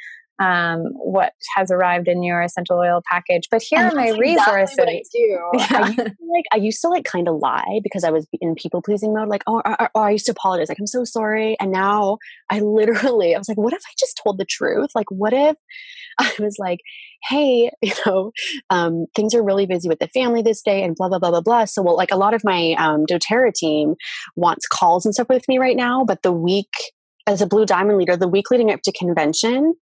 um, 0.44 0.88
what 0.96 1.34
has 1.56 1.72
arrived 1.72 2.08
in 2.08 2.22
your 2.22 2.42
essential 2.42 2.78
oil 2.78 3.02
package. 3.10 3.48
But 3.50 3.62
here 3.62 3.80
and 3.80 3.94
are 3.94 3.96
my 3.96 4.10
resources. 4.18 4.78
Exactly 4.78 5.00
I 5.00 5.04
do. 5.14 5.40
Yeah. 5.64 5.68
I 5.72 5.88
used 5.88 5.98
to, 5.98 6.04
like 6.04 6.46
I 6.52 6.56
used 6.58 6.82
to 6.82 6.88
like 6.90 7.06
kind 7.06 7.28
of 7.28 7.36
lie 7.38 7.80
because 7.82 8.04
I 8.04 8.12
was 8.12 8.28
in 8.42 8.56
people 8.56 8.82
pleasing 8.82 9.14
mode. 9.14 9.30
Like, 9.30 9.44
oh, 9.48 9.62
oh, 9.64 9.88
oh, 9.96 10.02
I 10.02 10.12
used 10.12 10.26
to 10.26 10.32
apologize. 10.32 10.70
Like, 10.70 10.80
I'm 10.80 10.88
so 10.88 11.04
sorry. 11.04 11.56
And 11.60 11.72
now 11.72 12.18
I 12.50 12.60
literally, 12.60 13.36
I 13.36 13.38
was 13.38 13.48
like, 13.48 13.58
what 13.58 13.74
if 13.74 13.84
I 13.86 13.94
just 13.98 14.20
told 14.22 14.38
the 14.38 14.46
truth? 14.46 14.90
Like, 14.96 15.10
what 15.10 15.34
if 15.34 15.56
I 16.20 16.34
was 16.40 16.58
like, 16.60 16.80
hey, 17.30 17.72
you 17.82 17.94
know, 18.06 18.32
um, 18.70 19.06
things 19.16 19.34
are 19.34 19.44
really 19.44 19.66
busy 19.66 19.88
with 19.88 20.00
the 20.00 20.10
family 20.10 20.42
this 20.42 20.62
day 20.62 20.84
and 20.84 20.96
blah, 20.96 21.08
blah, 21.08 21.20
blah, 21.20 21.32
blah, 21.32 21.42
blah. 21.42 21.66
So, 21.66 21.82
well, 21.82 21.96
like 21.96 22.12
a 22.12 22.18
lot 22.18 22.34
of 22.34 22.42
my 22.44 22.76
um, 22.78 23.06
doTERRA 23.06 23.54
team 23.54 23.96
wants 24.36 24.68
calls 24.68 25.06
and 25.06 25.14
stuff 25.14 25.30
with 25.30 25.48
me 25.48 25.58
right 25.58 25.78
now. 25.78 26.04
But 26.04 26.22
the 26.24 26.34
week 26.34 26.74
as 27.28 27.42
a 27.42 27.48
blue 27.48 27.66
diamond 27.66 27.98
leader, 27.98 28.18
the 28.18 28.28
week 28.28 28.52
leading 28.52 28.72
up 28.72 28.82
to 28.84 28.92
convention, 28.92 29.76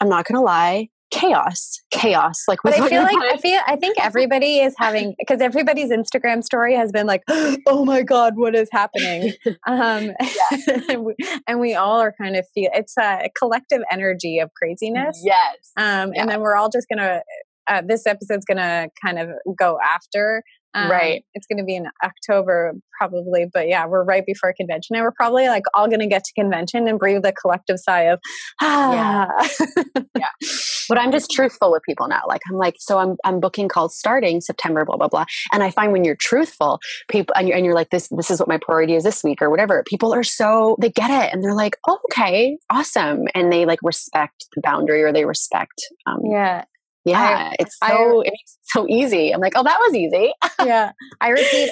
I'm 0.00 0.08
not 0.08 0.26
gonna 0.26 0.42
lie, 0.42 0.88
chaos, 1.10 1.80
chaos. 1.90 2.44
Like, 2.46 2.58
but 2.62 2.78
I 2.78 2.88
feel 2.88 3.02
like 3.02 3.16
I 3.16 3.36
feel 3.38 3.60
I 3.66 3.76
think 3.76 3.96
everybody 3.98 4.58
is 4.58 4.74
having 4.78 5.14
because 5.18 5.40
everybody's 5.40 5.90
Instagram 5.90 6.42
story 6.42 6.74
has 6.74 6.92
been 6.92 7.06
like, 7.06 7.22
oh 7.66 7.84
my 7.84 8.02
god, 8.02 8.34
what 8.36 8.54
is 8.54 8.68
happening? 8.72 9.32
Um, 9.66 10.10
and, 10.88 11.04
we, 11.04 11.14
and, 11.46 11.60
we, 11.60 11.74
all 11.74 12.00
are 12.00 12.14
kind 12.20 12.36
of 12.36 12.46
feel 12.54 12.70
it's 12.72 12.96
a 12.98 13.28
collective 13.38 13.82
energy 13.90 14.38
of 14.38 14.50
craziness. 14.54 15.20
Yes, 15.22 15.72
um, 15.76 16.12
and 16.14 16.28
then 16.28 16.40
we're 16.40 16.56
all 16.56 16.70
just 16.70 16.86
gonna. 16.88 17.22
Uh, 17.66 17.82
this 17.86 18.06
episode's 18.06 18.44
gonna 18.46 18.88
kind 19.04 19.18
of 19.18 19.28
go 19.58 19.78
after 19.82 20.42
um, 20.74 20.90
right. 20.90 21.24
It's 21.34 21.46
going 21.46 21.58
to 21.58 21.64
be 21.64 21.76
in 21.76 21.86
October 22.04 22.74
probably, 22.98 23.46
but 23.52 23.68
yeah, 23.68 23.86
we're 23.86 24.04
right 24.04 24.24
before 24.26 24.52
convention, 24.56 24.96
and 24.96 25.04
we're 25.04 25.12
probably 25.12 25.48
like 25.48 25.64
all 25.74 25.86
going 25.86 26.00
to 26.00 26.06
get 26.06 26.24
to 26.24 26.32
convention 26.34 26.88
and 26.88 26.98
breathe 26.98 27.24
a 27.24 27.32
collective 27.32 27.78
sigh 27.78 28.02
of 28.02 28.20
ah. 28.60 29.28
Yeah. 29.38 30.02
yeah. 30.16 30.26
But 30.88 30.96
I'm 30.96 31.12
just 31.12 31.30
truthful 31.30 31.70
with 31.70 31.82
people 31.82 32.08
now. 32.08 32.22
Like 32.26 32.40
I'm 32.50 32.56
like, 32.56 32.76
so 32.78 32.96
I'm 32.96 33.16
I'm 33.22 33.40
booking 33.40 33.68
calls 33.68 33.94
starting 33.94 34.40
September, 34.40 34.86
blah 34.86 34.96
blah 34.96 35.08
blah. 35.08 35.26
And 35.52 35.62
I 35.62 35.70
find 35.70 35.92
when 35.92 36.02
you're 36.02 36.16
truthful, 36.16 36.80
people 37.10 37.34
and 37.36 37.46
you're 37.46 37.58
and 37.58 37.66
you're 37.66 37.74
like 37.74 37.90
this 37.90 38.08
this 38.08 38.30
is 38.30 38.40
what 38.40 38.48
my 38.48 38.56
priority 38.56 38.94
is 38.94 39.04
this 39.04 39.22
week 39.22 39.42
or 39.42 39.50
whatever. 39.50 39.84
People 39.86 40.14
are 40.14 40.22
so 40.22 40.78
they 40.80 40.88
get 40.88 41.10
it 41.10 41.30
and 41.30 41.44
they're 41.44 41.54
like, 41.54 41.76
oh, 41.86 41.98
okay, 42.10 42.56
awesome, 42.70 43.24
and 43.34 43.52
they 43.52 43.66
like 43.66 43.80
respect 43.82 44.46
the 44.54 44.62
boundary 44.62 45.02
or 45.02 45.12
they 45.12 45.26
respect. 45.26 45.78
Um, 46.06 46.20
yeah 46.24 46.64
yeah, 47.10 47.50
I, 47.50 47.56
it's 47.58 47.76
so 47.78 48.22
I, 48.22 48.26
it's 48.26 48.58
so 48.64 48.86
easy. 48.88 49.32
I'm 49.32 49.40
like, 49.40 49.54
oh, 49.56 49.62
that 49.62 49.78
was 49.78 49.94
easy. 49.94 50.32
yeah, 50.64 50.92
I 51.20 51.30
repeat. 51.30 51.70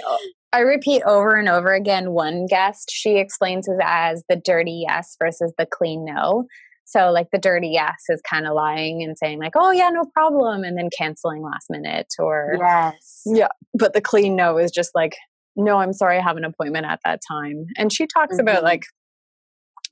I 0.53 0.61
repeat 0.61 1.03
over 1.03 1.35
and 1.35 1.49
over 1.49 1.73
again. 1.75 2.13
One 2.13 2.47
guest 2.47 2.91
she 2.91 3.19
explains 3.19 3.69
it 3.69 3.79
as 3.83 4.25
the 4.29 4.37
dirty 4.37 4.85
yes 4.87 5.17
versus 5.19 5.53
the 5.59 5.67
clean 5.67 6.05
no. 6.05 6.47
So, 6.85 7.11
like 7.11 7.27
the 7.33 7.39
dirty 7.39 7.69
yes 7.69 8.05
is 8.09 8.23
kind 8.29 8.47
of 8.47 8.55
lying 8.55 9.03
and 9.03 9.19
saying 9.19 9.41
like, 9.41 9.53
"Oh 9.57 9.73
yeah, 9.73 9.91
no 9.91 10.05
problem," 10.15 10.63
and 10.63 10.79
then 10.79 10.89
canceling 10.97 11.43
last 11.43 11.67
minute. 11.69 12.15
Or 12.19 12.57
yes, 12.59 13.23
yeah. 13.27 13.49
But 13.75 13.93
the 13.93 14.01
clean 14.01 14.37
no 14.37 14.57
is 14.57 14.71
just 14.71 14.91
like, 14.95 15.17
"No, 15.57 15.79
I'm 15.79 15.93
sorry, 15.93 16.19
I 16.19 16.23
have 16.23 16.37
an 16.37 16.45
appointment 16.45 16.87
at 16.87 17.01
that 17.05 17.21
time." 17.29 17.67
And 17.77 17.93
she 17.93 18.07
talks 18.07 18.37
mm-hmm. 18.37 18.49
about 18.49 18.63
like 18.63 18.85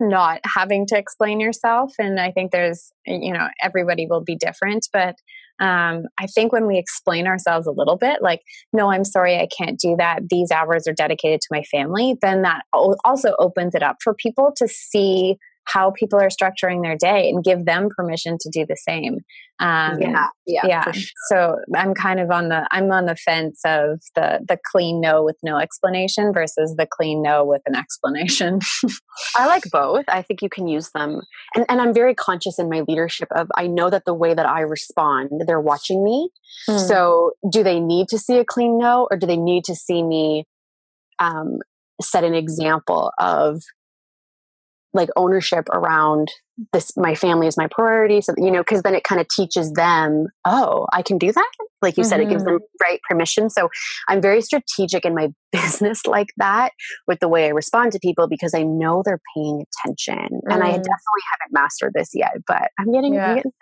not 0.01 0.41
having 0.45 0.87
to 0.87 0.99
explain 0.99 1.41
yourself 1.41 1.93
and 1.99 2.21
i 2.21 2.31
think 2.31 2.51
there's 2.51 2.93
you 3.07 3.33
know 3.33 3.49
everybody 3.63 4.07
will 4.07 4.23
be 4.23 4.37
different 4.37 4.89
but 4.93 5.17
um, 5.61 6.05
i 6.19 6.27
think 6.27 6.53
when 6.53 6.67
we 6.67 6.79
explain 6.79 7.27
ourselves 7.27 7.67
a 7.67 7.73
little 7.73 7.97
bit 7.97 8.23
like 8.23 8.41
no 8.73 8.91
i'm 8.91 9.05
sorry 9.05 9.37
i 9.37 9.49
can't 9.57 9.79
do 9.79 9.95
that. 9.97 10.29
These 10.29 10.51
hours 10.51 10.89
are 10.89 10.93
dedicated 10.93 11.41
to 11.41 11.49
my 11.51 11.63
family 11.63 12.17
then 12.23 12.43
that 12.43 12.63
also 12.73 13.35
opens 13.39 13.75
it 13.75 13.83
up 13.83 13.97
for 14.03 14.15
people 14.15 14.53
to 14.57 14.67
see 14.67 15.37
how 15.67 15.91
people 15.91 16.21
are 16.21 16.29
structuring 16.29 16.83
their 16.83 16.97
day 16.97 17.29
and 17.29 17.43
give 17.43 17.65
them 17.65 17.89
permission 17.95 18.37
to 18.41 18.51
do 18.51 18.67
the 18.67 18.77
same. 18.77 19.19
Um, 19.61 20.01
yeah, 20.01 20.27
yeah, 20.47 20.67
yeah. 20.67 20.91
Sure. 20.91 21.03
So 21.29 21.57
I'm 21.77 21.95
kind 21.95 22.19
of 22.19 22.31
on 22.31 22.49
the 22.49 22.67
I'm 22.73 22.91
on 22.91 23.07
the 23.07 23.15
fence 23.15 23.61
of 23.65 24.01
the 24.17 24.41
the 24.47 24.59
clean 24.71 25.01
no 25.01 25.23
with 25.23 25.37
no 25.45 25.59
explanation 25.59 26.33
versus 26.33 26.75
the 26.77 26.87
clean 26.91 27.23
no 27.23 27.45
with 27.45 27.63
an 27.67 27.77
explanation. 27.77 28.59
I 29.37 29.47
like 29.47 29.65
both. 29.71 30.05
I 30.09 30.23
think 30.23 30.43
you 30.43 30.49
can 30.49 30.67
use 30.67 30.91
them, 30.93 31.21
and 31.55 31.65
and 31.69 31.81
I'm 31.81 31.95
very 31.95 32.15
conscious 32.15 32.59
in 32.59 32.69
my 32.69 32.81
leadership 32.89 33.29
of 33.35 33.49
I 33.57 33.69
know 33.69 33.91
that 33.91 34.05
the 34.07 34.15
way 34.15 34.35
that 34.35 34.47
I 34.47 34.61
respond, 34.61 35.31
they're 35.47 35.61
watching 35.61 36.03
me. 36.03 36.31
Hmm. 36.67 36.79
So 36.79 37.33
do 37.49 37.63
they 37.63 37.79
need 37.79 38.09
to 38.09 38.19
see 38.19 38.39
a 38.39 38.45
clean 38.45 38.77
no, 38.79 39.07
or 39.11 39.17
do 39.17 39.27
they 39.27 39.37
need 39.37 39.65
to 39.65 39.75
see 39.75 40.03
me? 40.03 40.47
Um, 41.21 41.59
set 42.03 42.25
an 42.25 42.35
example 42.35 43.13
of 43.21 43.63
like 44.95 45.11
ownership 45.17 45.69
around 45.71 46.29
this 46.73 46.97
my 46.97 47.15
family 47.15 47.49
is 47.49 47.57
my 47.57 47.67
priority 47.69 48.21
so 48.21 48.33
you 48.39 48.51
know 48.51 48.61
because 48.61 48.83
then 48.83 48.95
it 48.95 49.03
kind 49.03 49.21
of 49.21 49.27
teaches 49.29 49.73
them 49.73 50.27
oh 50.45 50.87
i 50.93 51.03
can 51.03 51.19
do 51.19 51.33
that 51.33 51.51
like 51.83 51.97
you 51.97 52.03
mm-hmm. 52.03 52.11
said 52.11 52.21
it 52.21 52.29
gives 52.29 52.45
them 52.45 52.55
mm-hmm. 52.55 52.85
right 52.85 53.01
permission 53.09 53.51
so 53.51 53.69
i'm 54.09 54.23
very 54.23 54.41
strategic 54.41 55.05
in 55.05 55.15
my 55.15 55.29
business 55.53 56.07
like 56.07 56.29
that 56.37 56.71
with 57.09 57.19
the 57.19 57.29
way 57.29 57.47
i 57.47 57.49
respond 57.49 57.91
to 57.91 57.99
people 57.99 58.29
because 58.29 58.55
i 58.55 58.63
know 58.63 59.03
they're 59.05 59.21
paying 59.37 59.65
attention 59.85 60.15
mm. 60.17 60.55
and 60.55 60.63
i 60.63 60.69
mm. 60.69 60.71
definitely 60.71 61.25
haven't 61.33 61.53
mastered 61.53 61.93
this 61.95 62.11
yet 62.15 62.37
but 62.47 62.71
i'm 62.79 62.93
getting, 62.93 63.15
yeah. 63.15 63.31
I'm 63.31 63.37
getting 63.37 63.53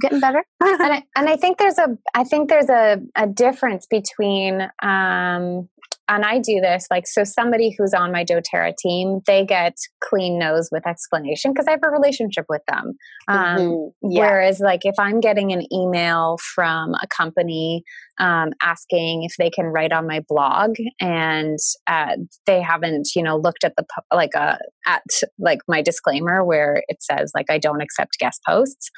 getting 0.00 0.20
better. 0.20 0.44
and, 0.60 0.92
I, 0.92 1.02
and 1.14 1.28
I 1.28 1.36
think 1.36 1.58
there's 1.58 1.78
a 1.78 1.96
I 2.14 2.24
think 2.24 2.48
there's 2.48 2.68
a, 2.68 3.00
a 3.14 3.26
difference 3.26 3.86
between 3.86 4.62
um, 4.82 5.68
and 6.10 6.24
I 6.24 6.38
do 6.38 6.60
this 6.60 6.88
like 6.90 7.06
so 7.06 7.22
somebody 7.22 7.72
who's 7.78 7.94
on 7.94 8.10
my 8.10 8.24
doTERRA 8.24 8.76
team, 8.76 9.20
they 9.26 9.46
get 9.46 9.74
clean 10.02 10.40
nose 10.40 10.68
with 10.72 10.84
explanation 10.84 11.52
because 11.52 11.68
I 11.68 11.70
have 11.70 11.84
a 11.84 11.88
relationship 11.88 12.46
with 12.48 12.62
them. 12.66 12.94
Um, 13.28 13.58
mm-hmm. 13.58 14.10
yeah. 14.10 14.20
Whereas 14.20 14.58
like 14.58 14.80
if 14.82 14.96
I'm 14.98 15.20
getting 15.20 15.52
an 15.52 15.72
email 15.72 16.36
from 16.54 16.94
a 16.94 17.06
company 17.16 17.84
um, 18.18 18.50
asking 18.60 19.22
if 19.22 19.34
they 19.38 19.50
can 19.50 19.66
write 19.66 19.92
on 19.92 20.08
my 20.08 20.20
blog 20.28 20.72
and 21.00 21.58
uh, 21.86 22.16
they 22.44 22.60
haven't 22.60 23.10
you 23.14 23.22
know 23.22 23.36
looked 23.36 23.62
at 23.62 23.74
the 23.76 23.84
like 24.12 24.34
a 24.34 24.40
uh, 24.40 24.56
at 24.86 25.02
like 25.38 25.60
my 25.68 25.80
disclaimer 25.80 26.44
where 26.44 26.82
it 26.88 27.00
says 27.02 27.30
like 27.36 27.46
I 27.48 27.58
don't 27.58 27.80
accept 27.80 28.18
guest 28.18 28.40
posts, 28.44 28.90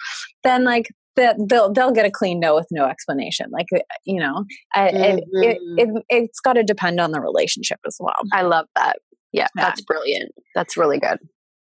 then 0.44 0.64
like 0.64 0.86
that 1.16 1.36
they'll 1.48 1.72
they'll 1.72 1.92
get 1.92 2.06
a 2.06 2.10
clean 2.10 2.40
no 2.40 2.54
with 2.54 2.66
no 2.70 2.86
explanation. 2.86 3.46
Like 3.50 3.66
uh, 3.74 3.80
you 4.04 4.20
know, 4.20 4.44
mm-hmm. 4.76 4.96
it, 4.96 5.24
it, 5.32 5.58
it 5.76 6.04
it's 6.08 6.40
got 6.40 6.54
to 6.54 6.62
depend 6.62 7.00
on 7.00 7.12
the 7.12 7.20
relationship 7.20 7.78
as 7.86 7.96
well. 8.00 8.14
I 8.32 8.42
love 8.42 8.66
that. 8.76 8.98
Yeah, 9.32 9.48
yeah, 9.56 9.64
that's 9.64 9.80
brilliant. 9.82 10.32
That's 10.54 10.76
really 10.76 10.98
good. 10.98 11.18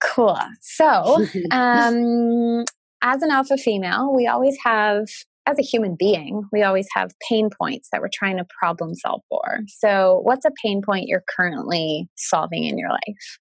Cool. 0.03 0.39
So, 0.61 1.25
um, 1.51 2.63
as 3.01 3.21
an 3.21 3.31
alpha 3.31 3.57
female, 3.57 4.13
we 4.15 4.27
always 4.27 4.57
have, 4.63 5.05
as 5.45 5.59
a 5.59 5.63
human 5.63 5.95
being, 5.97 6.43
we 6.51 6.63
always 6.63 6.87
have 6.95 7.11
pain 7.27 7.49
points 7.59 7.89
that 7.91 8.01
we're 8.01 8.09
trying 8.13 8.37
to 8.37 8.45
problem 8.59 8.95
solve 8.95 9.21
for. 9.29 9.59
So, 9.67 10.21
what's 10.23 10.45
a 10.45 10.51
pain 10.63 10.81
point 10.85 11.07
you're 11.07 11.23
currently 11.35 12.07
solving 12.15 12.65
in 12.65 12.77
your 12.77 12.89
life? 12.89 13.39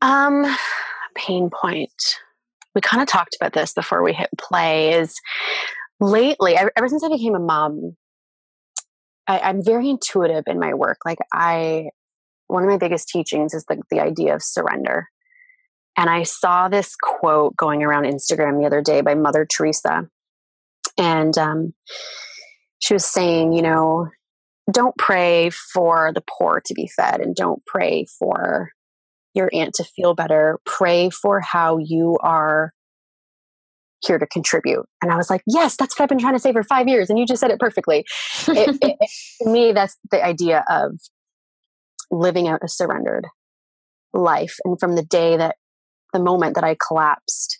Um, 0.00 0.44
pain 1.14 1.50
point 1.50 1.92
we 2.74 2.80
kind 2.80 3.02
of 3.02 3.08
talked 3.08 3.36
about 3.38 3.52
this 3.52 3.72
before 3.72 4.02
we 4.02 4.12
hit 4.12 4.30
play 4.38 4.94
is 4.94 5.14
lately 6.00 6.56
ever 6.56 6.88
since 6.88 7.04
i 7.04 7.08
became 7.08 7.34
a 7.34 7.40
mom 7.40 7.96
I, 9.26 9.50
am 9.50 9.64
very 9.64 9.88
intuitive 9.88 10.44
in 10.46 10.58
my 10.58 10.74
work. 10.74 10.98
Like 11.04 11.18
i 11.32 11.90
one 12.48 12.64
of 12.64 12.68
my 12.68 12.76
biggest 12.76 13.08
teachings 13.08 13.54
is 13.54 13.64
the, 13.66 13.80
the 13.90 14.00
idea 14.00 14.34
of 14.34 14.42
surrender. 14.42 15.08
And 15.96 16.10
i 16.10 16.22
saw 16.22 16.68
this 16.68 16.96
quote 16.96 17.56
going 17.56 17.82
around 17.82 18.04
instagram 18.04 18.60
the 18.60 18.66
other 18.66 18.82
day 18.82 19.00
by 19.00 19.14
mother 19.14 19.46
teresa. 19.46 20.08
And 20.98 21.36
um, 21.38 21.74
she 22.80 22.94
was 22.94 23.04
saying 23.04 23.52
you 23.52 23.62
know 23.62 24.08
don't 24.70 24.96
pray 24.96 25.50
for 25.50 26.12
the 26.14 26.22
poor 26.38 26.62
to 26.64 26.74
be 26.74 26.88
fed 26.88 27.20
and 27.20 27.34
don't 27.34 27.64
pray 27.66 28.06
for 28.18 28.70
your 29.34 29.50
aunt 29.52 29.74
to 29.74 29.84
feel 29.84 30.14
better. 30.14 30.58
Pray 30.66 31.10
for 31.10 31.40
how 31.40 31.78
you 31.78 32.18
are 32.22 32.72
here 34.06 34.18
to 34.18 34.26
contribute. 34.26 34.84
And 35.00 35.12
I 35.12 35.16
was 35.16 35.30
like, 35.30 35.42
yes, 35.46 35.76
that's 35.76 35.98
what 35.98 36.04
I've 36.04 36.08
been 36.08 36.18
trying 36.18 36.34
to 36.34 36.40
say 36.40 36.52
for 36.52 36.64
five 36.64 36.88
years. 36.88 37.08
And 37.08 37.18
you 37.18 37.26
just 37.26 37.40
said 37.40 37.50
it 37.50 37.60
perfectly. 37.60 38.04
it, 38.48 38.78
it, 38.82 38.96
to 39.42 39.48
me, 39.48 39.72
that's 39.72 39.96
the 40.10 40.24
idea 40.24 40.64
of 40.68 40.98
living 42.10 42.48
out 42.48 42.60
a 42.64 42.68
surrendered 42.68 43.26
life. 44.12 44.56
And 44.64 44.78
from 44.78 44.96
the 44.96 45.04
day 45.04 45.36
that 45.36 45.56
the 46.12 46.18
moment 46.18 46.56
that 46.56 46.64
I 46.64 46.76
collapsed 46.86 47.58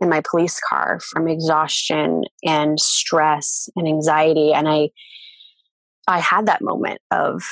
in 0.00 0.08
my 0.08 0.22
police 0.28 0.58
car 0.68 0.98
from 1.00 1.28
exhaustion 1.28 2.22
and 2.44 2.80
stress 2.80 3.68
and 3.76 3.86
anxiety 3.86 4.52
and 4.52 4.68
i 4.68 4.88
i 6.08 6.18
had 6.18 6.46
that 6.46 6.62
moment 6.62 7.00
of 7.10 7.42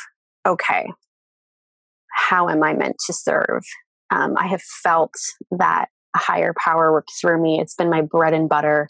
okay 0.47 0.87
how 2.29 2.49
am 2.49 2.63
i 2.63 2.73
meant 2.73 2.97
to 3.07 3.13
serve 3.13 3.63
um, 4.11 4.35
i 4.39 4.47
have 4.47 4.63
felt 4.83 5.15
that 5.51 5.87
a 6.17 6.19
higher 6.19 6.55
power 6.63 6.93
work 6.93 7.07
through 7.21 7.41
me 7.41 7.61
it's 7.61 7.75
been 7.75 7.91
my 7.91 8.03
bread 8.03 8.35
and 8.35 8.49
butter 8.49 8.89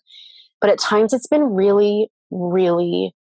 but 0.61 0.70
at 0.70 0.79
times 0.79 1.12
it's 1.12 1.26
been 1.26 1.55
really 1.55 2.09
really 2.31 3.14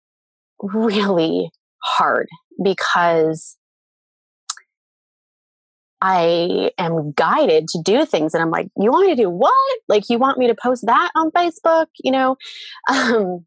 really 0.61 1.51
hard 1.83 2.27
because 2.63 3.57
I 6.07 6.71
am 6.77 7.13
guided 7.13 7.67
to 7.69 7.81
do 7.83 8.05
things 8.05 8.35
and 8.35 8.43
I'm 8.43 8.51
like, 8.51 8.69
you 8.77 8.91
want 8.91 9.07
me 9.07 9.17
to 9.17 9.23
do 9.23 9.31
what? 9.31 9.79
Like 9.89 10.11
you 10.11 10.19
want 10.19 10.37
me 10.37 10.47
to 10.49 10.55
post 10.55 10.85
that 10.85 11.11
on 11.15 11.31
Facebook, 11.31 11.87
you 11.99 12.13
know? 12.13 12.37
Um, 12.91 13.47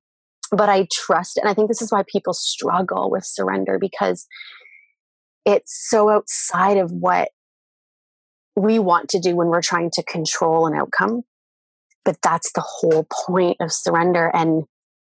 but 0.49 0.69
I 0.69 0.87
trust 0.93 1.35
and 1.37 1.49
I 1.49 1.53
think 1.53 1.67
this 1.67 1.81
is 1.81 1.91
why 1.91 2.03
people 2.09 2.33
struggle 2.33 3.11
with 3.11 3.25
surrender 3.25 3.77
because 3.77 4.25
it's 5.47 5.87
so 5.89 6.09
outside 6.09 6.77
of 6.77 6.91
what 6.91 7.29
we 8.57 8.79
want 8.79 9.09
to 9.09 9.19
do 9.19 9.35
when 9.35 9.47
we're 9.47 9.61
trying 9.61 9.89
to 9.91 10.03
control 10.03 10.67
an 10.67 10.75
outcome. 10.75 11.21
But 12.03 12.17
that's 12.21 12.51
the 12.53 12.63
whole 12.65 13.07
point 13.25 13.57
of 13.59 13.71
surrender 13.71 14.29
and 14.33 14.63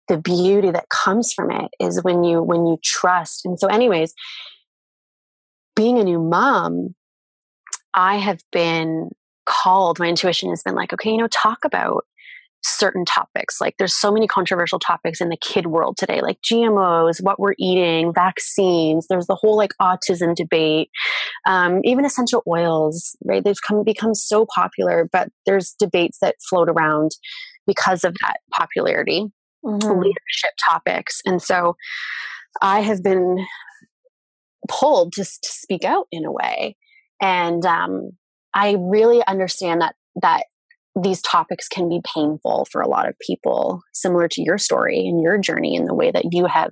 the 0.07 0.17
beauty 0.17 0.71
that 0.71 0.89
comes 0.89 1.33
from 1.33 1.51
it 1.51 1.69
is 1.79 2.01
when 2.01 2.23
you 2.23 2.41
when 2.41 2.65
you 2.65 2.77
trust. 2.83 3.45
And 3.45 3.59
so 3.59 3.67
anyways, 3.67 4.13
being 5.75 5.99
a 5.99 6.03
new 6.03 6.19
mom 6.19 6.95
I 7.93 8.17
have 8.17 8.41
been 8.51 9.09
called, 9.45 9.99
my 9.99 10.07
intuition 10.07 10.49
has 10.49 10.61
been 10.63 10.75
like, 10.75 10.93
okay, 10.93 11.09
you 11.09 11.17
know, 11.17 11.27
talk 11.27 11.65
about 11.65 12.05
certain 12.67 13.05
topics. 13.05 13.59
Like 13.61 13.75
there's 13.77 13.93
so 13.93 14.11
many 14.11 14.27
controversial 14.27 14.79
topics 14.79 15.21
in 15.21 15.29
the 15.29 15.37
kid 15.37 15.67
world 15.67 15.97
today, 15.97 16.21
like 16.21 16.39
GMOs, 16.41 17.21
what 17.21 17.39
we're 17.39 17.55
eating, 17.57 18.13
vaccines. 18.13 19.07
There's 19.07 19.27
the 19.27 19.35
whole 19.35 19.57
like 19.57 19.71
autism 19.81 20.35
debate, 20.35 20.89
um, 21.45 21.81
even 21.83 22.05
essential 22.05 22.43
oils, 22.47 23.15
right? 23.25 23.43
They've 23.43 23.61
come 23.65 23.83
become 23.83 24.13
so 24.13 24.45
popular, 24.53 25.07
but 25.11 25.29
there's 25.45 25.75
debates 25.79 26.19
that 26.21 26.35
float 26.49 26.69
around 26.69 27.11
because 27.65 28.03
of 28.03 28.15
that 28.21 28.37
popularity, 28.51 29.25
mm-hmm. 29.65 29.99
leadership 29.99 30.51
topics. 30.63 31.21
And 31.25 31.41
so 31.41 31.75
I 32.61 32.81
have 32.81 33.03
been 33.03 33.45
pulled 34.67 35.13
just 35.13 35.43
to 35.43 35.49
speak 35.49 35.83
out 35.83 36.07
in 36.11 36.25
a 36.25 36.31
way 36.31 36.75
and 37.21 37.65
um, 37.65 38.11
i 38.53 38.75
really 38.77 39.25
understand 39.27 39.81
that 39.81 39.95
that 40.21 40.43
these 41.01 41.21
topics 41.21 41.67
can 41.67 41.87
be 41.89 42.01
painful 42.15 42.67
for 42.71 42.81
a 42.81 42.87
lot 42.87 43.07
of 43.07 43.15
people 43.19 43.81
similar 43.93 44.27
to 44.27 44.41
your 44.41 44.57
story 44.57 45.07
and 45.07 45.21
your 45.21 45.37
journey 45.37 45.75
and 45.77 45.87
the 45.87 45.93
way 45.93 46.11
that 46.11 46.25
you 46.31 46.45
have 46.45 46.71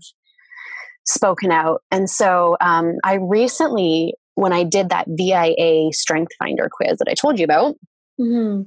spoken 1.05 1.51
out. 1.51 1.81
And 1.91 2.09
so 2.09 2.57
um, 2.61 2.95
i 3.03 3.15
recently 3.15 4.13
when 4.35 4.51
i 4.51 4.63
did 4.63 4.89
that 4.89 5.05
via 5.07 5.91
strength 5.91 6.33
finder 6.37 6.69
quiz 6.71 6.97
that 6.97 7.07
i 7.07 7.13
told 7.13 7.39
you 7.39 7.45
about 7.45 7.75
mm-hmm. 8.19 8.63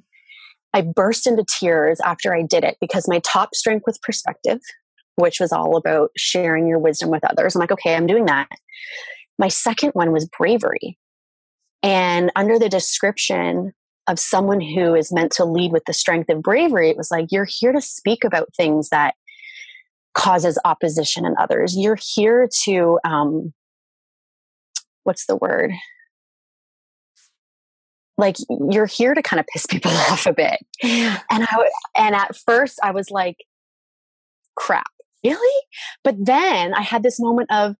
i 0.72 0.80
burst 0.80 1.26
into 1.26 1.44
tears 1.58 2.00
after 2.00 2.34
i 2.34 2.42
did 2.42 2.64
it 2.64 2.76
because 2.80 3.06
my 3.06 3.20
top 3.20 3.54
strength 3.54 3.84
was 3.86 3.98
perspective 3.98 4.60
which 5.16 5.40
was 5.40 5.52
all 5.52 5.76
about 5.76 6.10
sharing 6.16 6.68
your 6.68 6.78
wisdom 6.78 7.10
with 7.10 7.24
others. 7.24 7.54
I'm 7.54 7.60
like 7.60 7.72
okay 7.72 7.94
i'm 7.94 8.06
doing 8.06 8.26
that. 8.26 8.48
My 9.38 9.48
second 9.48 9.90
one 9.90 10.12
was 10.12 10.28
bravery. 10.38 10.98
And 11.82 12.32
under 12.34 12.58
the 12.58 12.68
description 12.68 13.72
of 14.08 14.18
someone 14.18 14.60
who 14.60 14.94
is 14.94 15.12
meant 15.12 15.32
to 15.32 15.44
lead 15.44 15.70
with 15.70 15.84
the 15.86 15.92
strength 15.92 16.30
of 16.30 16.42
bravery, 16.42 16.88
it 16.88 16.96
was 16.96 17.10
like, 17.10 17.26
you're 17.30 17.46
here 17.48 17.72
to 17.72 17.80
speak 17.80 18.24
about 18.24 18.54
things 18.56 18.88
that 18.88 19.14
causes 20.14 20.58
opposition 20.64 21.24
in 21.24 21.34
others. 21.38 21.76
You're 21.76 21.98
here 22.14 22.48
to, 22.64 22.98
um, 23.04 23.52
what's 25.04 25.26
the 25.26 25.36
word? 25.36 25.72
Like 28.16 28.36
you're 28.70 28.86
here 28.86 29.14
to 29.14 29.22
kind 29.22 29.38
of 29.38 29.46
piss 29.46 29.66
people 29.70 29.92
off 29.92 30.26
a 30.26 30.32
bit. 30.32 30.58
And 30.82 31.20
I 31.30 31.70
and 31.96 32.14
at 32.14 32.34
first 32.34 32.80
I 32.82 32.90
was 32.90 33.10
like, 33.10 33.36
crap, 34.56 34.90
really? 35.22 35.62
But 36.02 36.16
then 36.18 36.74
I 36.74 36.82
had 36.82 37.02
this 37.02 37.20
moment 37.20 37.52
of, 37.52 37.76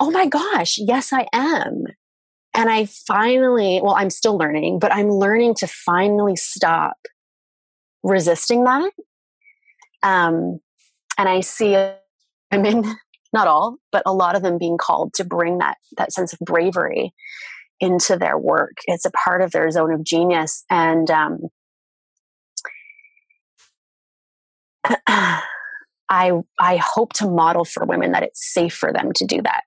oh 0.00 0.10
my 0.10 0.26
gosh, 0.26 0.78
yes, 0.78 1.12
I 1.12 1.26
am. 1.32 1.84
And 2.54 2.70
I 2.70 2.86
finally, 2.86 3.80
well, 3.82 3.94
I'm 3.96 4.10
still 4.10 4.36
learning, 4.36 4.78
but 4.78 4.92
I'm 4.92 5.10
learning 5.10 5.54
to 5.56 5.66
finally 5.66 6.36
stop 6.36 6.96
resisting 8.02 8.64
that. 8.64 8.90
Um, 10.02 10.60
and 11.16 11.28
I 11.28 11.40
see 11.40 11.76
women, 12.52 12.84
not 13.32 13.46
all, 13.46 13.76
but 13.92 14.02
a 14.06 14.12
lot 14.12 14.36
of 14.36 14.42
them 14.42 14.58
being 14.58 14.78
called 14.78 15.14
to 15.14 15.24
bring 15.24 15.58
that 15.58 15.76
that 15.96 16.12
sense 16.12 16.32
of 16.32 16.38
bravery 16.40 17.12
into 17.80 18.16
their 18.16 18.38
work. 18.38 18.76
It's 18.86 19.04
a 19.04 19.10
part 19.10 19.42
of 19.42 19.50
their 19.50 19.70
zone 19.70 19.92
of 19.92 20.04
genius, 20.04 20.64
and 20.70 21.10
um, 21.10 21.38
I 26.08 26.32
I 26.60 26.76
hope 26.76 27.12
to 27.14 27.28
model 27.28 27.64
for 27.64 27.84
women 27.84 28.12
that 28.12 28.22
it's 28.22 28.52
safe 28.52 28.74
for 28.74 28.92
them 28.92 29.12
to 29.16 29.26
do 29.26 29.42
that, 29.42 29.62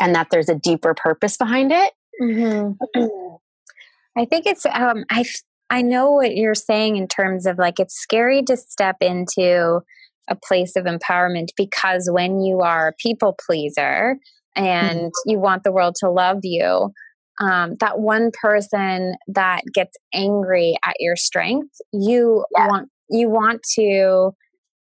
and 0.00 0.14
that 0.14 0.28
there's 0.30 0.48
a 0.48 0.54
deeper 0.54 0.94
purpose 0.94 1.36
behind 1.36 1.72
it, 1.72 1.92
Mm-hmm. 2.20 3.02
I 4.16 4.24
think 4.24 4.46
it's 4.46 4.66
um, 4.66 5.04
I 5.10 5.24
I 5.70 5.82
know 5.82 6.10
what 6.12 6.34
you're 6.34 6.54
saying 6.54 6.96
in 6.96 7.08
terms 7.08 7.46
of 7.46 7.58
like 7.58 7.78
it's 7.78 7.94
scary 7.94 8.42
to 8.44 8.56
step 8.56 8.96
into 9.00 9.80
a 10.28 10.36
place 10.36 10.76
of 10.76 10.84
empowerment 10.84 11.48
because 11.56 12.08
when 12.10 12.40
you 12.40 12.60
are 12.60 12.88
a 12.88 12.92
people 12.94 13.36
pleaser 13.46 14.18
and 14.56 14.98
mm-hmm. 14.98 15.30
you 15.30 15.38
want 15.38 15.62
the 15.62 15.72
world 15.72 15.94
to 16.00 16.10
love 16.10 16.40
you, 16.42 16.92
um, 17.40 17.76
that 17.80 17.98
one 17.98 18.30
person 18.42 19.14
that 19.28 19.62
gets 19.72 19.96
angry 20.12 20.76
at 20.84 20.96
your 20.98 21.16
strength, 21.16 21.76
you 21.92 22.44
yeah. 22.56 22.66
want 22.66 22.88
you 23.10 23.30
want 23.30 23.62
to 23.74 24.32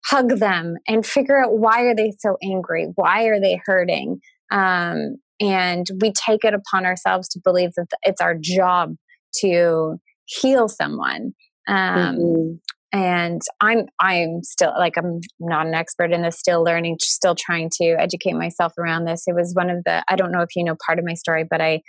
hug 0.06 0.38
them 0.38 0.76
and 0.86 1.04
figure 1.04 1.42
out 1.42 1.58
why 1.58 1.82
are 1.82 1.94
they 1.94 2.12
so 2.18 2.36
angry? 2.42 2.92
Why 2.94 3.24
are 3.24 3.40
they 3.40 3.60
hurting? 3.64 4.20
Um, 4.54 5.16
and 5.40 5.86
we 6.00 6.12
take 6.12 6.44
it 6.44 6.54
upon 6.54 6.86
ourselves 6.86 7.28
to 7.28 7.40
believe 7.42 7.70
that 7.76 7.88
it's 8.02 8.20
our 8.20 8.36
job 8.40 8.94
to 9.40 9.96
heal 10.26 10.68
someone 10.68 11.34
um, 11.68 12.16
mm-hmm. 12.16 12.52
and 12.92 13.42
i'm 13.60 13.86
i'm 14.00 14.42
still 14.42 14.72
like 14.78 14.96
i'm 14.96 15.20
not 15.40 15.66
an 15.66 15.74
expert 15.74 16.12
in 16.12 16.22
this 16.22 16.38
still 16.38 16.62
learning 16.62 16.96
still 17.00 17.34
trying 17.34 17.68
to 17.68 17.96
educate 17.98 18.34
myself 18.34 18.72
around 18.78 19.04
this 19.04 19.24
it 19.26 19.34
was 19.34 19.52
one 19.54 19.70
of 19.70 19.82
the 19.84 20.04
i 20.08 20.16
don't 20.16 20.32
know 20.32 20.40
if 20.40 20.54
you 20.56 20.64
know 20.64 20.76
part 20.86 20.98
of 20.98 21.04
my 21.04 21.14
story 21.14 21.44
but 21.48 21.60
i 21.60 21.80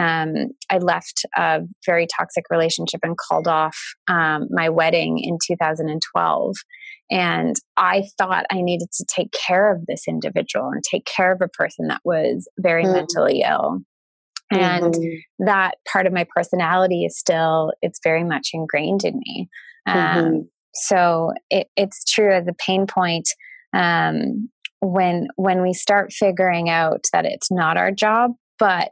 um, 0.00 0.48
I 0.70 0.78
left 0.78 1.26
a 1.36 1.60
very 1.84 2.06
toxic 2.06 2.44
relationship 2.50 3.00
and 3.02 3.16
called 3.16 3.46
off 3.46 3.76
um, 4.08 4.48
my 4.50 4.70
wedding 4.70 5.18
in 5.18 5.36
2012. 5.46 6.54
And 7.10 7.56
I 7.76 8.04
thought 8.16 8.46
I 8.50 8.62
needed 8.62 8.88
to 8.92 9.04
take 9.04 9.32
care 9.32 9.72
of 9.74 9.84
this 9.86 10.04
individual 10.08 10.68
and 10.68 10.82
take 10.82 11.04
care 11.04 11.32
of 11.32 11.42
a 11.42 11.48
person 11.48 11.88
that 11.88 12.00
was 12.04 12.48
very 12.58 12.84
mm. 12.84 12.92
mentally 12.92 13.42
ill. 13.46 13.80
And 14.50 14.94
mm-hmm. 14.94 15.46
that 15.46 15.76
part 15.90 16.06
of 16.06 16.12
my 16.12 16.26
personality 16.34 17.04
is 17.04 17.18
still, 17.18 17.72
it's 17.80 18.00
very 18.02 18.24
much 18.24 18.50
ingrained 18.52 19.04
in 19.04 19.18
me. 19.26 19.48
Um, 19.86 19.96
mm-hmm. 19.96 20.38
So 20.74 21.32
it, 21.50 21.68
it's 21.76 22.04
true 22.04 22.32
as 22.32 22.46
a 22.46 22.54
pain 22.54 22.86
point. 22.86 23.28
Um, 23.74 24.50
when 24.80 25.28
when 25.36 25.62
we 25.62 25.72
start 25.72 26.12
figuring 26.12 26.68
out 26.68 27.06
that 27.12 27.24
it's 27.24 27.50
not 27.50 27.76
our 27.76 27.92
job, 27.92 28.32
but 28.58 28.90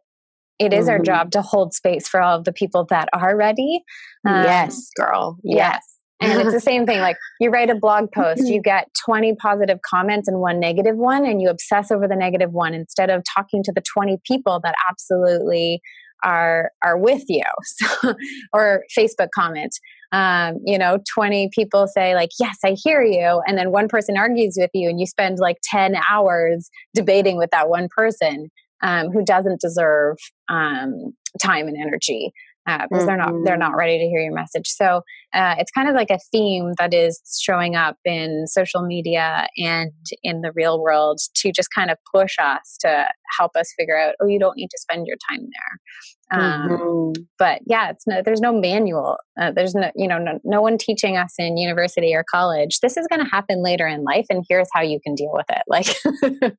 it 0.58 0.72
is 0.72 0.86
mm-hmm. 0.86 0.90
our 0.90 0.98
job 1.00 1.32
to 1.32 1.42
hold 1.42 1.74
space 1.74 2.06
for 2.06 2.20
all 2.20 2.38
of 2.38 2.44
the 2.44 2.52
people 2.52 2.86
that 2.90 3.08
are 3.12 3.36
ready. 3.36 3.82
Um, 4.26 4.44
yes, 4.44 4.88
girl. 4.96 5.38
Yes. 5.42 5.82
And 6.20 6.40
it's 6.40 6.52
the 6.52 6.60
same 6.70 6.86
thing. 6.86 7.00
Like 7.00 7.16
you 7.40 7.50
write 7.50 7.70
a 7.70 7.74
blog 7.74 8.12
post, 8.12 8.46
you 8.46 8.60
get 8.60 8.88
20 9.04 9.34
positive 9.36 9.78
comments 9.82 10.28
and 10.28 10.40
one 10.40 10.60
negative 10.60 10.96
one, 10.96 11.24
and 11.24 11.40
you 11.40 11.48
obsess 11.48 11.90
over 11.90 12.06
the 12.06 12.16
negative 12.16 12.52
one 12.52 12.74
instead 12.74 13.10
of 13.10 13.22
talking 13.34 13.62
to 13.64 13.72
the 13.72 13.82
20 13.94 14.18
people 14.24 14.60
that 14.62 14.74
absolutely 14.88 15.80
are 16.22 16.70
are 16.84 16.98
with 16.98 17.24
you. 17.28 17.44
So, 17.64 18.14
or 18.52 18.84
Facebook 18.96 19.28
comment. 19.34 19.72
Um, 20.12 20.58
you 20.64 20.76
know, 20.76 20.98
20 21.14 21.50
people 21.54 21.86
say, 21.86 22.14
like, 22.16 22.30
yes, 22.40 22.58
I 22.64 22.74
hear 22.76 23.02
you. 23.02 23.40
And 23.46 23.56
then 23.56 23.70
one 23.70 23.86
person 23.86 24.16
argues 24.16 24.56
with 24.58 24.70
you, 24.74 24.88
and 24.88 24.98
you 24.98 25.06
spend 25.06 25.38
like 25.38 25.58
10 25.64 25.94
hours 26.10 26.68
debating 26.94 27.36
with 27.36 27.50
that 27.50 27.68
one 27.68 27.88
person 27.96 28.50
um, 28.82 29.10
who 29.10 29.24
doesn't 29.24 29.60
deserve 29.60 30.16
um, 30.48 31.12
time 31.40 31.68
and 31.68 31.76
energy 31.80 32.32
uh, 32.66 32.86
because 32.88 33.04
mm-hmm. 33.04 33.06
they're 33.06 33.16
not 33.16 33.32
they're 33.44 33.56
not 33.56 33.70
mm-hmm. 33.70 33.78
ready 33.78 33.98
to 33.98 34.04
hear 34.04 34.20
your 34.20 34.34
message. 34.34 34.68
So 34.68 35.02
uh, 35.34 35.54
it's 35.58 35.70
kind 35.70 35.88
of 35.88 35.94
like 35.94 36.10
a 36.10 36.18
theme 36.30 36.72
that 36.78 36.92
is 36.92 37.20
showing 37.40 37.76
up 37.76 37.96
in 38.04 38.46
social 38.46 38.82
media 38.82 39.46
and 39.56 39.92
in 40.22 40.42
the 40.42 40.52
real 40.54 40.80
world 40.82 41.20
to 41.36 41.52
just 41.52 41.68
kind 41.74 41.90
of 41.90 41.98
push 42.14 42.36
us 42.40 42.76
to 42.80 43.06
help 43.38 43.52
us 43.56 43.72
figure 43.78 43.98
out, 43.98 44.14
oh, 44.20 44.26
you 44.26 44.38
don't 44.38 44.56
need 44.56 44.68
to 44.70 44.78
spend 44.78 45.06
your 45.06 45.16
time 45.30 45.40
there. 45.40 46.40
Um, 46.40 46.68
mm-hmm. 46.68 47.22
But 47.38 47.60
yeah, 47.66 47.90
it's 47.90 48.06
no, 48.06 48.22
there's 48.22 48.40
no 48.40 48.52
manual. 48.52 49.16
Uh, 49.40 49.52
there's 49.52 49.74
no 49.74 49.90
you 49.96 50.06
know 50.06 50.18
no, 50.18 50.38
no 50.44 50.60
one 50.60 50.78
teaching 50.78 51.16
us 51.16 51.34
in 51.38 51.56
university 51.56 52.14
or 52.14 52.24
college. 52.30 52.80
This 52.80 52.96
is 52.96 53.06
going 53.08 53.24
to 53.24 53.30
happen 53.30 53.62
later 53.62 53.86
in 53.86 54.04
life, 54.04 54.26
and 54.30 54.44
here's 54.48 54.68
how 54.72 54.82
you 54.82 55.00
can 55.04 55.14
deal 55.14 55.32
with 55.32 55.46
it. 55.48 55.62
Like, 55.66 56.54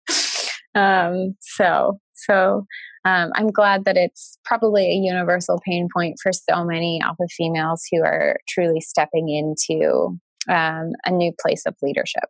um, 0.76 1.36
so 1.42 2.00
so 2.14 2.66
um, 3.04 3.32
I'm 3.36 3.52
glad 3.52 3.86
that 3.86 3.98
it's 3.98 4.38
probably 4.46 4.86
a 4.86 4.96
universal 4.96 5.60
pain 5.66 5.88
point 5.94 6.18
for 6.22 6.32
so 6.32 6.64
many 6.64 7.02
alpha 7.02 7.28
females 7.36 7.84
who 7.92 8.04
are 8.04 8.38
truly 8.48 8.80
stepping 8.80 9.30
into 9.30 10.20
um, 10.50 10.92
a 11.06 11.12
new 11.12 11.32
place 11.42 11.64
of 11.66 11.76
leadership. 11.82 12.26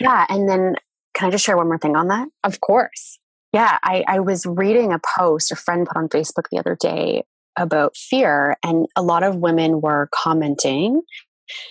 Yeah. 0.00 0.26
And 0.28 0.48
then 0.48 0.74
can 1.14 1.28
I 1.28 1.30
just 1.30 1.44
share 1.44 1.56
one 1.56 1.66
more 1.66 1.78
thing 1.78 1.96
on 1.96 2.08
that? 2.08 2.28
Of 2.44 2.60
course. 2.60 3.18
Yeah. 3.52 3.78
I, 3.82 4.04
I 4.06 4.20
was 4.20 4.44
reading 4.46 4.92
a 4.92 5.00
post 5.16 5.50
a 5.50 5.56
friend 5.56 5.86
put 5.86 5.96
on 5.96 6.08
Facebook 6.08 6.44
the 6.50 6.58
other 6.58 6.76
day 6.78 7.24
about 7.56 7.96
fear, 7.96 8.56
and 8.62 8.86
a 8.94 9.02
lot 9.02 9.24
of 9.24 9.36
women 9.36 9.80
were 9.80 10.08
commenting 10.14 11.02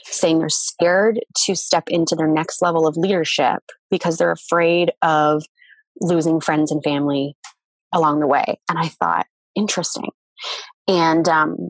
saying 0.06 0.40
they're 0.40 0.50
scared 0.50 1.20
to 1.46 1.56
step 1.56 1.84
into 1.88 2.16
their 2.16 2.28
next 2.28 2.62
level 2.62 2.88
of 2.88 2.98
leadership 2.98 3.62
because 3.92 4.18
they're 4.18 4.32
afraid 4.32 4.92
of 5.02 5.44
losing 6.02 6.42
friends 6.42 6.72
and 6.72 6.84
family 6.84 7.36
along 7.94 8.20
the 8.20 8.28
way. 8.28 8.60
And 8.70 8.78
I 8.78 8.88
thought, 8.88 9.26
interesting. 9.56 10.10
And 10.88 11.28
um, 11.28 11.70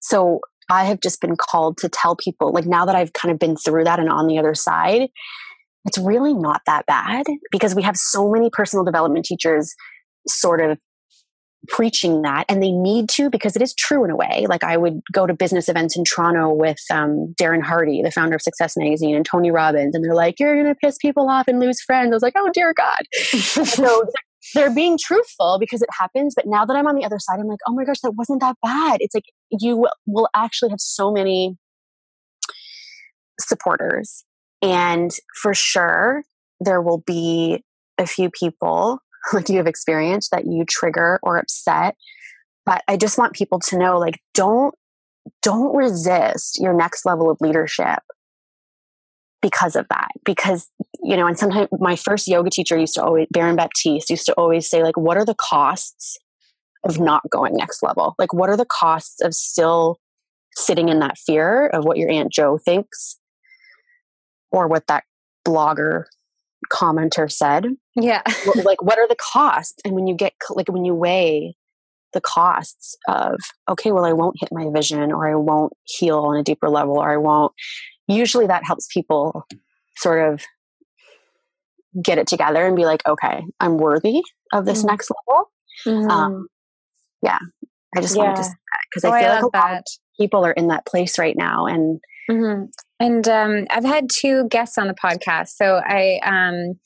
so 0.00 0.40
I 0.70 0.84
have 0.84 1.00
just 1.00 1.20
been 1.20 1.36
called 1.36 1.78
to 1.78 1.88
tell 1.88 2.16
people, 2.16 2.52
like 2.52 2.66
now 2.66 2.84
that 2.86 2.94
I've 2.94 3.12
kind 3.12 3.32
of 3.32 3.38
been 3.38 3.56
through 3.56 3.84
that 3.84 3.98
and 3.98 4.08
on 4.08 4.26
the 4.26 4.38
other 4.38 4.54
side, 4.54 5.08
it's 5.86 5.98
really 5.98 6.34
not 6.34 6.62
that 6.66 6.86
bad 6.86 7.26
because 7.50 7.74
we 7.74 7.82
have 7.82 7.96
so 7.96 8.30
many 8.30 8.50
personal 8.50 8.84
development 8.84 9.24
teachers 9.24 9.74
sort 10.28 10.60
of 10.60 10.78
preaching 11.68 12.22
that 12.22 12.44
and 12.48 12.62
they 12.62 12.70
need 12.70 13.08
to 13.08 13.28
because 13.28 13.54
it 13.54 13.60
is 13.60 13.74
true 13.74 14.02
in 14.02 14.10
a 14.10 14.16
way 14.16 14.46
like 14.48 14.64
i 14.64 14.78
would 14.78 15.00
go 15.12 15.26
to 15.26 15.34
business 15.34 15.68
events 15.68 15.94
in 15.94 16.04
toronto 16.04 16.50
with 16.50 16.78
um, 16.90 17.34
darren 17.38 17.62
hardy 17.62 18.00
the 18.02 18.10
founder 18.10 18.34
of 18.34 18.40
success 18.40 18.78
magazine 18.78 19.14
and 19.14 19.26
tony 19.26 19.50
robbins 19.50 19.94
and 19.94 20.02
they're 20.02 20.14
like 20.14 20.40
you're 20.40 20.54
going 20.54 20.66
to 20.66 20.74
piss 20.74 20.96
people 20.98 21.28
off 21.28 21.46
and 21.48 21.60
lose 21.60 21.80
friends 21.82 22.12
i 22.12 22.14
was 22.14 22.22
like 22.22 22.32
oh 22.36 22.50
dear 22.54 22.72
god 22.72 23.00
so 23.12 24.04
they're 24.54 24.74
being 24.74 24.98
truthful 25.02 25.58
because 25.58 25.82
it 25.82 25.88
happens. 25.98 26.34
But 26.34 26.46
now 26.46 26.64
that 26.64 26.76
I'm 26.76 26.86
on 26.86 26.96
the 26.96 27.04
other 27.04 27.18
side, 27.18 27.38
I'm 27.40 27.46
like, 27.46 27.60
oh 27.68 27.74
my 27.74 27.84
gosh, 27.84 28.00
that 28.02 28.12
wasn't 28.16 28.40
that 28.40 28.56
bad. 28.62 28.98
It's 29.00 29.14
like 29.14 29.24
you 29.50 29.86
will 30.06 30.28
actually 30.34 30.70
have 30.70 30.80
so 30.80 31.12
many 31.12 31.56
supporters. 33.38 34.24
And 34.62 35.10
for 35.40 35.54
sure, 35.54 36.22
there 36.60 36.82
will 36.82 37.02
be 37.06 37.62
a 37.98 38.06
few 38.06 38.30
people 38.30 39.00
like 39.32 39.48
you 39.48 39.58
have 39.58 39.66
experienced 39.66 40.30
that 40.30 40.46
you 40.46 40.64
trigger 40.64 41.18
or 41.22 41.38
upset. 41.38 41.96
But 42.66 42.82
I 42.88 42.96
just 42.96 43.18
want 43.18 43.34
people 43.34 43.58
to 43.60 43.78
know 43.78 43.98
like, 43.98 44.20
don't 44.34 44.74
don't 45.42 45.74
resist 45.76 46.58
your 46.60 46.72
next 46.72 47.04
level 47.04 47.30
of 47.30 47.36
leadership 47.40 48.00
because 49.42 49.76
of 49.76 49.86
that 49.88 50.08
because 50.24 50.68
you 51.02 51.16
know 51.16 51.26
and 51.26 51.38
sometimes 51.38 51.68
my 51.78 51.96
first 51.96 52.28
yoga 52.28 52.50
teacher 52.50 52.78
used 52.78 52.94
to 52.94 53.02
always 53.02 53.26
baron 53.30 53.56
baptiste 53.56 54.10
used 54.10 54.26
to 54.26 54.34
always 54.34 54.68
say 54.68 54.82
like 54.82 54.96
what 54.96 55.16
are 55.16 55.24
the 55.24 55.34
costs 55.34 56.18
of 56.84 56.98
not 56.98 57.22
going 57.30 57.56
next 57.56 57.82
level? 57.82 58.14
Like 58.18 58.32
what 58.32 58.48
are 58.48 58.56
the 58.56 58.66
costs 58.66 59.20
of 59.20 59.34
still 59.34 59.98
sitting 60.56 60.88
in 60.88 61.00
that 61.00 61.18
fear 61.18 61.68
of 61.68 61.84
what 61.84 61.96
your 61.96 62.10
aunt 62.10 62.32
joe 62.32 62.58
thinks 62.58 63.18
or 64.50 64.66
what 64.66 64.86
that 64.88 65.04
blogger 65.46 66.04
commenter 66.72 67.30
said? 67.30 67.66
Yeah. 67.96 68.22
Like 68.64 68.82
what 68.82 68.98
are 68.98 69.08
the 69.08 69.16
costs? 69.16 69.80
And 69.84 69.94
when 69.94 70.06
you 70.06 70.14
get 70.14 70.32
like 70.50 70.70
when 70.70 70.84
you 70.84 70.94
weigh 70.94 71.56
the 72.12 72.20
costs 72.20 72.96
of 73.06 73.38
okay 73.68 73.92
well 73.92 74.04
i 74.04 74.12
won't 74.12 74.34
hit 74.40 74.48
my 74.50 74.68
vision 74.74 75.12
or 75.12 75.30
i 75.30 75.34
won't 75.36 75.72
heal 75.84 76.18
on 76.18 76.36
a 76.36 76.42
deeper 76.42 76.68
level 76.68 76.98
or 76.98 77.08
i 77.08 77.16
won't 77.16 77.52
usually 78.12 78.46
that 78.46 78.64
helps 78.64 78.86
people 78.92 79.46
sort 79.96 80.32
of 80.32 80.42
get 82.02 82.18
it 82.18 82.26
together 82.26 82.66
and 82.66 82.76
be 82.76 82.84
like, 82.84 83.06
okay, 83.06 83.42
I'm 83.58 83.78
worthy 83.78 84.22
of 84.52 84.64
this 84.64 84.80
mm-hmm. 84.80 84.88
next 84.88 85.10
level. 85.28 85.50
Mm-hmm. 85.86 86.10
Um, 86.10 86.46
yeah, 87.22 87.38
I 87.96 88.00
just 88.00 88.16
yeah. 88.16 88.22
wanted 88.22 88.36
to 88.36 88.44
say 88.44 88.50
that 88.50 88.80
because 88.90 89.04
oh, 89.04 89.12
I 89.12 89.20
feel 89.20 89.30
I 89.30 89.34
like 89.34 89.44
a 89.44 89.48
that. 89.52 89.58
lot 89.58 89.78
of 89.78 89.84
people 90.18 90.44
are 90.44 90.52
in 90.52 90.68
that 90.68 90.86
place 90.86 91.18
right 91.18 91.36
now, 91.36 91.66
and 91.66 92.00
mm-hmm. 92.30 92.64
and 92.98 93.28
um, 93.28 93.66
I've 93.70 93.84
had 93.84 94.08
two 94.12 94.46
guests 94.48 94.78
on 94.78 94.88
the 94.88 94.94
podcast, 94.94 95.48
so 95.48 95.80
I 95.84 96.20
um, 96.24 96.78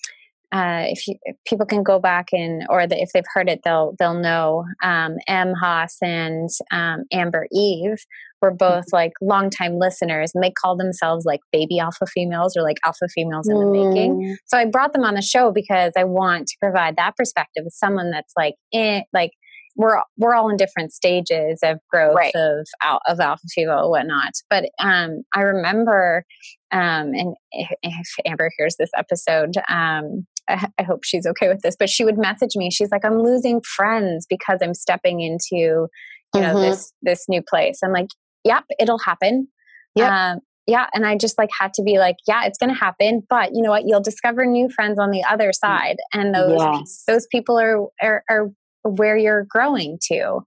uh, 0.54 0.86
if, 0.86 1.08
you, 1.08 1.16
if 1.24 1.36
people 1.46 1.66
can 1.66 1.82
go 1.82 1.98
back 1.98 2.28
and 2.32 2.64
or 2.68 2.86
the, 2.86 2.96
if 2.96 3.10
they've 3.12 3.24
heard 3.34 3.48
it, 3.48 3.60
they'll 3.64 3.94
they'll 3.98 4.18
know. 4.18 4.64
Um, 4.82 5.16
M. 5.26 5.52
Haas 5.52 5.96
and 6.00 6.48
um, 6.70 7.04
Amber 7.12 7.46
Eve 7.52 7.98
were 8.44 8.54
both 8.54 8.86
mm-hmm. 8.86 8.96
like 8.96 9.12
longtime 9.20 9.78
listeners, 9.78 10.32
and 10.34 10.42
they 10.42 10.50
call 10.50 10.76
themselves 10.76 11.24
like 11.24 11.40
baby 11.52 11.78
alpha 11.78 12.06
females 12.06 12.56
or 12.56 12.62
like 12.62 12.78
alpha 12.84 13.08
females 13.14 13.48
in 13.48 13.58
the 13.58 13.66
making. 13.66 14.16
Mm. 14.16 14.36
So 14.46 14.58
I 14.58 14.66
brought 14.66 14.92
them 14.92 15.04
on 15.04 15.14
the 15.14 15.22
show 15.22 15.50
because 15.52 15.92
I 15.96 16.04
want 16.04 16.46
to 16.48 16.56
provide 16.60 16.96
that 16.96 17.16
perspective 17.16 17.64
of 17.66 17.72
someone 17.72 18.10
that's 18.10 18.32
like 18.36 18.54
in 18.72 19.02
like 19.12 19.30
we're 19.76 20.00
we're 20.16 20.34
all 20.34 20.48
in 20.50 20.56
different 20.56 20.92
stages 20.92 21.58
of 21.62 21.78
growth 21.90 22.14
right. 22.16 22.34
of 22.34 22.66
of 23.08 23.20
alpha 23.20 23.42
female 23.52 23.90
whatnot. 23.90 24.32
But 24.48 24.66
um, 24.78 25.22
I 25.34 25.40
remember, 25.40 26.24
um, 26.70 27.12
and 27.14 27.34
if, 27.52 27.70
if 27.82 28.06
Amber 28.26 28.50
hears 28.58 28.76
this 28.78 28.90
episode, 28.96 29.56
um, 29.68 30.26
I, 30.48 30.68
I, 30.78 30.82
hope 30.82 31.00
she's 31.04 31.26
okay 31.26 31.48
with 31.48 31.60
this, 31.62 31.76
but 31.78 31.88
she 31.88 32.04
would 32.04 32.18
message 32.18 32.56
me. 32.56 32.70
She's 32.70 32.90
like, 32.90 33.04
I'm 33.04 33.22
losing 33.22 33.60
friends 33.62 34.26
because 34.28 34.58
I'm 34.62 34.74
stepping 34.74 35.20
into, 35.20 35.48
you 35.52 35.88
know, 36.34 36.54
mm-hmm. 36.54 36.70
this, 36.70 36.92
this 37.02 37.24
new 37.28 37.42
place. 37.42 37.78
I'm 37.82 37.92
like, 37.92 38.08
yep, 38.44 38.64
it'll 38.78 38.98
happen. 38.98 39.48
Yeah. 39.94 40.32
Um, 40.32 40.40
yeah. 40.66 40.86
And 40.94 41.04
I 41.04 41.16
just 41.16 41.36
like 41.36 41.50
had 41.58 41.74
to 41.74 41.82
be 41.82 41.98
like, 41.98 42.16
yeah, 42.26 42.44
it's 42.44 42.58
going 42.58 42.72
to 42.72 42.78
happen, 42.78 43.22
but 43.28 43.50
you 43.52 43.62
know 43.62 43.70
what? 43.70 43.84
You'll 43.86 44.00
discover 44.00 44.46
new 44.46 44.70
friends 44.70 44.98
on 44.98 45.10
the 45.10 45.22
other 45.24 45.52
side. 45.52 45.96
And 46.12 46.34
those, 46.34 46.58
yes. 46.58 47.04
those 47.06 47.26
people 47.30 47.58
are, 47.58 47.86
are, 48.02 48.24
are 48.30 48.50
where 48.82 49.16
you're 49.16 49.46
growing 49.48 49.98
to. 50.10 50.40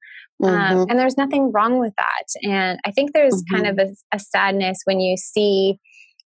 Um, 0.44 0.50
mm-hmm. 0.50 0.78
Um, 0.80 0.86
and 0.90 1.00
there's 1.00 1.18
nothing 1.18 1.52
wrong 1.52 1.80
with 1.80 1.94
that. 1.98 2.26
And 2.50 2.80
I 2.86 2.92
think 2.92 3.14
there's 3.14 3.44
mm-hmm. 3.44 3.56
kind 3.56 3.80
of 3.80 3.88
a, 3.88 4.16
a 4.16 4.20
sadness 4.20 4.80
when 4.86 5.00
you 5.00 5.18
see, 5.18 5.80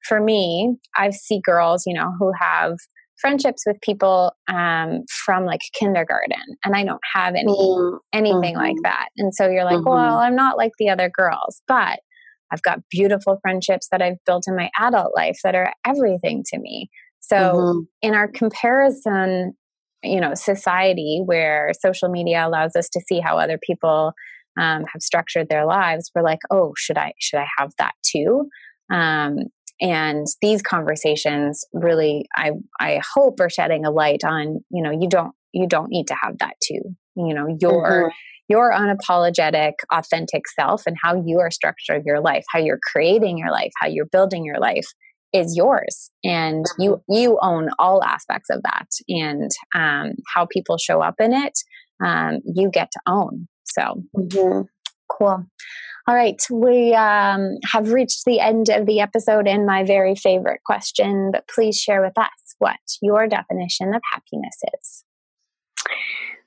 for 0.08 0.20
me, 0.20 0.78
I 0.96 1.10
see 1.10 1.42
girls, 1.44 1.84
you 1.86 1.94
know, 1.94 2.14
who 2.20 2.32
have 2.40 2.78
friendships 3.20 3.64
with 3.66 3.80
people 3.82 4.34
um, 4.48 5.04
from 5.26 5.46
like 5.46 5.62
kindergarten 5.78 6.38
and 6.64 6.76
i 6.76 6.84
don't 6.84 7.02
have 7.14 7.36
any 7.36 7.52
mm-hmm. 7.52 7.98
anything 8.14 8.56
like 8.56 8.76
mm-hmm. 8.76 8.84
that 8.84 9.10
and 9.18 9.34
so 9.34 9.50
you're 9.50 9.66
like 9.66 9.78
mm-hmm. 9.78 9.90
well 9.90 10.18
i'm 10.18 10.36
not 10.36 10.58
like 10.58 10.72
the 10.80 10.90
other 10.90 11.10
girls 11.10 11.62
but 11.68 12.00
i've 12.52 12.62
got 12.62 12.80
beautiful 12.90 13.38
friendships 13.42 13.88
that 13.92 14.02
i've 14.02 14.18
built 14.26 14.44
in 14.48 14.56
my 14.56 14.70
adult 14.80 15.12
life 15.16 15.40
that 15.44 15.56
are 15.56 15.74
everything 15.86 16.44
to 16.46 16.60
me 16.60 16.90
so 17.20 17.36
mm-hmm. 17.36 17.80
in 18.02 18.14
our 18.14 18.28
comparison 18.28 19.54
you 20.04 20.20
know 20.20 20.34
society 20.34 21.22
where 21.26 21.72
social 21.80 22.10
media 22.10 22.46
allows 22.46 22.76
us 22.76 22.90
to 22.90 23.02
see 23.08 23.20
how 23.20 23.38
other 23.38 23.60
people 23.62 24.14
um, 24.60 24.84
have 24.92 25.02
structured 25.02 25.48
their 25.50 25.66
lives 25.66 26.12
we're 26.16 26.24
like 26.24 26.40
oh 26.52 26.74
should 26.78 26.98
i 26.98 27.14
should 27.20 27.40
i 27.40 27.48
have 27.58 27.72
that 27.78 27.94
too 28.04 28.50
um, 28.92 29.38
and 29.82 30.28
these 30.42 30.62
conversations 30.62 31.66
really 31.74 32.26
i 32.36 32.52
i 32.80 33.02
hope 33.14 33.40
are 33.40 33.50
shedding 33.50 33.86
a 33.86 33.92
light 33.92 34.24
on 34.24 34.60
you 34.70 34.84
know 34.84 34.92
you 34.92 35.08
don't 35.10 35.34
you 35.54 35.68
don't 35.68 35.90
need 35.90 36.08
to 36.08 36.16
have 36.22 36.38
that 36.40 36.56
too 36.62 36.82
you 37.16 37.34
know 37.34 37.48
your 37.60 38.04
mm-hmm. 38.04 38.10
your 38.48 38.72
unapologetic 38.72 39.74
authentic 39.92 40.48
self 40.48 40.84
and 40.86 40.98
how 41.02 41.16
you 41.26 41.40
are 41.40 41.50
structuring 41.50 42.04
your 42.06 42.20
life 42.20 42.44
how 42.52 42.60
you're 42.60 42.80
creating 42.92 43.38
your 43.38 43.52
life 43.52 43.72
how 43.82 43.88
you're 43.88 44.06
building 44.06 44.44
your 44.44 44.60
life 44.60 44.88
is 45.34 45.56
yours 45.56 46.10
and 46.24 46.66
mm-hmm. 46.66 46.82
you 46.82 47.04
you 47.08 47.38
own 47.42 47.70
all 47.78 48.04
aspects 48.04 48.50
of 48.50 48.62
that 48.64 48.88
and 49.08 49.52
um, 49.76 50.14
how 50.34 50.46
people 50.46 50.78
show 50.78 51.02
up 51.02 51.16
in 51.20 51.34
it 51.34 51.58
um, 52.04 52.40
you 52.46 52.70
get 52.72 52.90
to 52.92 53.00
own 53.08 53.48
so 53.64 54.04
mm-hmm. 54.18 54.62
Cool 55.20 55.46
all 56.10 56.16
right, 56.16 56.42
we 56.50 56.96
um, 56.96 57.58
have 57.72 57.92
reached 57.92 58.26
the 58.26 58.40
end 58.40 58.70
of 58.70 58.88
the 58.88 59.00
episode 59.00 59.48
and 59.48 59.68
my 59.68 59.84
very 59.84 60.16
favorite 60.16 60.62
question, 60.66 61.30
but 61.32 61.48
please 61.48 61.78
share 61.78 62.02
with 62.02 62.18
us 62.18 62.56
what 62.58 62.80
your 63.00 63.28
definition 63.28 63.94
of 63.94 64.02
happiness 64.12 64.58
is. 64.74 65.04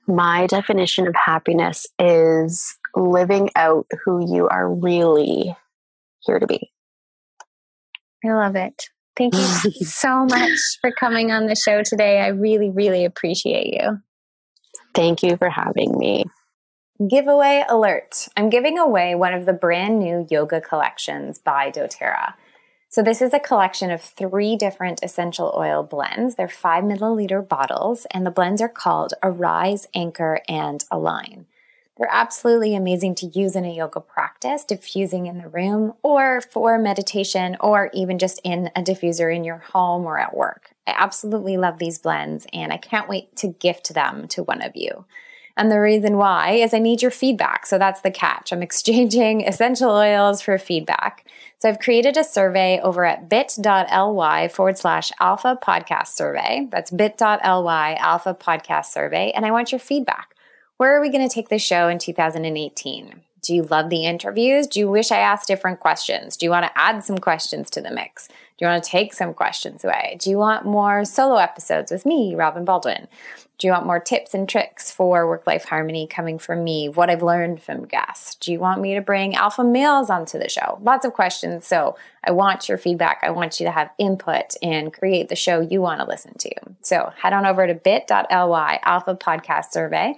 My 0.05 0.47
definition 0.47 1.07
of 1.07 1.15
happiness 1.15 1.87
is 1.97 2.77
living 2.93 3.51
out 3.55 3.85
who 4.03 4.35
you 4.35 4.49
are 4.49 4.69
really 4.69 5.55
here 6.23 6.39
to 6.39 6.47
be. 6.47 6.73
I 8.25 8.33
love 8.33 8.57
it. 8.57 8.83
Thank 9.15 9.33
you 9.33 9.41
so 9.85 10.25
much 10.25 10.59
for 10.81 10.91
coming 10.91 11.31
on 11.31 11.45
the 11.45 11.55
show 11.55 11.83
today. 11.83 12.19
I 12.19 12.27
really, 12.27 12.69
really 12.69 13.05
appreciate 13.05 13.67
you. 13.67 13.99
Thank 14.93 15.23
you 15.23 15.37
for 15.37 15.49
having 15.49 15.97
me. 15.97 16.25
Giveaway 16.99 17.65
alert. 17.67 18.27
I'm 18.37 18.51
giving 18.51 18.77
away 18.77 19.15
one 19.15 19.33
of 19.33 19.47
the 19.47 19.53
brand 19.53 19.97
new 19.97 20.27
yoga 20.29 20.61
collections 20.61 21.39
by 21.39 21.71
doTERRA. 21.71 22.35
So, 22.87 23.01
this 23.01 23.19
is 23.19 23.33
a 23.33 23.39
collection 23.39 23.89
of 23.89 23.99
three 23.99 24.55
different 24.55 25.01
essential 25.01 25.51
oil 25.57 25.81
blends. 25.81 26.35
They're 26.35 26.47
five 26.47 26.83
milliliter 26.83 27.45
bottles, 27.45 28.05
and 28.11 28.23
the 28.23 28.31
blends 28.31 28.61
are 28.61 28.69
called 28.69 29.15
Arise, 29.23 29.87
Anchor, 29.95 30.41
and 30.47 30.85
Align. 30.91 31.47
They're 31.97 32.07
absolutely 32.11 32.75
amazing 32.75 33.15
to 33.15 33.27
use 33.27 33.55
in 33.55 33.65
a 33.65 33.73
yoga 33.73 33.99
practice, 33.99 34.63
diffusing 34.63 35.25
in 35.25 35.39
the 35.39 35.49
room, 35.49 35.93
or 36.03 36.41
for 36.41 36.77
meditation, 36.77 37.57
or 37.59 37.89
even 37.95 38.19
just 38.19 38.39
in 38.43 38.69
a 38.75 38.83
diffuser 38.83 39.35
in 39.35 39.43
your 39.43 39.57
home 39.57 40.05
or 40.05 40.19
at 40.19 40.37
work. 40.37 40.75
I 40.85 40.93
absolutely 40.95 41.57
love 41.57 41.79
these 41.79 41.97
blends, 41.97 42.45
and 42.53 42.71
I 42.71 42.77
can't 42.77 43.09
wait 43.09 43.35
to 43.37 43.47
gift 43.47 43.95
them 43.95 44.27
to 44.27 44.43
one 44.43 44.61
of 44.61 44.75
you. 44.75 45.05
And 45.55 45.71
the 45.71 45.79
reason 45.79 46.17
why 46.17 46.51
is 46.51 46.73
I 46.73 46.79
need 46.79 47.01
your 47.01 47.11
feedback. 47.11 47.65
So 47.65 47.77
that's 47.77 48.01
the 48.01 48.11
catch. 48.11 48.51
I'm 48.51 48.63
exchanging 48.69 49.41
essential 49.41 49.91
oils 49.91 50.41
for 50.41 50.57
feedback. 50.57 51.27
So 51.59 51.69
I've 51.69 51.79
created 51.79 52.17
a 52.17 52.23
survey 52.23 52.79
over 52.81 53.05
at 53.05 53.29
bit.ly 53.29 54.47
forward 54.49 54.77
slash 54.77 55.11
alpha 55.19 55.57
podcast 55.61 56.07
survey. 56.07 56.67
That's 56.71 56.91
bit.ly 56.91 57.95
alpha 57.99 58.33
podcast 58.33 58.87
survey. 58.87 59.31
And 59.35 59.45
I 59.45 59.51
want 59.51 59.71
your 59.71 59.79
feedback. 59.79 60.35
Where 60.77 60.97
are 60.97 61.01
we 61.01 61.09
going 61.09 61.27
to 61.27 61.33
take 61.33 61.49
the 61.49 61.59
show 61.59 61.87
in 61.87 61.99
2018? 61.99 63.21
Do 63.43 63.53
you 63.53 63.63
love 63.63 63.89
the 63.89 64.05
interviews? 64.05 64.67
Do 64.67 64.79
you 64.79 64.89
wish 64.89 65.11
I 65.11 65.19
asked 65.19 65.47
different 65.47 65.81
questions? 65.81 66.37
Do 66.37 66.45
you 66.45 66.49
want 66.49 66.65
to 66.65 66.77
add 66.77 67.03
some 67.03 67.17
questions 67.17 67.69
to 67.71 67.81
the 67.81 67.91
mix? 67.91 68.27
Do 68.27 68.33
you 68.61 68.67
want 68.67 68.83
to 68.83 68.89
take 68.89 69.13
some 69.13 69.33
questions 69.33 69.83
away? 69.83 70.17
Do 70.19 70.29
you 70.29 70.37
want 70.37 70.65
more 70.65 71.03
solo 71.03 71.35
episodes 71.35 71.91
with 71.91 72.05
me, 72.05 72.35
Robin 72.35 72.63
Baldwin? 72.63 73.07
Do 73.63 73.67
you 73.67 73.71
want 73.71 73.85
more 73.85 74.01
tips 74.01 74.33
and 74.33 74.49
tricks 74.49 74.91
for 74.91 75.25
work 75.25 75.47
life 75.47 75.63
harmony 75.63 76.05
coming 76.05 76.37
from 76.37 76.65
me? 76.65 76.89
What 76.89 77.09
I've 77.09 77.23
learned 77.23 77.61
from 77.61 77.85
guests? 77.85 78.35
Do 78.35 78.51
you 78.51 78.59
want 78.59 78.81
me 78.81 78.93
to 78.95 78.99
bring 78.99 79.35
alpha 79.35 79.63
males 79.63 80.09
onto 80.09 80.37
the 80.37 80.49
show? 80.49 80.79
Lots 80.81 81.05
of 81.05 81.13
questions. 81.13 81.65
So 81.65 81.95
I 82.25 82.31
want 82.31 82.67
your 82.67 82.77
feedback. 82.77 83.21
I 83.23 83.29
want 83.29 83.61
you 83.61 83.65
to 83.65 83.71
have 83.71 83.89
input 83.97 84.55
and 84.61 84.91
create 84.91 85.29
the 85.29 85.37
show 85.37 85.61
you 85.61 85.81
want 85.81 86.01
to 86.01 86.05
listen 86.05 86.37
to. 86.39 86.51
So 86.81 87.13
head 87.15 87.31
on 87.31 87.45
over 87.45 87.65
to 87.65 87.73
bit.ly 87.73 88.79
alpha 88.83 89.15
podcast 89.15 89.71
survey. 89.71 90.15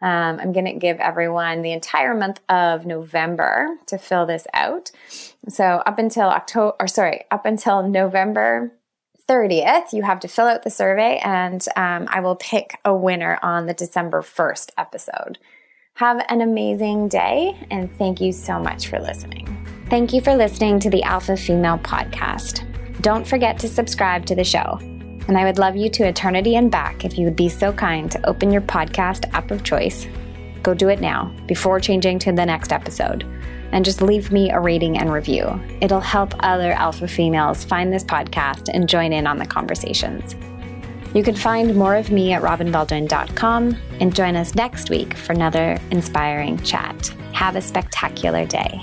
Um, 0.00 0.40
I'm 0.40 0.52
going 0.54 0.64
to 0.64 0.72
give 0.72 0.96
everyone 0.96 1.60
the 1.60 1.72
entire 1.72 2.14
month 2.14 2.40
of 2.48 2.86
November 2.86 3.76
to 3.88 3.98
fill 3.98 4.24
this 4.24 4.46
out. 4.54 4.90
So 5.50 5.82
up 5.84 5.98
until 5.98 6.28
October, 6.28 6.74
or 6.80 6.88
sorry, 6.88 7.24
up 7.30 7.44
until 7.44 7.86
November 7.86 8.72
30th, 9.28 9.92
you 9.92 10.02
have 10.02 10.20
to 10.20 10.28
fill 10.28 10.46
out 10.46 10.62
the 10.62 10.70
survey, 10.70 11.18
and 11.22 11.64
um, 11.76 12.06
I 12.08 12.20
will 12.20 12.36
pick 12.36 12.78
a 12.84 12.94
winner 12.94 13.38
on 13.42 13.66
the 13.66 13.74
December 13.74 14.22
1st 14.22 14.70
episode. 14.78 15.38
Have 15.94 16.24
an 16.28 16.40
amazing 16.40 17.08
day, 17.08 17.56
and 17.70 17.92
thank 17.96 18.20
you 18.20 18.32
so 18.32 18.58
much 18.60 18.88
for 18.88 19.00
listening. 19.00 19.46
Thank 19.88 20.12
you 20.12 20.20
for 20.20 20.36
listening 20.36 20.78
to 20.80 20.90
the 20.90 21.02
Alpha 21.02 21.36
Female 21.36 21.78
Podcast. 21.78 22.64
Don't 23.00 23.26
forget 23.26 23.58
to 23.60 23.68
subscribe 23.68 24.26
to 24.26 24.34
the 24.34 24.44
show. 24.44 24.78
And 25.28 25.36
I 25.36 25.44
would 25.44 25.58
love 25.58 25.74
you 25.74 25.90
to 25.90 26.06
eternity 26.06 26.54
and 26.54 26.70
back 26.70 27.04
if 27.04 27.18
you 27.18 27.24
would 27.24 27.36
be 27.36 27.48
so 27.48 27.72
kind 27.72 28.10
to 28.12 28.28
open 28.28 28.52
your 28.52 28.62
podcast 28.62 29.32
app 29.32 29.50
of 29.50 29.64
choice. 29.64 30.06
Go 30.62 30.72
do 30.72 30.88
it 30.88 31.00
now 31.00 31.34
before 31.46 31.80
changing 31.80 32.20
to 32.20 32.32
the 32.32 32.46
next 32.46 32.72
episode 32.72 33.24
and 33.72 33.84
just 33.84 34.02
leave 34.02 34.32
me 34.32 34.50
a 34.50 34.60
rating 34.60 34.98
and 34.98 35.12
review. 35.12 35.60
It'll 35.80 36.00
help 36.00 36.34
other 36.40 36.72
alpha 36.72 37.08
females 37.08 37.64
find 37.64 37.92
this 37.92 38.04
podcast 38.04 38.68
and 38.72 38.88
join 38.88 39.12
in 39.12 39.26
on 39.26 39.38
the 39.38 39.46
conversations. 39.46 40.34
You 41.14 41.22
can 41.22 41.34
find 41.34 41.74
more 41.76 41.96
of 41.96 42.10
me 42.10 42.32
at 42.32 42.42
robinbaldwin.com 42.42 43.76
and 44.00 44.14
join 44.14 44.36
us 44.36 44.54
next 44.54 44.90
week 44.90 45.14
for 45.14 45.32
another 45.32 45.78
inspiring 45.90 46.62
chat. 46.62 47.08
Have 47.32 47.56
a 47.56 47.62
spectacular 47.62 48.44
day. 48.44 48.82